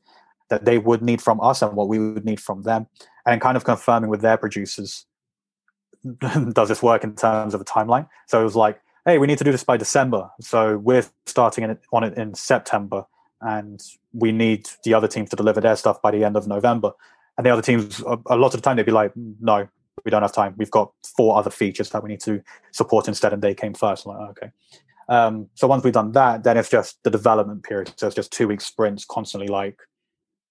that 0.50 0.66
they 0.66 0.78
would 0.78 1.02
need 1.02 1.22
from 1.22 1.41
us, 1.41 1.62
and 1.62 1.76
what 1.76 1.88
we 1.88 2.00
would 2.00 2.26
need 2.26 2.39
from 2.39 2.64
them, 2.64 2.88
and 3.26 3.41
kind 3.41 3.58
of 3.58 3.64
confirming 3.64 4.10
with 4.10 4.22
their 4.22 4.38
producers. 4.38 5.06
Does 6.54 6.70
this 6.70 6.84
work 6.84 7.04
in 7.04 7.16
terms 7.16 7.54
of 7.54 7.62
a 7.62 7.66
timeline? 7.66 8.08
So 8.28 8.41
it 8.41 8.43
was 8.43 8.56
like, 8.56 8.82
hey, 9.06 9.18
we 9.18 9.28
need 9.28 9.38
to 9.38 9.43
do 9.43 9.52
this 9.52 9.64
by 9.64 9.78
December. 9.78 10.30
So 10.39 10.78
we're 10.78 11.06
starting 11.26 11.78
on 11.91 12.04
it 12.04 12.18
in 12.18 12.34
September, 12.36 13.06
and 13.41 13.82
we 14.14 14.32
need 14.32 14.70
the 14.84 14.93
other 14.93 15.08
teams 15.08 15.30
to 15.32 15.36
deliver 15.36 15.62
their 15.62 15.76
stuff 15.76 16.02
by 16.02 16.12
the 16.12 16.24
end 16.24 16.38
of 16.38 16.47
November. 16.47 16.91
And 17.38 17.45
the 17.45 17.50
other 17.50 17.64
teams, 17.64 18.00
a 18.02 18.36
lot 18.36 18.54
of 18.54 18.62
the 18.62 18.62
time, 18.62 18.78
they'd 18.78 18.86
be 18.86 18.91
like, 18.91 19.12
no, 19.16 19.68
we 20.06 20.12
don't 20.12 20.22
have 20.22 20.34
time. 20.34 20.56
We've 20.58 20.72
got 20.72 20.91
four 21.16 21.38
other 21.38 21.50
features 21.50 21.89
that 21.91 22.04
we 22.04 22.10
need 22.10 22.20
to 22.22 22.41
support 22.72 23.08
instead, 23.08 23.34
and 23.34 23.41
they 23.41 23.54
came 23.54 23.74
first. 23.74 24.06
I'm 24.06 24.18
like, 24.18 24.30
okay. 24.32 24.52
Um, 25.10 25.50
so 25.56 25.68
once 25.68 25.84
we've 25.84 25.94
done 25.94 26.12
that, 26.14 26.44
then 26.44 26.58
it's 26.58 26.70
just 26.70 27.02
the 27.04 27.10
development 27.10 27.64
period. 27.64 27.94
So 27.98 28.08
it's 28.08 28.16
just 28.16 28.32
two 28.32 28.48
week 28.48 28.62
sprints, 28.62 29.06
constantly 29.06 29.48
like 29.48 29.78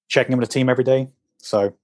checking 0.09 0.32
in 0.32 0.38
with 0.38 0.49
the 0.49 0.53
team 0.53 0.68
every 0.68 0.84
day. 0.84 1.09
So, 1.38 1.74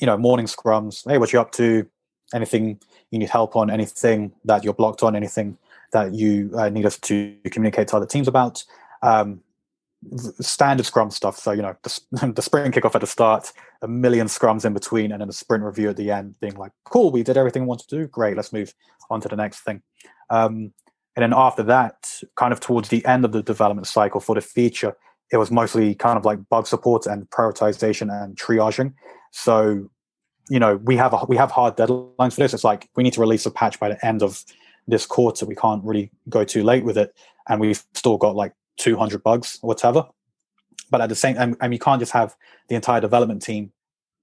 you 0.00 0.06
know, 0.06 0.16
morning 0.16 0.46
scrums. 0.46 1.08
Hey, 1.08 1.18
what 1.18 1.32
you 1.32 1.40
up 1.40 1.52
to? 1.52 1.86
Anything 2.34 2.80
you 3.10 3.18
need 3.18 3.28
help 3.28 3.56
on? 3.56 3.70
Anything 3.70 4.32
that 4.44 4.64
you're 4.64 4.72
blocked 4.72 5.02
on? 5.02 5.14
Anything 5.14 5.58
that 5.92 6.14
you 6.14 6.50
uh, 6.56 6.70
need 6.70 6.86
us 6.86 6.98
to 6.98 7.36
communicate 7.50 7.88
to 7.88 7.96
other 7.96 8.06
teams 8.06 8.26
about? 8.26 8.64
Um, 9.02 9.42
standard 10.40 10.86
scrum 10.86 11.10
stuff. 11.10 11.38
So 11.38 11.52
you 11.52 11.62
know 11.62 11.76
the, 11.82 12.32
the 12.34 12.42
sprint 12.42 12.74
kickoff 12.74 12.94
at 12.94 13.00
the 13.00 13.06
start 13.06 13.52
a 13.82 13.88
million 13.88 14.26
scrums 14.26 14.64
in 14.64 14.72
between 14.72 15.12
and 15.12 15.20
then 15.20 15.28
a 15.28 15.32
sprint 15.32 15.64
review 15.64 15.90
at 15.90 15.96
the 15.96 16.10
end 16.10 16.34
being 16.40 16.54
like 16.54 16.72
cool 16.84 17.10
we 17.10 17.22
did 17.22 17.36
everything 17.36 17.62
we 17.62 17.68
wanted 17.68 17.88
to 17.88 17.96
do. 17.96 18.06
Great 18.06 18.36
let's 18.36 18.52
move 18.52 18.74
on 19.10 19.20
to 19.20 19.28
the 19.28 19.36
next 19.36 19.60
thing. 19.60 19.82
Um, 20.30 20.72
and 21.14 21.22
then 21.22 21.32
after 21.34 21.62
that 21.64 22.20
kind 22.36 22.52
of 22.52 22.60
towards 22.60 22.88
the 22.88 23.04
end 23.04 23.24
of 23.24 23.32
the 23.32 23.42
development 23.42 23.86
cycle 23.86 24.20
for 24.20 24.34
the 24.34 24.40
feature 24.40 24.96
it 25.30 25.36
was 25.36 25.50
mostly 25.50 25.94
kind 25.94 26.18
of 26.18 26.24
like 26.24 26.38
bug 26.48 26.66
support 26.66 27.06
and 27.06 27.28
prioritization 27.30 28.12
and 28.12 28.36
triaging. 28.36 28.92
So 29.30 29.88
you 30.50 30.58
know 30.58 30.76
we 30.76 30.96
have 30.96 31.12
a, 31.12 31.24
we 31.28 31.36
have 31.36 31.50
hard 31.50 31.76
deadlines 31.76 32.34
for 32.34 32.40
this. 32.40 32.54
It's 32.54 32.64
like 32.64 32.88
we 32.96 33.02
need 33.02 33.14
to 33.14 33.20
release 33.20 33.46
a 33.46 33.50
patch 33.50 33.78
by 33.80 33.88
the 33.88 34.04
end 34.04 34.22
of 34.22 34.44
this 34.86 35.06
quarter. 35.06 35.46
We 35.46 35.54
can't 35.54 35.84
really 35.84 36.10
go 36.28 36.44
too 36.44 36.62
late 36.62 36.84
with 36.84 36.98
it. 36.98 37.14
And 37.48 37.60
we've 37.60 37.82
still 37.94 38.18
got 38.18 38.36
like 38.36 38.52
200 38.82 39.22
bugs 39.22 39.58
or 39.62 39.68
whatever. 39.68 40.06
But 40.90 41.00
at 41.00 41.08
the 41.08 41.14
same 41.14 41.36
time 41.36 41.56
and 41.60 41.72
you 41.72 41.78
can't 41.78 42.00
just 42.00 42.12
have 42.12 42.36
the 42.68 42.74
entire 42.74 43.00
development 43.00 43.42
team 43.42 43.72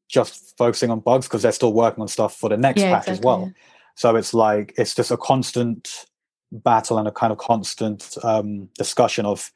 just 0.07 0.57
focusing 0.57 0.89
on 0.89 0.99
bugs 0.99 1.27
because 1.27 1.43
they're 1.43 1.51
still 1.51 1.73
working 1.73 2.01
on 2.01 2.07
stuff 2.07 2.35
for 2.35 2.49
the 2.49 2.57
next 2.57 2.81
yeah, 2.81 2.91
patch 2.91 3.07
exactly, 3.07 3.13
as 3.13 3.21
well. 3.21 3.41
yeah. 3.45 3.63
so 3.95 4.15
it's 4.15 4.33
like 4.33 4.73
it's 4.77 4.95
just 4.95 5.11
a 5.11 5.17
constant 5.17 6.05
battle 6.51 6.97
and 6.97 7.07
a 7.07 7.11
kind 7.11 7.31
of 7.31 7.37
constant 7.37 8.17
um, 8.23 8.67
discussion 8.77 9.25
of 9.25 9.51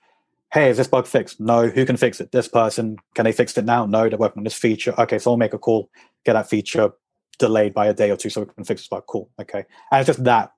hey 0.54 0.70
is 0.70 0.78
this 0.78 0.88
bug 0.88 1.08
fixed? 1.08 1.40
No 1.40 1.68
who 1.68 1.86
can 1.86 1.98
fix 1.98 2.22
it? 2.22 2.32
This 2.32 2.48
person 2.48 2.98
can 3.16 3.26
they 3.26 3.32
fix 3.32 3.58
it 3.58 3.66
now? 3.66 3.86
No 3.86 4.08
they're 4.08 4.18
working 4.18 4.42
on 4.42 4.44
this 4.44 4.54
feature. 4.54 4.94
Okay 4.98 5.18
so 5.20 5.32
i'll 5.32 5.38
make 5.38 5.54
a 5.54 5.60
call 5.60 5.90
get 6.24 6.34
that 6.34 6.50
feature 6.50 6.92
delayed 7.40 7.74
by 7.74 7.88
a 7.88 7.94
day 7.94 8.12
or 8.12 8.16
two 8.16 8.30
so 8.30 8.42
we 8.42 8.48
can 8.54 8.64
fix 8.64 8.82
this 8.82 8.88
bug. 8.88 9.04
Cool 9.08 9.30
okay. 9.42 9.66
And 9.92 10.00
it's 10.00 10.08
just 10.08 10.24
that 10.24 10.52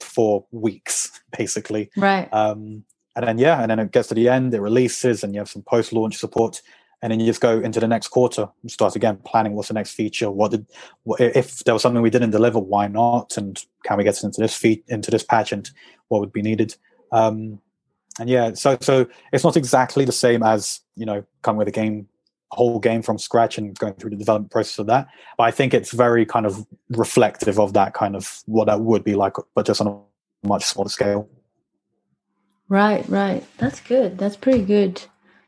for 0.00 0.46
weeks 0.52 1.20
basically. 1.36 1.90
Right. 1.96 2.32
Um 2.32 2.84
and 3.16 3.26
then 3.26 3.38
yeah, 3.38 3.60
and 3.60 3.70
then 3.70 3.78
it 3.78 3.92
gets 3.92 4.08
to 4.08 4.14
the 4.14 4.28
end, 4.28 4.54
it 4.54 4.60
releases, 4.60 5.22
and 5.22 5.34
you 5.34 5.40
have 5.40 5.48
some 5.48 5.62
post-launch 5.62 6.16
support, 6.16 6.62
and 7.02 7.10
then 7.10 7.20
you 7.20 7.26
just 7.26 7.40
go 7.40 7.58
into 7.60 7.80
the 7.80 7.88
next 7.88 8.08
quarter, 8.08 8.48
and 8.62 8.70
start 8.70 8.96
again 8.96 9.18
planning 9.24 9.54
what's 9.54 9.68
the 9.68 9.74
next 9.74 9.92
feature. 9.92 10.30
What 10.30 10.52
did 10.52 10.66
what, 11.04 11.20
if 11.20 11.64
there 11.64 11.74
was 11.74 11.82
something 11.82 12.02
we 12.02 12.10
didn't 12.10 12.30
deliver? 12.30 12.58
Why 12.58 12.86
not? 12.86 13.36
And 13.36 13.62
can 13.84 13.98
we 13.98 14.04
get 14.04 14.22
into 14.22 14.40
this 14.40 14.54
feat 14.54 14.84
into 14.88 15.10
this 15.10 15.22
patch 15.22 15.52
and 15.52 15.68
what 16.08 16.20
would 16.20 16.32
be 16.32 16.42
needed? 16.42 16.76
Um, 17.12 17.60
and 18.18 18.28
yeah, 18.28 18.52
so 18.54 18.76
so 18.80 19.06
it's 19.32 19.44
not 19.44 19.56
exactly 19.56 20.04
the 20.04 20.12
same 20.12 20.42
as 20.42 20.80
you 20.96 21.06
know 21.06 21.24
coming 21.42 21.58
with 21.58 21.68
a 21.68 21.72
game 21.72 22.08
whole 22.52 22.80
game 22.80 23.02
from 23.02 23.18
scratch 23.18 23.58
and 23.58 23.78
going 23.78 23.94
through 23.94 24.10
the 24.10 24.16
development 24.16 24.50
process 24.50 24.78
of 24.78 24.86
that. 24.86 25.08
But 25.36 25.44
I 25.44 25.50
think 25.50 25.72
it's 25.72 25.92
very 25.92 26.26
kind 26.26 26.46
of 26.46 26.66
reflective 26.90 27.60
of 27.60 27.72
that 27.74 27.94
kind 27.94 28.16
of 28.16 28.42
what 28.46 28.66
that 28.66 28.80
would 28.80 29.04
be 29.04 29.14
like, 29.14 29.34
but 29.54 29.66
just 29.66 29.80
on 29.80 29.86
a 29.86 30.46
much 30.46 30.64
smaller 30.64 30.88
scale. 30.88 31.28
Right, 32.70 33.06
right. 33.08 33.44
That's 33.58 33.80
good. 33.80 34.16
That's 34.16 34.36
pretty 34.36 34.62
good. 34.62 35.02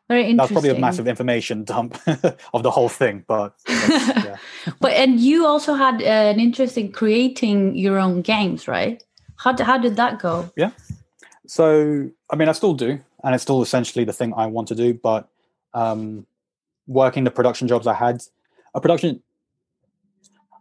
Very 0.08 0.24
interesting. 0.24 0.36
That's 0.36 0.52
probably 0.52 0.70
a 0.70 0.80
massive 0.80 1.06
information 1.06 1.62
dump 1.62 1.96
of 2.52 2.64
the 2.64 2.70
whole 2.70 2.88
thing, 2.88 3.24
but 3.28 3.54
yeah. 3.68 4.36
but 4.80 4.92
and 4.92 5.20
you 5.20 5.46
also 5.46 5.74
had 5.74 6.02
uh, 6.02 6.04
an 6.04 6.40
interest 6.40 6.76
in 6.76 6.90
creating 6.90 7.76
your 7.76 7.98
own 7.98 8.22
games, 8.22 8.66
right? 8.66 9.02
How 9.36 9.56
how 9.62 9.78
did 9.78 9.94
that 9.96 10.18
go? 10.18 10.50
Yeah. 10.56 10.72
So 11.46 12.10
I 12.28 12.36
mean, 12.36 12.48
I 12.48 12.52
still 12.52 12.74
do, 12.74 12.98
and 13.22 13.34
it's 13.34 13.42
still 13.42 13.62
essentially 13.62 14.04
the 14.04 14.12
thing 14.12 14.34
I 14.36 14.46
want 14.46 14.66
to 14.68 14.74
do. 14.74 14.92
But 14.92 15.28
um, 15.74 16.26
working 16.88 17.22
the 17.22 17.30
production 17.30 17.68
jobs 17.68 17.86
I 17.86 17.94
had, 17.94 18.20
a 18.74 18.80
production. 18.80 19.22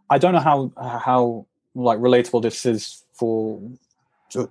I 0.08 0.18
don't 0.18 0.32
know 0.32 0.40
how 0.40 0.70
how 0.78 1.46
like 1.74 1.98
relatable 1.98 2.40
this 2.40 2.64
is 2.64 3.02
for 3.14 3.60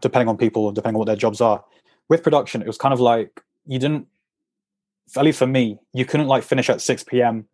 depending 0.01 0.27
on 0.27 0.35
people, 0.37 0.73
depending 0.73 0.97
on 0.97 0.99
what 0.99 1.05
their 1.05 1.15
jobs 1.15 1.39
are 1.39 1.63
with 2.11 2.23
production, 2.23 2.61
it 2.61 2.67
was 2.67 2.77
kind 2.77 2.93
of 2.93 2.99
like 2.99 3.41
you 3.65 3.79
didn't, 3.79 4.05
at 5.15 5.23
least 5.23 5.39
for 5.39 5.47
me, 5.47 5.79
you 5.93 6.03
couldn't 6.03 6.27
like 6.27 6.43
finish 6.43 6.69
at 6.69 6.81
6 6.81 7.05
p.m. 7.05 7.45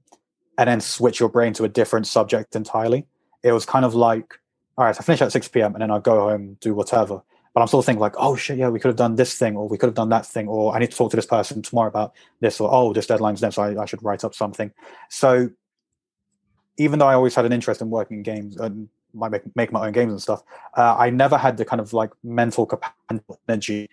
and 0.57 0.67
then 0.67 0.81
switch 0.81 1.19
your 1.19 1.29
brain 1.29 1.53
to 1.53 1.63
a 1.63 1.69
different 1.69 2.07
subject 2.07 2.55
entirely. 2.55 3.05
It 3.43 3.51
was 3.51 3.67
kind 3.67 3.85
of 3.85 3.93
like, 3.93 4.33
all 4.75 4.85
right, 4.85 4.95
I 4.99 5.03
finish 5.03 5.21
at 5.21 5.31
6 5.31 5.47
p.m. 5.49 5.75
and 5.75 5.83
then 5.83 5.91
I'll 5.91 5.99
go 5.99 6.27
home, 6.27 6.57
do 6.59 6.73
whatever. 6.73 7.21
But 7.53 7.61
I'm 7.61 7.67
still 7.67 7.83
thinking 7.83 8.01
like, 8.01 8.15
oh 8.17 8.35
shit, 8.35 8.57
yeah, 8.57 8.69
we 8.69 8.79
could 8.79 8.87
have 8.89 8.95
done 8.95 9.15
this 9.15 9.35
thing, 9.35 9.55
or 9.55 9.67
we 9.67 9.77
could 9.77 9.89
have 9.89 9.95
done 10.01 10.09
that 10.09 10.25
thing, 10.25 10.47
or 10.47 10.75
I 10.75 10.79
need 10.79 10.89
to 10.89 10.97
talk 10.97 11.11
to 11.11 11.17
this 11.17 11.27
person 11.27 11.61
tomorrow 11.61 11.89
about 11.89 12.13
this, 12.39 12.59
or 12.59 12.67
oh, 12.73 12.93
this 12.93 13.05
deadline's 13.05 13.43
next, 13.43 13.55
so 13.55 13.61
I, 13.61 13.79
I 13.79 13.85
should 13.85 14.01
write 14.01 14.23
up 14.23 14.33
something. 14.33 14.71
So 15.09 15.51
even 16.77 16.97
though 16.97 17.07
I 17.07 17.13
always 17.13 17.35
had 17.35 17.45
an 17.45 17.53
interest 17.53 17.81
in 17.81 17.91
working 17.91 18.17
in 18.17 18.23
games 18.23 18.57
and 18.57 18.89
might 19.13 19.29
make, 19.31 19.55
make 19.55 19.71
my 19.71 19.85
own 19.85 19.93
games 19.93 20.13
and 20.13 20.21
stuff, 20.21 20.41
uh, 20.75 20.95
I 20.97 21.11
never 21.11 21.37
had 21.37 21.57
the 21.57 21.65
kind 21.65 21.79
of 21.79 21.93
like 21.93 22.09
mental 22.23 22.65
capacity 22.65 22.95
energy 23.47 23.89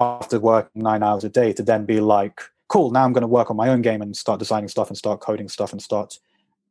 after 0.00 0.38
working 0.38 0.82
nine 0.82 1.02
hours 1.02 1.24
a 1.24 1.28
day 1.28 1.52
to 1.52 1.62
then 1.62 1.84
be 1.84 2.00
like, 2.00 2.40
cool, 2.68 2.90
now 2.90 3.04
I'm 3.04 3.12
going 3.12 3.22
to 3.22 3.28
work 3.28 3.50
on 3.50 3.56
my 3.56 3.68
own 3.68 3.82
game 3.82 4.02
and 4.02 4.16
start 4.16 4.38
designing 4.38 4.68
stuff 4.68 4.88
and 4.88 4.96
start 4.96 5.20
coding 5.20 5.48
stuff 5.48 5.72
and 5.72 5.82
start 5.82 6.18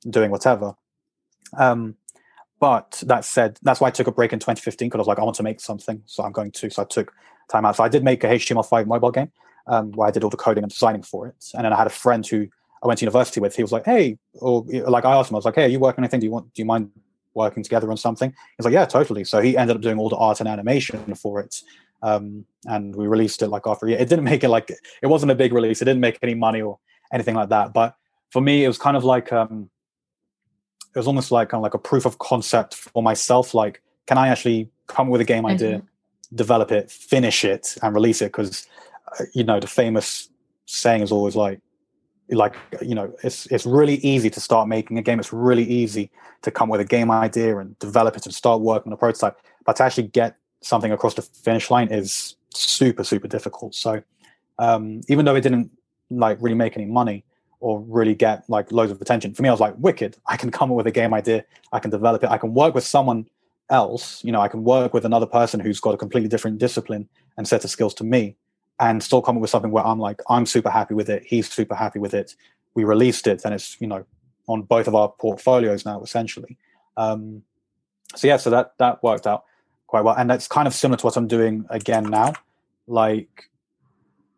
doing 0.09 0.31
whatever. 0.31 0.75
Um, 1.57 1.95
but 2.59 3.03
that 3.05 3.25
said, 3.25 3.59
that's 3.61 3.79
why 3.79 3.87
I 3.87 3.91
took 3.91 4.07
a 4.07 4.11
break 4.11 4.33
in 4.33 4.39
2015 4.39 4.87
because 4.87 4.97
I 4.97 5.01
was 5.01 5.07
like, 5.07 5.19
I 5.19 5.23
want 5.23 5.35
to 5.37 5.43
make 5.43 5.59
something, 5.59 6.01
so 6.05 6.23
I'm 6.23 6.31
going 6.31 6.51
to. 6.51 6.69
So 6.69 6.81
I 6.81 6.85
took 6.85 7.13
time 7.49 7.65
out. 7.65 7.75
So 7.75 7.83
I 7.83 7.89
did 7.89 8.03
make 8.03 8.23
a 8.23 8.27
HTML5 8.27 8.87
mobile 8.87 9.11
game 9.11 9.31
um, 9.67 9.91
where 9.91 10.07
I 10.07 10.11
did 10.11 10.23
all 10.23 10.29
the 10.29 10.37
coding 10.37 10.63
and 10.63 10.71
designing 10.71 11.03
for 11.03 11.27
it. 11.27 11.35
And 11.53 11.65
then 11.65 11.73
I 11.73 11.77
had 11.77 11.87
a 11.87 11.91
friend 11.91 12.25
who 12.25 12.47
I 12.83 12.87
went 12.87 12.99
to 12.99 13.05
university 13.05 13.39
with. 13.39 13.55
He 13.55 13.61
was 13.61 13.71
like, 13.71 13.85
"Hey," 13.85 14.17
or 14.35 14.63
like 14.67 15.05
I 15.05 15.15
asked 15.15 15.31
him, 15.31 15.35
I 15.35 15.37
was 15.37 15.45
like, 15.45 15.55
"Hey, 15.55 15.65
are 15.65 15.69
you 15.69 15.79
working 15.79 16.03
anything? 16.03 16.19
Do 16.19 16.25
you 16.25 16.31
want? 16.31 16.53
Do 16.53 16.61
you 16.61 16.65
mind 16.65 16.91
working 17.33 17.63
together 17.63 17.89
on 17.89 17.97
something?" 17.97 18.33
He's 18.57 18.65
like, 18.65 18.73
"Yeah, 18.73 18.85
totally." 18.85 19.23
So 19.23 19.41
he 19.41 19.57
ended 19.57 19.75
up 19.75 19.81
doing 19.81 19.97
all 19.97 20.09
the 20.09 20.15
art 20.15 20.39
and 20.39 20.49
animation 20.49 21.15
for 21.15 21.39
it 21.39 21.61
um, 22.01 22.45
and 22.65 22.95
we 22.95 23.07
released 23.07 23.41
it 23.41 23.47
like 23.47 23.63
after 23.65 23.85
a 23.85 23.89
year. 23.89 23.99
It 23.99 24.09
didn't 24.09 24.25
make 24.25 24.43
it 24.43 24.49
like 24.49 24.71
it 25.01 25.07
wasn't 25.07 25.31
a 25.31 25.35
big 25.35 25.53
release. 25.53 25.81
It 25.81 25.85
didn't 25.85 26.01
make 26.01 26.19
any 26.21 26.35
money 26.35 26.61
or 26.61 26.79
anything 27.11 27.35
like 27.35 27.49
that. 27.49 27.73
But 27.73 27.95
for 28.29 28.41
me, 28.41 28.63
it 28.63 28.67
was 28.67 28.77
kind 28.77 28.97
of 28.97 29.03
like 29.03 29.31
um, 29.31 29.69
it 30.95 30.99
was 30.99 31.07
almost 31.07 31.31
like 31.31 31.49
kind 31.49 31.59
of 31.59 31.63
like 31.63 31.73
a 31.73 31.79
proof 31.79 32.05
of 32.05 32.19
concept 32.19 32.75
for 32.75 33.01
myself. 33.01 33.53
Like, 33.53 33.81
can 34.05 34.17
I 34.17 34.27
actually 34.29 34.69
come 34.87 35.09
with 35.09 35.21
a 35.21 35.25
game 35.25 35.45
idea, 35.45 35.77
mm-hmm. 35.77 36.35
develop 36.35 36.71
it, 36.71 36.91
finish 36.91 37.43
it, 37.43 37.77
and 37.81 37.93
release 37.93 38.21
it? 38.21 38.31
Because 38.31 38.67
uh, 39.19 39.25
you 39.33 39.43
know 39.43 39.59
the 39.59 39.67
famous 39.67 40.29
saying 40.65 41.01
is 41.01 41.11
always 41.11 41.35
like 41.35 41.61
like 42.29 42.55
you 42.81 42.93
know 42.93 43.13
it's 43.23 43.45
it's 43.47 43.65
really 43.65 43.95
easy 43.95 44.29
to 44.29 44.41
start 44.41 44.67
making 44.67 44.97
a 44.97 45.01
game 45.01 45.17
it's 45.17 45.31
really 45.31 45.63
easy 45.63 46.11
to 46.41 46.51
come 46.51 46.67
with 46.67 46.81
a 46.81 46.85
game 46.85 47.09
idea 47.09 47.57
and 47.57 47.79
develop 47.79 48.17
it 48.17 48.25
and 48.25 48.35
start 48.35 48.59
working 48.59 48.91
on 48.91 48.93
a 48.93 48.97
prototype 48.97 49.39
but 49.65 49.77
to 49.77 49.83
actually 49.83 50.07
get 50.07 50.35
something 50.67 50.91
across 50.91 51.13
the 51.13 51.21
finish 51.21 51.71
line 51.71 51.87
is 51.91 52.35
super 52.53 53.03
super 53.03 53.27
difficult. 53.27 53.75
So 53.75 54.03
um, 54.59 55.01
even 55.07 55.25
though 55.25 55.35
it 55.35 55.41
didn't 55.41 55.71
like 56.09 56.37
really 56.41 56.55
make 56.55 56.75
any 56.77 56.85
money 56.85 57.23
or 57.59 57.81
really 57.81 58.15
get 58.15 58.47
like 58.49 58.71
loads 58.71 58.91
of 58.91 59.01
attention 59.01 59.33
for 59.33 59.41
me 59.41 59.49
i 59.49 59.51
was 59.51 59.59
like 59.59 59.73
wicked. 59.77 60.17
I 60.27 60.37
can 60.37 60.51
come 60.51 60.71
up 60.71 60.77
with 60.77 60.87
a 60.87 60.91
game 60.91 61.13
idea. 61.13 61.43
I 61.71 61.79
can 61.79 61.91
develop 61.91 62.23
it. 62.23 62.29
I 62.29 62.37
can 62.37 62.53
work 62.53 62.75
with 62.75 62.85
someone 62.85 63.27
else. 63.69 64.23
You 64.23 64.31
know 64.31 64.41
i 64.41 64.47
can 64.47 64.63
work 64.63 64.93
with 64.93 65.05
another 65.05 65.25
person 65.25 65.59
who's 65.59 65.79
got 65.79 65.93
a 65.93 65.97
completely 65.97 66.29
different 66.29 66.59
discipline 66.59 67.07
and 67.37 67.47
set 67.47 67.63
of 67.63 67.69
skills 67.69 67.93
to 67.95 68.03
me 68.03 68.35
and 68.79 69.01
still 69.03 69.21
come 69.21 69.37
up 69.37 69.41
with 69.41 69.49
something 69.49 69.71
where 69.71 69.85
i'm 69.85 69.99
like 69.99 70.21
i'm 70.29 70.45
super 70.45 70.69
happy 70.69 70.93
with 70.93 71.09
it. 71.09 71.23
He's 71.25 71.49
super 71.49 71.75
happy 71.75 71.99
with 71.99 72.13
it. 72.13 72.35
We 72.75 72.83
released 72.83 73.27
it 73.27 73.43
and 73.43 73.53
it's 73.53 73.79
you 73.81 73.87
know 73.87 74.05
on 74.47 74.61
both 74.61 74.87
of 74.87 74.95
our 74.95 75.09
portfolios 75.09 75.85
now 75.85 76.01
essentially. 76.01 76.57
Um, 76.95 77.43
so 78.15 78.27
yeah 78.27 78.37
so 78.37 78.49
that 78.51 78.73
that 78.77 79.03
worked 79.03 79.27
out 79.27 79.43
quite 79.87 80.03
well. 80.03 80.15
And 80.15 80.29
that's 80.29 80.47
kind 80.47 80.67
of 80.67 80.73
similar 80.73 80.97
to 80.97 81.05
what 81.05 81.17
I'm 81.17 81.27
doing 81.27 81.65
again 81.69 82.03
now. 82.03 82.33
Like 82.87 83.49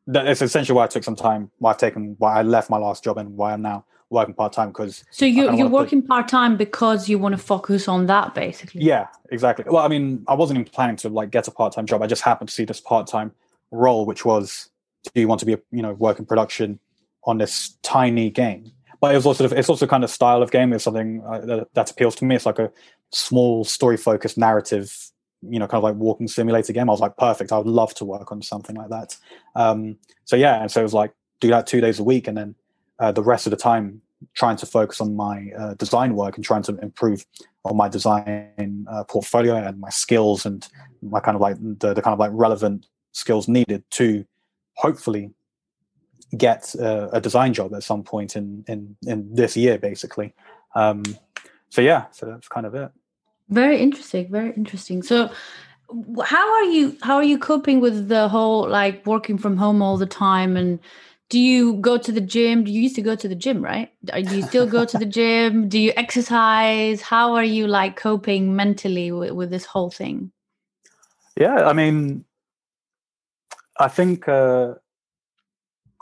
that's 0.08 0.42
essentially 0.42 0.76
why 0.76 0.86
I 0.86 0.88
took 0.88 1.04
some 1.04 1.16
time, 1.16 1.52
why 1.60 1.72
I've 1.72 1.78
taken 1.78 2.16
why 2.18 2.40
I 2.40 2.42
left 2.42 2.70
my 2.70 2.78
last 2.78 3.04
job 3.04 3.18
and 3.18 3.36
why 3.36 3.54
I'm 3.54 3.62
now 3.62 3.86
working 4.10 4.34
part 4.34 4.54
time 4.54 4.70
because 4.70 5.04
So 5.12 5.26
you 5.26 5.56
you're 5.56 5.70
working 5.70 6.02
part 6.02 6.28
time 6.28 6.58
because 6.58 7.08
you 7.08 7.20
want 7.20 7.34
to 7.34 7.38
focus 7.38 7.88
on 7.88 8.08
that 8.08 8.34
basically. 8.34 8.82
Yeah, 8.82 9.08
exactly. 9.32 9.66
Well, 9.68 9.84
I 9.84 9.88
mean, 9.88 10.24
I 10.28 10.34
wasn't 10.34 10.60
even 10.60 10.72
planning 10.72 10.96
to 10.98 11.10
like 11.10 11.30
get 11.30 11.48
a 11.48 11.52
part 11.52 11.74
time 11.74 11.86
job. 11.86 12.02
I 12.02 12.08
just 12.08 12.24
happened 12.24 12.50
to 12.50 12.56
see 12.56 12.66
this 12.66 12.82
part 12.82 13.08
time 13.08 13.32
role, 13.72 14.06
which 14.06 14.26
was 14.26 14.70
do 15.14 15.22
you 15.22 15.28
want 15.28 15.40
to 15.40 15.46
be 15.46 15.54
a 15.54 15.60
you 15.72 15.82
know 15.82 15.94
work 15.94 16.20
in 16.20 16.26
production 16.26 16.80
on 17.26 17.38
this 17.38 17.78
tiny 17.84 18.30
game? 18.30 18.72
But 19.00 19.14
it 19.14 19.16
was 19.16 19.26
also 19.26 19.46
it's 19.46 19.70
also 19.70 19.86
kind 19.86 20.04
of 20.04 20.10
style 20.10 20.42
of 20.42 20.52
game. 20.52 20.74
It's 20.74 20.84
something 20.84 21.24
uh, 21.26 21.40
that, 21.42 21.74
that 21.74 21.92
appeals 21.92 22.16
to 22.16 22.26
me. 22.26 22.36
It's 22.36 22.46
like 22.46 22.60
a 22.60 22.72
small 23.12 23.64
story 23.64 23.98
focused 23.98 24.38
narrative 24.38 25.09
you 25.42 25.60
know, 25.60 25.68
kind 25.68 25.80
of 25.80 25.84
like 25.84 25.96
walking 25.96 26.28
simulator 26.28 26.74
game. 26.74 26.90
I 26.90 26.94
was 26.94 27.00
like, 27.00 27.18
perfect. 27.18 27.52
I 27.52 27.58
would 27.58 27.68
love 27.68 27.94
to 27.96 28.06
work 28.06 28.32
on 28.32 28.42
something 28.42 28.76
like 28.76 28.90
that. 28.90 29.16
Um, 29.56 29.98
so 30.26 30.36
yeah, 30.36 30.62
and 30.62 30.72
so 30.72 30.82
it 30.82 30.84
was 30.84 30.94
like 30.94 31.14
do 31.40 31.50
that 31.50 31.68
two 31.68 31.82
days 31.82 32.00
a 32.00 32.04
week, 32.04 32.28
and 32.28 32.38
then 32.38 32.56
uh, 33.00 33.12
the 33.12 33.24
rest 33.24 33.48
of 33.48 33.52
the 33.52 33.58
time 33.58 34.02
trying 34.34 34.58
to 34.58 34.66
focus 34.66 35.00
on 35.00 35.16
my 35.16 35.48
uh, 35.58 35.74
design 35.76 36.14
work 36.16 36.36
and 36.36 36.44
trying 36.44 36.64
to 36.64 36.78
improve 36.80 37.26
on 37.64 37.78
my 37.78 37.88
design 37.88 38.86
uh, 38.92 39.04
portfolio 39.06 39.56
and 39.56 39.80
my 39.80 39.90
skills 39.90 40.46
and 40.46 40.68
my 41.02 41.20
kind 41.20 41.36
of 41.36 41.42
like 41.42 41.56
the, 41.60 41.94
the 41.94 42.02
kind 42.02 42.14
of 42.14 42.20
like 42.20 42.32
relevant 42.34 42.88
skills 43.14 43.48
needed 43.48 43.84
to 43.92 44.26
hopefully 44.74 45.32
get 46.38 46.76
uh, 46.80 47.08
a 47.12 47.22
design 47.22 47.54
job 47.54 47.74
at 47.74 47.84
some 47.84 48.04
point 48.04 48.36
in 48.36 48.64
in 48.68 48.96
in 49.08 49.34
this 49.34 49.56
year, 49.58 49.78
basically. 49.78 50.34
Um, 50.76 51.04
so 51.70 51.82
yeah, 51.82 52.06
so 52.12 52.26
that's 52.26 52.48
kind 52.48 52.66
of 52.66 52.76
it. 52.76 52.92
Very 53.50 53.80
interesting. 53.80 54.30
Very 54.32 54.54
interesting. 54.54 55.04
So, 55.04 55.32
how 56.24 56.54
are 56.54 56.66
you? 56.66 56.98
How 57.02 57.16
are 57.16 57.24
you 57.24 57.40
coping 57.40 57.80
with 57.80 58.08
the 58.08 58.28
whole 58.28 58.70
like 58.70 59.06
working 59.06 59.38
from 59.38 59.58
home 59.58 59.82
all 59.82 59.98
the 59.98 60.06
time 60.06 60.56
and 60.56 60.80
do 61.30 61.40
you 61.40 61.76
go 61.76 61.98
to 61.98 62.12
the 62.12 62.22
gym? 62.22 62.64
Do 62.64 62.72
you 62.72 62.82
used 62.82 62.96
to 62.96 63.04
go 63.04 63.16
to 63.16 63.28
the 63.28 63.36
gym, 63.36 63.64
right? 63.64 63.92
Do 64.06 64.36
you 64.36 64.42
still 64.42 64.66
go 64.66 64.84
to 64.84 64.98
the 64.98 65.06
gym? 65.06 65.70
Do 65.70 65.80
you 65.80 65.94
exercise? 65.96 67.02
How 67.02 67.36
are 67.36 67.44
you 67.44 67.68
like 67.68 67.96
coping 67.96 68.56
mentally 68.56 69.12
with, 69.12 69.32
with 69.32 69.50
this 69.52 69.66
whole 69.66 69.92
thing? 69.92 70.32
Yeah, 71.38 71.68
I 71.68 71.74
mean, 71.74 72.26
I 73.80 73.88
think 73.88 74.28
uh, 74.28 74.74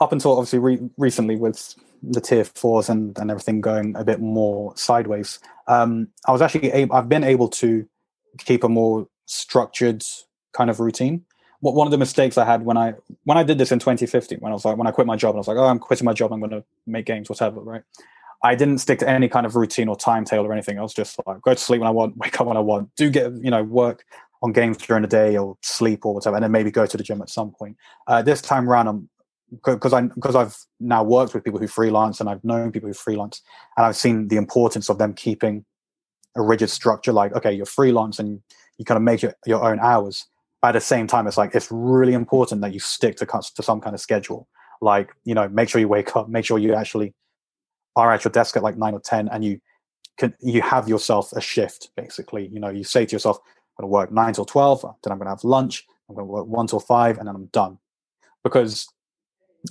up 0.00 0.12
until 0.12 0.32
obviously 0.32 0.58
re- 0.58 0.90
recently 0.96 1.36
with 1.36 1.74
the 2.02 2.20
tier 2.20 2.44
fours 2.44 2.88
and, 2.88 3.16
and 3.18 3.30
everything 3.30 3.60
going 3.60 3.96
a 3.96 4.04
bit 4.04 4.20
more 4.20 4.76
sideways, 4.76 5.38
um, 5.66 6.08
I 6.26 6.32
was 6.32 6.42
actually 6.42 6.70
able, 6.72 6.96
I've 6.96 7.08
been 7.08 7.24
able 7.24 7.48
to 7.48 7.86
keep 8.38 8.64
a 8.64 8.68
more 8.68 9.08
structured 9.26 10.02
kind 10.52 10.70
of 10.70 10.80
routine 10.80 11.24
what 11.60 11.74
one 11.74 11.86
of 11.86 11.90
the 11.90 11.98
mistakes 11.98 12.38
I 12.38 12.44
had 12.44 12.64
when 12.64 12.76
I 12.76 12.94
when 13.24 13.36
I 13.36 13.42
did 13.42 13.58
this 13.58 13.72
in 13.72 13.78
2015, 13.78 14.38
when 14.38 14.52
I 14.52 14.54
was 14.54 14.64
like 14.64 14.76
when 14.76 14.86
I 14.86 14.90
quit 14.90 15.06
my 15.06 15.16
job 15.16 15.30
and 15.30 15.38
I 15.38 15.40
was 15.40 15.48
like, 15.48 15.56
oh, 15.56 15.66
I'm 15.66 15.78
quitting 15.78 16.04
my 16.04 16.12
job, 16.12 16.32
I'm 16.32 16.40
going 16.40 16.50
to 16.50 16.64
make 16.86 17.06
games, 17.06 17.28
whatever, 17.28 17.60
right? 17.60 17.82
I 18.44 18.54
didn't 18.54 18.78
stick 18.78 19.00
to 19.00 19.08
any 19.08 19.28
kind 19.28 19.44
of 19.44 19.56
routine 19.56 19.88
or 19.88 19.96
timetable 19.96 20.46
or 20.46 20.52
anything. 20.52 20.78
I 20.78 20.82
was 20.82 20.94
just 20.94 21.18
like, 21.26 21.42
go 21.42 21.54
to 21.54 21.60
sleep 21.60 21.80
when 21.80 21.88
I 21.88 21.92
want, 21.92 22.16
wake 22.16 22.40
up 22.40 22.46
when 22.46 22.56
I 22.56 22.60
want, 22.60 22.94
do 22.96 23.10
get 23.10 23.32
you 23.42 23.50
know 23.50 23.62
work 23.62 24.04
on 24.42 24.52
games 24.52 24.76
during 24.76 25.02
the 25.02 25.08
day 25.08 25.36
or 25.36 25.56
sleep 25.62 26.06
or 26.06 26.14
whatever, 26.14 26.36
and 26.36 26.44
then 26.44 26.52
maybe 26.52 26.70
go 26.70 26.86
to 26.86 26.96
the 26.96 27.02
gym 27.02 27.20
at 27.20 27.30
some 27.30 27.50
point. 27.50 27.76
Uh, 28.06 28.22
this 28.22 28.40
time 28.40 28.68
around, 28.68 28.86
I'm 28.86 29.08
because 29.64 29.92
I 29.92 30.02
because 30.02 30.34
I've 30.34 30.56
now 30.80 31.02
worked 31.02 31.34
with 31.34 31.44
people 31.44 31.60
who 31.60 31.68
freelance 31.68 32.20
and 32.20 32.28
I've 32.28 32.44
known 32.44 32.72
people 32.72 32.88
who 32.88 32.94
freelance, 32.94 33.42
and 33.76 33.86
I've 33.86 33.96
seen 33.96 34.28
the 34.28 34.36
importance 34.36 34.88
of 34.88 34.98
them 34.98 35.14
keeping 35.14 35.64
a 36.36 36.42
rigid 36.42 36.70
structure. 36.70 37.12
Like, 37.12 37.32
okay, 37.32 37.52
you're 37.52 37.66
freelance 37.66 38.18
and 38.18 38.40
you 38.76 38.84
kind 38.84 38.96
of 38.96 39.02
make 39.02 39.22
your, 39.22 39.34
your 39.46 39.64
own 39.64 39.80
hours 39.80 40.26
at 40.62 40.72
the 40.72 40.80
same 40.80 41.06
time, 41.06 41.26
it's 41.26 41.36
like 41.36 41.54
it's 41.54 41.68
really 41.70 42.14
important 42.14 42.60
that 42.62 42.72
you 42.72 42.80
stick 42.80 43.16
to 43.16 43.26
to 43.26 43.62
some 43.62 43.80
kind 43.80 43.94
of 43.94 44.00
schedule. 44.00 44.48
Like 44.80 45.10
you 45.24 45.34
know, 45.34 45.48
make 45.48 45.68
sure 45.68 45.80
you 45.80 45.88
wake 45.88 46.16
up, 46.16 46.28
make 46.28 46.44
sure 46.44 46.58
you 46.58 46.74
actually 46.74 47.14
are 47.96 48.12
at 48.12 48.24
your 48.24 48.32
desk 48.32 48.56
at 48.56 48.62
like 48.62 48.76
nine 48.76 48.94
or 48.94 49.00
ten, 49.00 49.28
and 49.28 49.44
you 49.44 49.60
can 50.16 50.34
you 50.40 50.62
have 50.62 50.88
yourself 50.88 51.32
a 51.32 51.40
shift. 51.40 51.90
Basically, 51.96 52.48
you 52.48 52.58
know, 52.60 52.70
you 52.70 52.84
say 52.84 53.06
to 53.06 53.12
yourself, 53.14 53.38
"I'm 53.78 53.84
going 53.84 53.90
to 53.90 53.92
work 53.92 54.12
nine 54.12 54.32
till 54.32 54.44
twelve, 54.44 54.82
then 54.82 55.12
I'm 55.12 55.18
going 55.18 55.26
to 55.26 55.30
have 55.30 55.44
lunch. 55.44 55.86
I'm 56.08 56.16
going 56.16 56.26
to 56.26 56.32
work 56.32 56.46
one 56.46 56.66
till 56.66 56.80
five, 56.80 57.18
and 57.18 57.28
then 57.28 57.36
I'm 57.36 57.46
done." 57.46 57.78
Because 58.42 58.88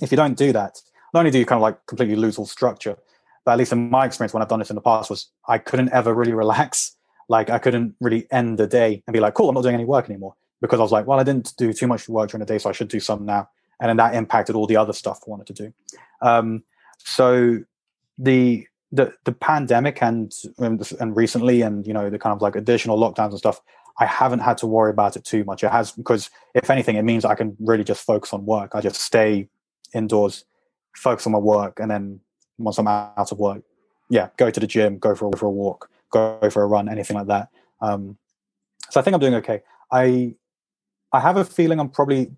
if 0.02 0.10
you 0.10 0.16
don't 0.16 0.36
do 0.36 0.52
that, 0.52 0.80
not 1.14 1.20
only 1.20 1.30
do 1.30 1.38
you 1.38 1.46
kind 1.46 1.58
of 1.58 1.62
like 1.62 1.86
completely 1.86 2.16
lose 2.16 2.38
all 2.38 2.46
structure, 2.46 2.96
but 3.44 3.52
at 3.52 3.58
least 3.58 3.72
in 3.72 3.90
my 3.90 4.04
experience 4.04 4.34
when 4.34 4.42
I've 4.42 4.48
done 4.48 4.58
this 4.58 4.70
in 4.70 4.76
the 4.76 4.82
past 4.82 5.10
was 5.10 5.30
I 5.48 5.58
couldn't 5.58 5.92
ever 5.92 6.14
really 6.14 6.34
relax. 6.34 6.96
Like 7.28 7.50
I 7.50 7.58
couldn't 7.58 7.94
really 8.00 8.26
end 8.30 8.58
the 8.58 8.66
day 8.66 9.02
and 9.06 9.12
be 9.12 9.20
like, 9.20 9.34
"Cool, 9.34 9.48
I'm 9.48 9.54
not 9.54 9.62
doing 9.62 9.74
any 9.74 9.84
work 9.84 10.08
anymore." 10.08 10.34
because 10.60 10.80
I 10.80 10.82
was 10.82 10.92
like, 10.92 11.06
well, 11.06 11.20
I 11.20 11.24
didn't 11.24 11.54
do 11.56 11.72
too 11.72 11.86
much 11.86 12.08
work 12.08 12.30
during 12.30 12.44
the 12.44 12.52
day, 12.52 12.58
so 12.58 12.68
I 12.68 12.72
should 12.72 12.88
do 12.88 13.00
some 13.00 13.24
now. 13.24 13.48
And 13.80 13.88
then 13.88 13.96
that 13.98 14.14
impacted 14.14 14.56
all 14.56 14.66
the 14.66 14.76
other 14.76 14.92
stuff 14.92 15.20
I 15.26 15.30
wanted 15.30 15.46
to 15.48 15.64
do. 15.64 15.72
Um, 16.20 16.64
so 16.98 17.60
the 18.18 18.66
the 18.90 19.12
the 19.24 19.32
pandemic 19.32 20.02
and 20.02 20.32
and 20.58 21.16
recently 21.16 21.62
and 21.62 21.86
you 21.86 21.92
know 21.92 22.10
the 22.10 22.18
kind 22.18 22.34
of 22.34 22.42
like 22.42 22.56
additional 22.56 22.98
lockdowns 22.98 23.30
and 23.30 23.38
stuff, 23.38 23.60
I 24.00 24.06
haven't 24.06 24.40
had 24.40 24.58
to 24.58 24.66
worry 24.66 24.90
about 24.90 25.16
it 25.16 25.24
too 25.24 25.44
much. 25.44 25.62
It 25.62 25.70
has 25.70 25.92
because 25.92 26.30
if 26.54 26.70
anything, 26.70 26.96
it 26.96 27.02
means 27.02 27.24
I 27.24 27.36
can 27.36 27.56
really 27.60 27.84
just 27.84 28.04
focus 28.04 28.32
on 28.32 28.46
work. 28.46 28.72
I 28.74 28.80
just 28.80 29.00
stay 29.00 29.48
indoors, 29.94 30.44
focus 30.94 31.26
on 31.26 31.32
my 31.32 31.38
work, 31.38 31.80
and 31.80 31.90
then 31.90 32.20
once 32.58 32.78
I'm 32.78 32.88
out 32.88 33.30
of 33.30 33.38
work, 33.38 33.62
yeah, 34.08 34.28
go 34.36 34.50
to 34.50 34.60
the 34.60 34.66
gym, 34.66 34.98
go 34.98 35.14
for 35.14 35.30
a, 35.32 35.36
for 35.36 35.46
a 35.46 35.50
walk, 35.50 35.90
go 36.10 36.38
for 36.50 36.62
a 36.62 36.66
run, 36.66 36.88
anything 36.88 37.16
like 37.16 37.26
that. 37.26 37.48
Um, 37.80 38.16
so 38.90 39.00
I 39.00 39.02
think 39.02 39.14
I'm 39.14 39.20
doing 39.20 39.34
okay. 39.34 39.62
I 39.92 40.34
I 41.12 41.20
have 41.20 41.36
a 41.36 41.44
feeling 41.44 41.80
I'm 41.80 41.88
probably, 41.88 42.30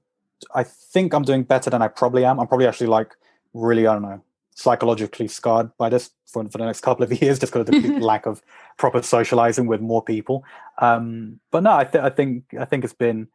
I 0.54 0.62
think 0.64 1.12
I'm 1.12 1.22
doing 1.22 1.42
better 1.42 1.70
than 1.70 1.82
I 1.82 1.88
probably 1.88 2.24
am. 2.24 2.38
I'm 2.38 2.46
probably 2.46 2.66
actually 2.66 2.86
like 2.86 3.16
really, 3.52 3.86
I 3.86 3.94
don't 3.94 4.02
know, 4.02 4.22
psychologically 4.54 5.26
scarred 5.26 5.76
by 5.76 5.88
this 5.88 6.10
for, 6.26 6.46
for 6.48 6.58
the 6.58 6.66
next 6.66 6.80
couple 6.86 7.04
of 7.04 7.22
years, 7.22 7.38
just 7.38 7.52
because 7.52 7.68
of 7.68 7.82
the 7.82 7.98
lack 8.00 8.26
of 8.26 8.42
proper 8.76 9.02
socializing 9.02 9.66
with 9.66 9.80
more 9.80 10.02
people. 10.02 10.44
Um, 10.78 11.40
but 11.50 11.62
no, 11.62 11.72
I, 11.72 11.84
th- 11.84 12.04
I 12.04 12.10
think 12.10 12.44
I 12.58 12.64
think 12.64 12.84
it's 12.84 12.92
been 12.92 13.28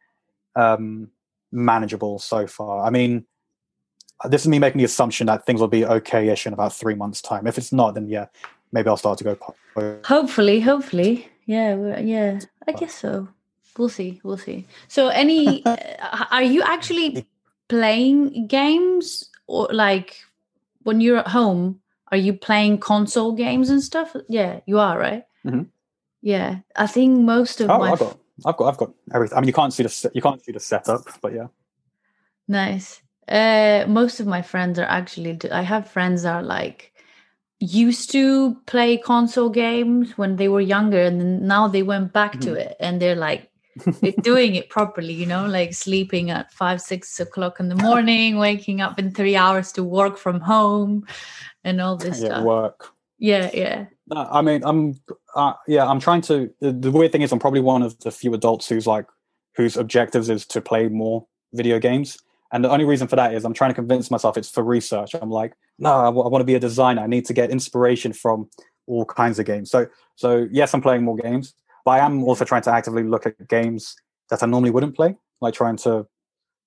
um, 0.54 1.08
manageable 1.52 2.18
so 2.18 2.46
far. 2.46 2.84
I 2.86 2.90
mean, 2.90 3.26
this 4.24 4.42
is 4.42 4.48
me 4.48 4.58
making 4.58 4.78
the 4.78 4.84
assumption 4.84 5.26
that 5.26 5.44
things 5.44 5.60
will 5.60 5.68
be 5.68 5.84
okay-ish 5.84 6.46
in 6.46 6.52
about 6.52 6.72
three 6.72 6.94
months' 6.94 7.20
time. 7.20 7.46
If 7.46 7.58
it's 7.58 7.72
not, 7.72 7.94
then 7.94 8.08
yeah, 8.08 8.26
maybe 8.72 8.88
I'll 8.88 8.96
start 8.96 9.18
to 9.18 9.24
go. 9.24 9.38
Hopefully, 10.04 10.60
hopefully, 10.60 11.28
yeah, 11.44 12.00
yeah, 12.00 12.40
I 12.66 12.72
guess 12.72 12.94
so. 12.94 13.28
We'll 13.76 13.90
see. 13.90 14.20
We'll 14.22 14.38
see. 14.38 14.66
So, 14.88 15.08
any 15.08 15.62
uh, 15.66 16.24
are 16.30 16.42
you 16.42 16.62
actually 16.62 17.26
playing 17.68 18.46
games 18.46 19.28
or 19.46 19.68
like 19.70 20.16
when 20.82 21.00
you're 21.00 21.18
at 21.18 21.28
home? 21.28 21.80
Are 22.12 22.16
you 22.16 22.32
playing 22.34 22.78
console 22.78 23.32
games 23.32 23.68
and 23.68 23.82
stuff? 23.82 24.14
Yeah, 24.28 24.60
you 24.64 24.78
are, 24.78 24.96
right? 24.96 25.24
Mm-hmm. 25.44 25.62
Yeah, 26.22 26.60
I 26.76 26.86
think 26.86 27.20
most 27.20 27.60
of 27.60 27.68
oh, 27.68 27.78
my. 27.78 27.90
I've 27.92 27.98
got, 27.98 28.18
I've 28.46 28.56
got, 28.56 28.68
I've 28.68 28.78
got 28.78 28.94
everything. 29.12 29.36
I 29.36 29.40
mean, 29.40 29.48
you 29.48 29.52
can't 29.52 29.72
see 29.72 29.82
the 29.82 30.10
you 30.14 30.22
can't 30.22 30.42
see 30.42 30.52
the 30.52 30.60
setup, 30.60 31.02
but 31.20 31.34
yeah. 31.34 31.48
Nice. 32.48 33.02
Uh, 33.28 33.84
most 33.88 34.20
of 34.20 34.26
my 34.26 34.42
friends 34.42 34.78
are 34.78 34.84
actually. 34.84 35.38
I 35.50 35.62
have 35.62 35.90
friends 35.90 36.22
that 36.22 36.34
are 36.34 36.42
like 36.42 36.92
used 37.58 38.10
to 38.12 38.54
play 38.66 38.98
console 38.98 39.48
games 39.50 40.16
when 40.18 40.36
they 40.36 40.48
were 40.48 40.60
younger, 40.60 41.02
and 41.02 41.20
then 41.20 41.46
now 41.46 41.68
they 41.68 41.82
went 41.82 42.12
back 42.12 42.32
mm-hmm. 42.32 42.52
to 42.52 42.54
it, 42.54 42.76
and 42.80 43.00
they're 43.00 43.16
like 43.16 43.50
doing 44.22 44.54
it 44.54 44.70
properly, 44.70 45.12
you 45.12 45.26
know, 45.26 45.46
like 45.46 45.74
sleeping 45.74 46.30
at 46.30 46.52
five, 46.52 46.80
six 46.80 47.20
o'clock 47.20 47.60
in 47.60 47.68
the 47.68 47.74
morning, 47.74 48.38
waking 48.38 48.80
up 48.80 48.98
in 48.98 49.10
three 49.10 49.36
hours 49.36 49.72
to 49.72 49.84
work 49.84 50.16
from 50.16 50.40
home, 50.40 51.06
and 51.64 51.80
all 51.80 51.96
this 51.96 52.20
yeah, 52.20 52.26
stuff. 52.26 52.44
Work. 52.44 52.92
Yeah, 53.18 53.50
yeah. 53.52 53.86
No, 54.08 54.28
I 54.30 54.40
mean, 54.40 54.62
I'm, 54.64 55.00
uh, 55.34 55.54
yeah, 55.66 55.86
I'm 55.86 56.00
trying 56.00 56.20
to. 56.22 56.50
The, 56.60 56.72
the 56.72 56.90
weird 56.90 57.12
thing 57.12 57.22
is, 57.22 57.32
I'm 57.32 57.38
probably 57.38 57.60
one 57.60 57.82
of 57.82 57.98
the 58.00 58.10
few 58.10 58.32
adults 58.34 58.68
who's 58.68 58.86
like, 58.86 59.06
whose 59.56 59.76
objectives 59.76 60.28
is 60.28 60.46
to 60.46 60.60
play 60.60 60.88
more 60.88 61.26
video 61.52 61.78
games. 61.78 62.18
And 62.52 62.64
the 62.64 62.70
only 62.70 62.84
reason 62.84 63.08
for 63.08 63.16
that 63.16 63.34
is 63.34 63.44
I'm 63.44 63.54
trying 63.54 63.70
to 63.70 63.74
convince 63.74 64.10
myself 64.10 64.36
it's 64.36 64.50
for 64.50 64.62
research. 64.62 65.14
I'm 65.20 65.30
like, 65.30 65.54
no, 65.78 65.92
I, 65.92 66.04
w- 66.04 66.24
I 66.24 66.28
want 66.28 66.40
to 66.40 66.46
be 66.46 66.54
a 66.54 66.60
designer. 66.60 67.02
I 67.02 67.06
need 67.06 67.26
to 67.26 67.32
get 67.32 67.50
inspiration 67.50 68.12
from 68.12 68.48
all 68.86 69.04
kinds 69.04 69.38
of 69.38 69.46
games. 69.46 69.70
So, 69.70 69.86
so 70.14 70.46
yes, 70.50 70.72
I'm 70.72 70.80
playing 70.80 71.02
more 71.02 71.16
games, 71.16 71.54
but 71.84 71.92
I 71.92 71.98
am 71.98 72.22
also 72.22 72.44
trying 72.44 72.62
to 72.62 72.72
actively 72.72 73.02
look 73.02 73.26
at 73.26 73.48
games 73.48 73.96
that 74.30 74.42
I 74.42 74.46
normally 74.46 74.70
wouldn't 74.70 74.94
play, 74.94 75.16
like 75.40 75.54
trying 75.54 75.76
to, 75.78 76.06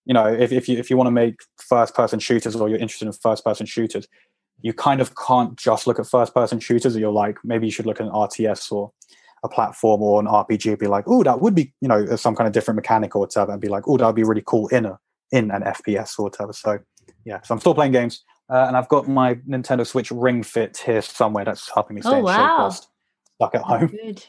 you 0.05 0.13
know, 0.13 0.27
if, 0.27 0.51
if 0.51 0.67
you 0.67 0.77
if 0.77 0.89
you 0.89 0.97
want 0.97 1.07
to 1.07 1.11
make 1.11 1.36
first 1.57 1.93
person 1.93 2.19
shooters 2.19 2.55
or 2.55 2.67
you're 2.67 2.80
interested 2.80 3.05
in 3.05 3.13
first 3.13 3.43
person 3.43 3.65
shooters, 3.65 4.07
you 4.61 4.73
kind 4.73 5.01
of 5.01 5.15
can't 5.15 5.55
just 5.57 5.88
look 5.88 5.99
at 5.99 6.07
first 6.07 6.34
person 6.34 6.59
shooters. 6.59 6.95
Or 6.95 6.99
you're 6.99 7.11
like, 7.11 7.38
maybe 7.43 7.67
you 7.67 7.71
should 7.71 7.86
look 7.86 8.01
at 8.01 8.07
an 8.07 8.13
RTS 8.13 8.71
or 8.71 8.91
a 9.43 9.49
platform 9.49 10.01
or 10.01 10.19
an 10.19 10.25
RPG. 10.25 10.80
Be 10.80 10.88
like, 10.88 11.05
oh, 11.07 11.23
that 11.23 11.41
would 11.41 11.55
be, 11.55 11.73
you 11.80 11.88
know, 11.88 12.15
some 12.15 12.36
kind 12.36 12.47
of 12.47 12.53
different 12.53 12.75
mechanic 12.75 13.15
or 13.15 13.19
whatever, 13.19 13.51
and 13.51 13.61
be 13.61 13.69
like, 13.69 13.88
oh, 13.88 13.97
that 13.97 14.05
would 14.05 14.15
be 14.15 14.23
really 14.23 14.43
cool 14.45 14.67
in 14.69 14.86
a 14.86 14.99
in 15.32 15.51
an 15.51 15.61
FPS 15.63 16.17
or 16.19 16.23
whatever. 16.23 16.53
So 16.53 16.80
yeah, 17.25 17.41
so 17.41 17.53
I'm 17.53 17.59
still 17.59 17.75
playing 17.75 17.91
games, 17.91 18.23
uh, 18.49 18.65
and 18.67 18.77
I've 18.77 18.89
got 18.89 19.07
my 19.07 19.36
Nintendo 19.36 19.86
Switch 19.86 20.11
Ring 20.11 20.43
Fit 20.43 20.77
here 20.77 21.01
somewhere 21.01 21.45
that's 21.45 21.69
helping 21.73 21.95
me 21.95 22.01
stay 22.01 22.11
oh, 22.11 22.21
wow. 22.21 22.69
shape 22.69 22.84
stuck 23.36 23.55
at 23.55 23.61
home. 23.61 23.88
good. 23.88 24.25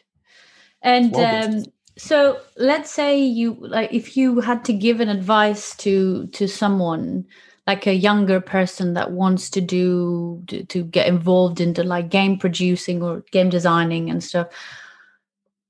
And 0.82 1.14
um, 1.16 1.64
so 1.98 2.40
let's 2.56 2.90
say 2.90 3.18
you 3.20 3.56
like 3.60 3.92
if 3.92 4.16
you 4.16 4.40
had 4.40 4.64
to 4.64 4.72
give 4.72 5.00
an 5.00 5.08
advice 5.08 5.76
to 5.76 6.26
to 6.28 6.48
someone 6.48 7.26
like 7.66 7.86
a 7.86 7.94
younger 7.94 8.40
person 8.40 8.94
that 8.94 9.12
wants 9.12 9.50
to 9.50 9.60
do 9.60 10.42
to, 10.46 10.64
to 10.64 10.82
get 10.82 11.06
involved 11.06 11.60
into 11.60 11.84
like 11.84 12.08
game 12.08 12.38
producing 12.38 13.02
or 13.02 13.22
game 13.32 13.50
designing 13.50 14.08
and 14.08 14.24
stuff 14.24 14.48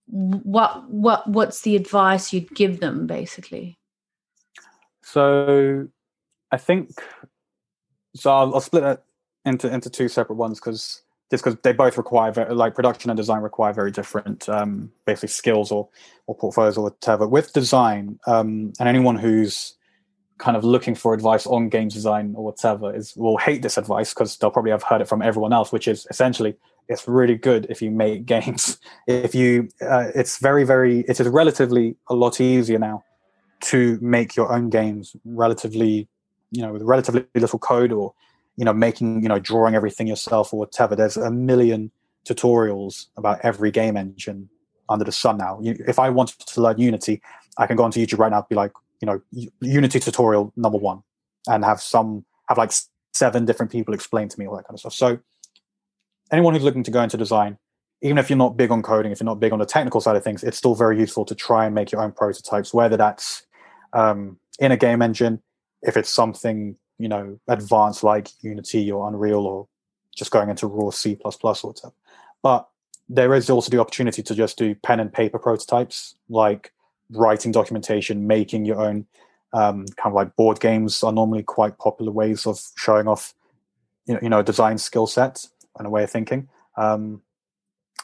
what 0.07 0.89
what 0.89 1.29
what's 1.29 1.63
the 1.63 1.75
advice 1.75 2.33
you'd 2.33 2.55
give 2.55 2.81
them 2.81 3.07
basically 3.07 3.77
so 5.13 5.89
i 6.53 6.57
think 6.57 6.91
so 8.15 8.31
i'll, 8.31 8.55
I'll 8.55 8.61
split 8.61 8.85
it 8.85 9.03
into 9.45 9.73
into 9.73 9.91
two 9.91 10.09
separate 10.09 10.37
ones 10.37 10.61
because 10.61 11.03
just 11.31 11.45
because 11.45 11.59
they 11.63 11.73
both 11.73 11.97
require 11.97 12.33
very, 12.33 12.55
like 12.55 12.75
production 12.75 13.11
and 13.11 13.17
design 13.17 13.41
require 13.41 13.73
very 13.73 13.91
different 13.93 14.49
um, 14.49 14.91
basically 15.07 15.29
skills 15.29 15.71
or 15.71 15.89
or 16.27 16.35
portfolios 16.37 16.77
or 16.77 16.85
whatever. 16.85 17.27
With 17.27 17.53
design, 17.53 18.19
um, 18.27 18.73
and 18.81 18.89
anyone 18.89 19.17
who's 19.17 19.75
kind 20.39 20.57
of 20.57 20.65
looking 20.65 20.95
for 20.95 21.15
advice 21.15 21.47
on 21.47 21.69
game 21.69 21.89
design 21.89 22.35
or 22.37 22.45
whatever 22.45 22.95
is 22.95 23.15
will 23.15 23.37
hate 23.37 23.63
this 23.63 23.79
advice 23.79 24.13
because 24.13 24.37
they'll 24.39 24.51
probably 24.51 24.71
have 24.71 24.83
heard 24.83 25.01
it 25.01 25.09
from 25.09 25.23
everyone 25.23 25.53
else, 25.53 25.71
which 25.71 25.87
is 25.87 26.07
essentially 26.11 26.57
it's 26.89 27.07
really 27.07 27.37
good 27.37 27.67
if 27.71 27.81
you 27.81 27.91
make 27.91 28.27
games. 28.37 28.79
if 29.07 29.35
you, 29.35 29.69
uh, 29.83 30.09
it's 30.15 30.39
very 30.39 30.65
very 30.65 31.01
it 31.01 31.21
is 31.21 31.29
relatively 31.29 31.97
a 32.09 32.15
lot 32.15 32.41
easier 32.41 32.79
now 32.79 33.05
to 33.63 33.99
make 34.01 34.37
your 34.37 34.53
own 34.53 34.71
games 34.71 35.15
relatively, 35.25 36.09
you 36.51 36.63
know, 36.63 36.73
with 36.73 36.83
relatively 36.83 37.25
little 37.35 37.59
code 37.59 37.93
or 37.93 38.15
you 38.57 38.65
know 38.65 38.73
making 38.73 39.23
you 39.23 39.29
know 39.29 39.39
drawing 39.39 39.75
everything 39.75 40.07
yourself 40.07 40.53
or 40.53 40.59
whatever 40.59 40.97
there's 40.97 41.17
a 41.17 41.31
million 41.31 41.91
tutorials 42.27 43.07
about 43.17 43.39
every 43.43 43.71
game 43.71 43.97
engine 43.97 44.51
under 44.89 45.05
the 45.05 45.13
sun 45.13 45.39
now 45.39 45.61
if 45.63 45.99
i 46.01 46.11
wanted 46.11 46.39
to 46.41 46.61
learn 46.61 46.77
unity 46.77 47.23
i 47.59 47.67
can 47.67 47.77
go 47.77 47.85
onto 47.85 48.05
youtube 48.05 48.19
right 48.19 48.33
now 48.33 48.39
and 48.39 48.49
be 48.49 48.57
like 48.57 48.73
you 49.01 49.07
know 49.07 49.49
unity 49.61 50.01
tutorial 50.01 50.53
number 50.57 50.77
one 50.77 51.01
and 51.47 51.65
have 51.65 51.81
some 51.81 52.25
have 52.49 52.59
like 52.59 52.73
seven 53.13 53.45
different 53.45 53.73
people 53.73 53.95
explain 53.95 54.29
to 54.29 54.39
me 54.39 54.47
all 54.47 54.57
that 54.57 54.67
kind 54.67 54.75
of 54.75 54.81
stuff. 54.81 54.95
So 54.95 55.19
anyone 56.33 56.55
who's 56.55 56.63
looking 56.63 56.83
to 56.85 56.91
go 56.91 57.03
into 57.03 57.17
design, 57.17 57.59
even 58.03 58.19
if 58.19 58.31
you're 58.31 58.37
not 58.37 58.57
big 58.57 58.71
on 58.71 58.83
coding, 58.83 59.13
if 59.13 59.21
you're 59.21 59.27
not 59.27 59.41
big 59.41 59.53
on 59.53 59.59
the 59.59 59.67
technical 59.67 60.01
side 60.01 60.17
of 60.17 60.25
things, 60.25 60.43
it's 60.43 60.57
still 60.57 60.75
very 60.75 60.99
useful 60.99 61.25
to 61.27 61.35
try 61.35 61.67
and 61.67 61.75
make 61.75 61.93
your 61.93 62.03
own 62.03 62.13
prototypes, 62.13 62.73
whether 62.73 62.97
that's 62.97 63.45
um, 63.93 64.39
in 64.59 64.73
a 64.73 64.77
game 64.77 65.03
engine, 65.03 65.43
if 65.83 65.97
it's 65.97 66.11
something 66.11 66.77
you 66.99 67.09
know 67.09 67.39
advanced 67.49 68.03
like 68.03 68.29
Unity 68.43 68.91
or 68.91 69.09
Unreal, 69.09 69.47
or 69.47 69.69
just 70.15 70.31
going 70.31 70.51
into 70.51 70.67
raw 70.67 70.91
C++ 70.91 71.17
or 71.23 71.33
whatever. 71.33 71.95
But 72.43 72.69
there 73.09 73.35
is 73.35 73.51
also 73.51 73.71
the 73.71 73.81
opportunity 73.81 74.23
to 74.23 74.35
just 74.35 74.57
do 74.57 74.75
pen 74.75 75.01
and 75.01 75.13
paper 75.13 75.39
prototypes, 75.39 76.15
like 76.29 76.73
writing 77.11 77.53
documentation, 77.53 78.27
making 78.27 78.65
your 78.65 78.81
own 78.81 79.07
um, 79.53 79.87
kind 79.97 80.13
of 80.13 80.15
like 80.15 80.37
board 80.37 80.61
games 80.61 81.03
are 81.03 81.13
normally 81.13 81.43
quite 81.43 81.77
popular 81.79 82.13
ways 82.13 82.47
of 82.47 82.61
showing 82.77 83.09
off, 83.09 83.35
you 84.07 84.15
know, 84.15 84.21
you 84.23 84.29
know, 84.29 84.43
design 84.43 84.79
skill 84.79 85.07
set 85.07 85.45
and 85.77 85.87
a 85.87 85.91
way 85.91 86.05
of 86.05 86.11
thinking. 86.11 86.49
Um, 86.77 87.23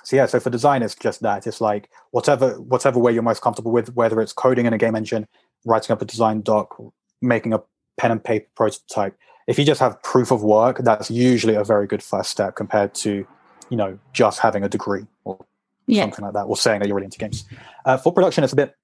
so 0.03 0.16
yeah, 0.16 0.26
so 0.26 0.41
for 0.41 0.51
design, 0.51 0.82
it's 0.82 0.95
just 0.95 1.22
that. 1.22 1.47
It's 1.47 1.61
like 1.61 1.89
whatever 2.11 2.61
whatever 2.61 2.99
way 2.99 3.12
you're 3.12 3.22
most 3.22 3.43
comfortable 3.43 3.72
with, 3.72 3.95
whether 3.95 4.20
it's 4.20 4.32
coding 4.32 4.66
in 4.66 4.72
a 4.72 4.78
game 4.78 4.95
engine, 4.95 5.26
writing 5.67 5.93
up 5.93 6.01
a 6.01 6.07
design 6.07 6.41
doc, 6.41 6.81
making 7.21 7.53
a 7.53 7.62
pen 7.99 8.12
and 8.12 8.25
paper 8.25 8.49
prototype. 8.55 9.17
If 9.47 9.59
you 9.59 9.64
just 9.64 9.81
have 9.81 10.03
proof 10.03 10.31
of 10.31 10.43
work, 10.43 10.79
that's 10.79 11.11
usually 11.11 11.55
a 11.55 11.64
very 11.64 11.87
good 11.87 12.03
first 12.03 12.31
step 12.31 12.57
compared 12.57 12.95
to, 12.97 13.27
you 13.69 13.77
know, 13.77 13.99
just 14.12 14.41
having 14.41 14.64
a 14.64 14.69
degree 14.69 15.07
or 15.25 15.45
yeah. 15.87 16.03
something 16.03 16.25
like 16.25 16.35
that, 16.35 16.45
or 16.45 16.57
saying 16.57 16.81
that 16.81 16.89
you're 16.89 16.97
really 16.97 17.05
into 17.05 17.19
games. 17.19 17.45
Uh, 17.85 17.97
for 17.97 18.12
production, 18.12 18.43
it's 18.43 18.53
a 18.53 18.57
bit 18.57 18.77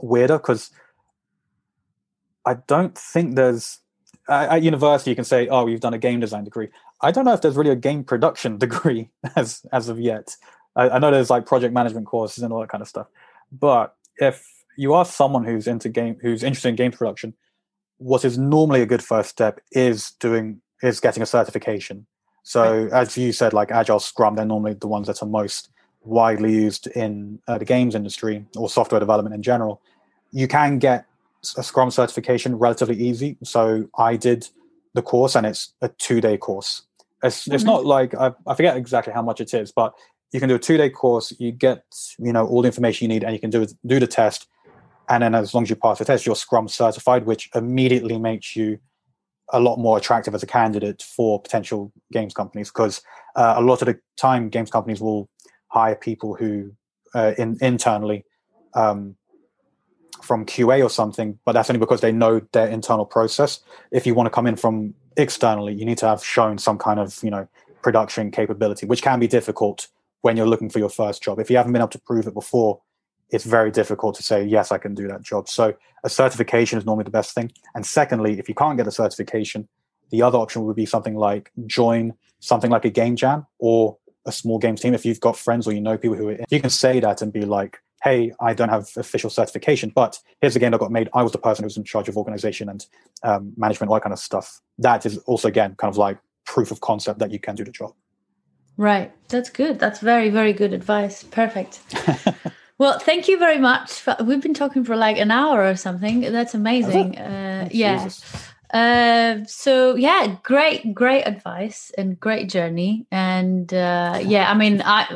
weirder 0.00 0.38
because 0.38 0.70
I 2.44 2.54
don't 2.54 2.96
think 2.96 3.36
there's 3.36 3.78
at 4.28 4.62
university 4.62 5.10
you 5.10 5.16
can 5.16 5.24
say, 5.24 5.48
"Oh, 5.48 5.66
you've 5.66 5.80
done 5.80 5.94
a 5.94 5.98
game 5.98 6.20
design 6.20 6.44
degree." 6.44 6.68
I 7.00 7.10
don't 7.12 7.24
know 7.24 7.32
if 7.32 7.40
there's 7.40 7.56
really 7.56 7.70
a 7.70 7.76
game 7.76 8.04
production 8.04 8.58
degree 8.66 9.10
as 9.36 9.64
as 9.72 9.88
of 9.88 9.98
yet. 9.98 10.36
I, 10.76 10.90
I 10.90 10.98
know 10.98 11.10
there's 11.10 11.30
like 11.30 11.46
project 11.46 11.72
management 11.72 12.06
courses 12.06 12.42
and 12.42 12.52
all 12.52 12.60
that 12.60 12.68
kind 12.68 12.82
of 12.82 12.88
stuff, 12.88 13.06
but 13.50 13.96
if 14.18 14.46
you 14.78 14.94
are 14.94 15.04
someone 15.04 15.44
who's 15.44 15.66
into 15.66 15.88
game, 15.88 16.16
who's 16.22 16.44
interested 16.44 16.68
in 16.68 16.76
games 16.76 16.94
production, 16.94 17.34
what 17.98 18.24
is 18.24 18.38
normally 18.38 18.80
a 18.80 18.86
good 18.86 19.02
first 19.02 19.28
step 19.28 19.60
is 19.72 20.12
doing 20.20 20.60
is 20.82 21.00
getting 21.00 21.22
a 21.22 21.26
certification. 21.26 22.06
So 22.44 22.84
right. 22.84 22.92
as 22.92 23.16
you 23.16 23.32
said, 23.32 23.52
like 23.52 23.72
Agile 23.72 23.98
Scrum, 23.98 24.36
they're 24.36 24.46
normally 24.46 24.74
the 24.74 24.86
ones 24.86 25.08
that 25.08 25.20
are 25.20 25.26
most 25.26 25.70
widely 26.04 26.52
used 26.52 26.86
in 26.86 27.40
uh, 27.48 27.58
the 27.58 27.64
games 27.64 27.96
industry 27.96 28.46
or 28.56 28.70
software 28.70 29.00
development 29.00 29.34
in 29.34 29.42
general. 29.42 29.82
You 30.30 30.46
can 30.46 30.78
get 30.78 31.06
a 31.56 31.62
Scrum 31.64 31.90
certification 31.90 32.56
relatively 32.56 32.96
easy. 32.96 33.36
So 33.42 33.88
I 33.98 34.14
did 34.14 34.48
the 34.94 35.02
course, 35.02 35.34
and 35.34 35.44
it's 35.44 35.74
a 35.82 35.88
two-day 35.88 36.38
course. 36.38 36.82
It's, 37.24 37.48
it's 37.48 37.64
mm-hmm. 37.64 37.66
not 37.66 37.84
like 37.84 38.14
I, 38.14 38.32
I 38.46 38.54
forget 38.54 38.76
exactly 38.76 39.12
how 39.12 39.22
much 39.22 39.40
it 39.40 39.52
is, 39.52 39.72
but 39.72 39.92
you 40.32 40.38
can 40.38 40.48
do 40.48 40.54
a 40.54 40.58
two-day 40.58 40.90
course. 40.90 41.32
You 41.40 41.50
get 41.50 41.82
you 42.18 42.32
know 42.32 42.46
all 42.46 42.62
the 42.62 42.68
information 42.68 43.10
you 43.10 43.14
need, 43.14 43.24
and 43.24 43.32
you 43.32 43.40
can 43.40 43.50
do 43.50 43.66
do 43.84 43.98
the 43.98 44.06
test. 44.06 44.46
And 45.08 45.22
then 45.22 45.34
as 45.34 45.54
long 45.54 45.62
as 45.62 45.70
you 45.70 45.76
pass 45.76 45.98
the 45.98 46.04
test, 46.04 46.26
you're 46.26 46.36
Scrum 46.36 46.68
certified, 46.68 47.26
which 47.26 47.48
immediately 47.54 48.18
makes 48.18 48.54
you 48.54 48.78
a 49.52 49.60
lot 49.60 49.78
more 49.78 49.96
attractive 49.96 50.34
as 50.34 50.42
a 50.42 50.46
candidate 50.46 51.02
for 51.02 51.40
potential 51.40 51.92
games 52.12 52.34
companies 52.34 52.68
because 52.68 53.00
uh, 53.34 53.54
a 53.56 53.62
lot 53.62 53.80
of 53.80 53.86
the 53.86 53.98
time 54.16 54.50
games 54.50 54.70
companies 54.70 55.00
will 55.00 55.28
hire 55.68 55.94
people 55.94 56.34
who 56.34 56.70
uh, 57.14 57.32
in, 57.38 57.56
internally 57.62 58.24
um, 58.74 59.16
from 60.22 60.44
QA 60.44 60.84
or 60.84 60.90
something, 60.90 61.38
but 61.44 61.52
that's 61.52 61.70
only 61.70 61.80
because 61.80 62.00
they 62.00 62.12
know 62.12 62.40
their 62.52 62.68
internal 62.68 63.06
process. 63.06 63.60
If 63.90 64.06
you 64.06 64.14
want 64.14 64.26
to 64.26 64.30
come 64.30 64.46
in 64.46 64.56
from 64.56 64.94
externally, 65.16 65.74
you 65.74 65.84
need 65.84 65.98
to 65.98 66.06
have 66.06 66.22
shown 66.24 66.58
some 66.58 66.76
kind 66.76 67.00
of 67.00 67.22
you 67.22 67.30
know 67.30 67.48
production 67.82 68.30
capability, 68.30 68.86
which 68.86 69.02
can 69.02 69.18
be 69.18 69.26
difficult 69.26 69.88
when 70.22 70.36
you're 70.36 70.46
looking 70.46 70.68
for 70.68 70.78
your 70.78 70.90
first 70.90 71.22
job. 71.22 71.38
If 71.38 71.50
you 71.50 71.56
haven't 71.56 71.72
been 71.72 71.80
able 71.80 71.88
to 71.88 72.00
prove 72.00 72.26
it 72.26 72.34
before, 72.34 72.80
it's 73.30 73.44
very 73.44 73.70
difficult 73.70 74.14
to 74.16 74.22
say 74.22 74.44
yes, 74.44 74.72
I 74.72 74.78
can 74.78 74.94
do 74.94 75.08
that 75.08 75.22
job. 75.22 75.48
So 75.48 75.74
a 76.04 76.08
certification 76.08 76.78
is 76.78 76.86
normally 76.86 77.04
the 77.04 77.10
best 77.10 77.34
thing. 77.34 77.52
And 77.74 77.84
secondly, 77.84 78.38
if 78.38 78.48
you 78.48 78.54
can't 78.54 78.76
get 78.76 78.86
a 78.86 78.90
certification, 78.90 79.68
the 80.10 80.22
other 80.22 80.38
option 80.38 80.64
would 80.64 80.76
be 80.76 80.86
something 80.86 81.16
like 81.16 81.52
join 81.66 82.14
something 82.40 82.70
like 82.70 82.84
a 82.84 82.90
game 82.90 83.16
jam 83.16 83.46
or 83.58 83.98
a 84.26 84.32
small 84.32 84.58
games 84.58 84.80
team. 84.80 84.94
If 84.94 85.04
you've 85.04 85.20
got 85.20 85.36
friends 85.36 85.66
or 85.66 85.72
you 85.72 85.80
know 85.80 85.98
people 85.98 86.16
who 86.16 86.28
are, 86.30 86.38
you 86.50 86.60
can 86.60 86.70
say 86.70 87.00
that 87.00 87.20
and 87.20 87.32
be 87.32 87.42
like, 87.42 87.78
hey, 88.02 88.32
I 88.40 88.54
don't 88.54 88.68
have 88.68 88.88
official 88.96 89.28
certification, 89.28 89.90
but 89.94 90.18
here's 90.40 90.54
the 90.54 90.60
game 90.60 90.70
that 90.70 90.78
got 90.78 90.92
made. 90.92 91.08
I 91.14 91.22
was 91.22 91.32
the 91.32 91.38
person 91.38 91.64
who 91.64 91.66
was 91.66 91.76
in 91.76 91.84
charge 91.84 92.08
of 92.08 92.16
organization 92.16 92.68
and 92.68 92.86
um, 93.24 93.52
management, 93.56 93.90
all 93.90 93.96
that 93.96 94.02
kind 94.02 94.12
of 94.12 94.20
stuff. 94.20 94.60
That 94.78 95.04
is 95.04 95.18
also, 95.18 95.48
again, 95.48 95.74
kind 95.76 95.90
of 95.90 95.98
like 95.98 96.18
proof 96.46 96.70
of 96.70 96.80
concept 96.80 97.18
that 97.18 97.32
you 97.32 97.40
can 97.40 97.56
do 97.56 97.64
the 97.64 97.72
job. 97.72 97.92
Right. 98.76 99.12
That's 99.28 99.50
good. 99.50 99.80
That's 99.80 99.98
very, 99.98 100.30
very 100.30 100.52
good 100.52 100.72
advice. 100.72 101.24
Perfect. 101.24 101.80
well, 102.78 102.98
thank 102.98 103.28
you 103.28 103.38
very 103.38 103.58
much. 103.58 104.04
We've 104.24 104.40
been 104.40 104.54
talking 104.54 104.84
for 104.84 104.96
like 104.96 105.18
an 105.18 105.30
hour 105.30 105.68
or 105.68 105.76
something. 105.76 106.20
That's 106.20 106.54
amazing. 106.54 107.18
Uh, 107.18 107.68
yeah. 107.72 108.04
Jesus. 108.04 108.48
Uh, 108.72 109.42
so 109.46 109.96
yeah, 109.96 110.36
great, 110.42 110.94
great 110.94 111.22
advice 111.22 111.90
and 111.96 112.20
great 112.20 112.48
journey. 112.48 113.06
And 113.10 113.72
uh, 113.72 114.20
yeah, 114.22 114.50
I 114.50 114.54
mean, 114.54 114.82
I 114.84 115.06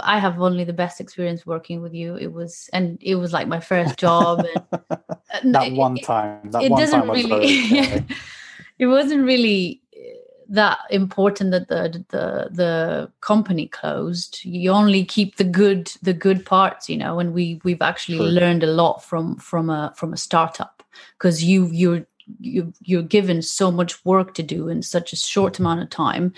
I 0.00 0.18
have 0.18 0.40
only 0.40 0.64
the 0.64 0.72
best 0.72 1.00
experience 1.00 1.46
working 1.46 1.82
with 1.82 1.94
you. 1.94 2.16
It 2.16 2.32
was, 2.32 2.68
and 2.72 2.98
it 3.00 3.14
was 3.14 3.32
like 3.32 3.46
my 3.46 3.60
first 3.60 3.96
job. 3.96 4.44
And, 5.42 5.54
that 5.54 5.72
one 5.72 5.96
time, 5.96 6.50
that 6.50 6.64
it 6.64 6.72
one 6.72 6.80
doesn't 6.80 7.00
time 7.00 7.10
really. 7.10 7.46
yeah, 7.46 8.00
it 8.78 8.86
wasn't 8.86 9.24
really 9.24 9.82
that 10.48 10.78
important 10.90 11.50
that 11.50 11.68
the 11.68 12.04
the 12.08 12.48
the 12.52 13.10
company 13.20 13.66
closed 13.66 14.40
you 14.44 14.70
only 14.70 15.04
keep 15.04 15.36
the 15.36 15.44
good 15.44 15.90
the 16.02 16.12
good 16.12 16.46
parts 16.46 16.88
you 16.88 16.96
know 16.96 17.18
and 17.18 17.34
we 17.34 17.60
we've 17.64 17.82
actually 17.82 18.18
True. 18.18 18.26
learned 18.26 18.62
a 18.62 18.68
lot 18.68 19.02
from 19.02 19.36
from 19.36 19.70
a 19.70 19.92
from 19.96 20.12
a 20.12 20.16
startup 20.16 20.82
because 21.18 21.42
you 21.42 21.66
you're 21.72 22.06
you 22.40 22.72
you're 22.80 23.02
given 23.02 23.42
so 23.42 23.70
much 23.70 24.04
work 24.04 24.34
to 24.34 24.42
do 24.42 24.68
in 24.68 24.82
such 24.82 25.12
a 25.12 25.16
short 25.16 25.58
amount 25.58 25.80
of 25.80 25.90
time. 25.90 26.32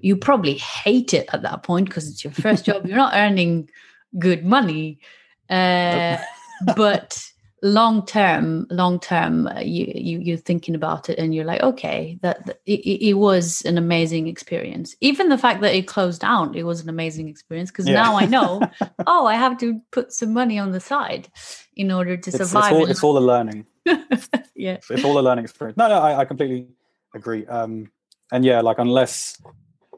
You 0.00 0.16
probably 0.16 0.54
hate 0.54 1.12
it 1.14 1.28
at 1.32 1.42
that 1.42 1.62
point 1.62 1.88
because 1.88 2.08
it's 2.08 2.24
your 2.24 2.32
first 2.32 2.64
job 2.64 2.86
you're 2.86 2.96
not 2.96 3.14
earning 3.14 3.70
good 4.18 4.44
money. 4.44 4.98
Uh, 5.50 6.18
but 6.74 7.30
long 7.62 8.04
term 8.04 8.66
long 8.70 9.00
term 9.00 9.46
uh, 9.46 9.60
you, 9.60 9.90
you 9.94 10.18
you're 10.18 10.36
thinking 10.36 10.74
about 10.74 11.08
it 11.08 11.18
and 11.18 11.34
you're 11.34 11.44
like 11.44 11.62
okay 11.62 12.18
that, 12.20 12.44
that 12.46 12.60
it, 12.66 12.80
it, 13.00 13.14
was 13.14 13.62
an 13.62 13.78
amazing 13.78 14.28
experience. 14.28 14.94
Even 15.00 15.30
the 15.30 15.38
fact 15.38 15.62
that 15.62 15.74
it 15.74 15.86
closed 15.86 16.20
down 16.20 16.54
it 16.54 16.64
was 16.64 16.82
an 16.82 16.88
amazing 16.88 17.28
experience 17.28 17.70
because 17.70 17.86
yeah. 17.86 17.94
now 17.94 18.16
i 18.16 18.26
know 18.26 18.60
oh 19.06 19.26
i 19.26 19.34
have 19.34 19.56
to 19.58 19.80
put 19.90 20.12
some 20.12 20.32
money 20.34 20.58
on 20.58 20.72
the 20.72 20.80
side 20.80 21.28
in 21.74 21.90
order 21.90 22.16
to 22.16 22.28
it's, 22.28 22.36
survive 22.36 22.72
it's 22.72 22.80
all, 22.80 22.90
it's 22.90 23.02
all 23.02 23.18
a 23.18 23.20
learning. 23.20 23.66
Yeah. 24.58 24.74
It's, 24.74 24.90
it's, 24.90 25.04
all 25.04 25.18
a 25.18 25.20
learning 25.20 25.44
experience. 25.44 25.76
No 25.76 25.88
no 25.88 25.98
i, 25.98 26.20
I 26.20 26.24
completely 26.24 26.66
agree. 27.14 27.46
Um 27.46 27.90
and 28.32 28.44
yeah 28.44 28.60
like 28.60 28.78
unless 28.78 29.40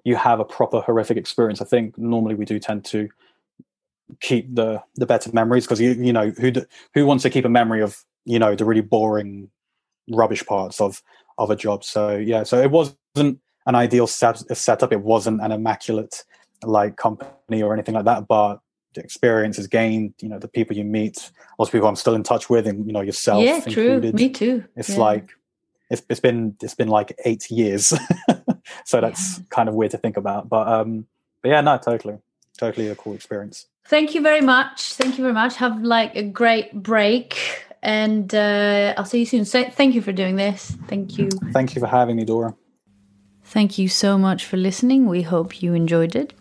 you 0.04 0.16
have 0.16 0.40
a 0.40 0.44
proper 0.44 0.80
horrific 0.80 1.16
experience 1.16 1.60
i 1.60 1.64
think 1.64 1.96
normally 1.98 2.34
we 2.34 2.44
do 2.44 2.58
tend 2.58 2.84
to 2.84 3.08
keep 4.20 4.54
the 4.54 4.82
the 4.96 5.06
better 5.06 5.30
memories 5.32 5.64
because 5.64 5.80
you 5.80 5.92
you 5.92 6.12
know 6.12 6.30
who 6.30 6.52
who 6.94 7.06
wants 7.06 7.22
to 7.22 7.30
keep 7.30 7.44
a 7.44 7.48
memory 7.48 7.82
of 7.82 8.04
you 8.24 8.38
know 8.38 8.54
the 8.54 8.64
really 8.64 8.80
boring 8.80 9.50
rubbish 10.10 10.44
parts 10.46 10.80
of 10.80 11.02
of 11.38 11.50
a 11.50 11.56
job? 11.56 11.84
So 11.84 12.16
yeah 12.16 12.42
so 12.42 12.60
it 12.60 12.70
wasn't 12.70 13.40
an 13.66 13.74
ideal 13.74 14.06
set, 14.06 14.38
setup. 14.56 14.92
It 14.92 15.02
wasn't 15.02 15.42
an 15.42 15.52
immaculate 15.52 16.24
like 16.64 16.96
company 16.96 17.62
or 17.62 17.72
anything 17.72 17.94
like 17.94 18.04
that 18.04 18.26
but 18.26 18.58
the 18.94 19.00
experience 19.00 19.58
is 19.58 19.68
gained 19.68 20.12
you 20.20 20.28
know 20.28 20.40
the 20.40 20.48
people 20.48 20.76
you 20.76 20.82
meet 20.82 21.30
lots 21.58 21.68
of 21.68 21.72
people 21.72 21.86
i'm 21.86 21.94
still 21.94 22.16
in 22.16 22.24
touch 22.24 22.50
with 22.50 22.66
and 22.66 22.84
you 22.84 22.92
know 22.92 23.00
yourself 23.00 23.44
yeah 23.44 23.56
included. 23.56 24.16
true 24.16 24.26
me 24.26 24.28
too. 24.30 24.64
It's 24.74 24.90
yeah. 24.90 24.96
like 24.96 25.30
it's, 25.90 26.02
it's 26.08 26.20
been 26.20 26.56
it's 26.62 26.74
been 26.74 26.88
like 26.88 27.18
eight 27.24 27.50
years. 27.50 27.92
So 28.84 29.00
that's 29.00 29.38
yeah. 29.38 29.44
kind 29.50 29.68
of 29.68 29.74
weird 29.74 29.92
to 29.92 29.98
think 29.98 30.16
about 30.16 30.48
but 30.48 30.68
um 30.68 31.06
but 31.42 31.50
yeah 31.50 31.60
no 31.60 31.78
totally. 31.78 32.18
Totally 32.58 32.88
a 32.88 32.94
cool 32.96 33.14
experience 33.14 33.66
Thank 33.88 34.14
you 34.14 34.20
very 34.20 34.42
much. 34.42 34.92
Thank 34.94 35.16
you 35.16 35.24
very 35.24 35.32
much. 35.32 35.56
Have 35.56 35.82
like 35.82 36.14
a 36.14 36.22
great 36.22 36.74
break, 36.74 37.64
and 37.82 38.34
uh, 38.34 38.92
I'll 38.98 39.06
see 39.06 39.20
you 39.20 39.26
soon. 39.26 39.46
So, 39.46 39.64
thank 39.64 39.94
you 39.94 40.02
for 40.02 40.12
doing 40.12 40.36
this. 40.36 40.76
Thank 40.88 41.16
you. 41.16 41.30
Thank 41.52 41.74
you 41.74 41.80
for 41.80 41.86
having 41.86 42.16
me, 42.16 42.26
Dora. 42.26 42.54
Thank 43.44 43.78
you 43.78 43.88
so 43.88 44.18
much 44.18 44.44
for 44.44 44.58
listening. 44.58 45.06
We 45.06 45.22
hope 45.22 45.62
you 45.62 45.72
enjoyed 45.72 46.14
it. 46.14 46.34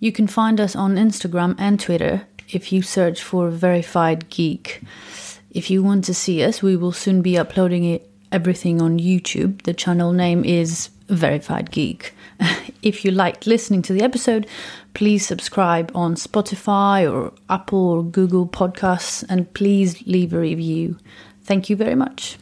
You 0.00 0.10
can 0.10 0.26
find 0.26 0.60
us 0.60 0.74
on 0.74 0.96
Instagram 0.96 1.54
and 1.56 1.78
Twitter 1.78 2.26
if 2.48 2.72
you 2.72 2.82
search 2.82 3.22
for 3.22 3.48
Verified 3.48 4.28
Geek. 4.28 4.82
If 5.52 5.70
you 5.70 5.84
want 5.84 6.04
to 6.06 6.14
see 6.14 6.42
us, 6.42 6.62
we 6.62 6.76
will 6.76 6.90
soon 6.90 7.22
be 7.22 7.38
uploading 7.38 7.84
it, 7.84 8.10
everything 8.32 8.82
on 8.82 8.98
YouTube. 8.98 9.62
The 9.62 9.72
channel 9.72 10.12
name 10.12 10.44
is 10.44 10.90
Verified 11.08 11.70
Geek. 11.70 12.12
if 12.82 13.04
you 13.04 13.12
liked 13.12 13.46
listening 13.46 13.82
to 13.82 13.92
the 13.92 14.02
episode, 14.02 14.48
please 14.94 15.26
subscribe 15.26 15.90
on 15.94 16.14
Spotify 16.14 17.10
or 17.10 17.32
Apple 17.48 17.78
or 17.78 18.02
Google 18.02 18.46
Podcasts 18.46 19.24
and 19.28 19.52
please 19.54 20.06
leave 20.06 20.32
a 20.32 20.38
review. 20.38 20.98
Thank 21.44 21.70
you 21.70 21.76
very 21.76 21.94
much. 21.94 22.38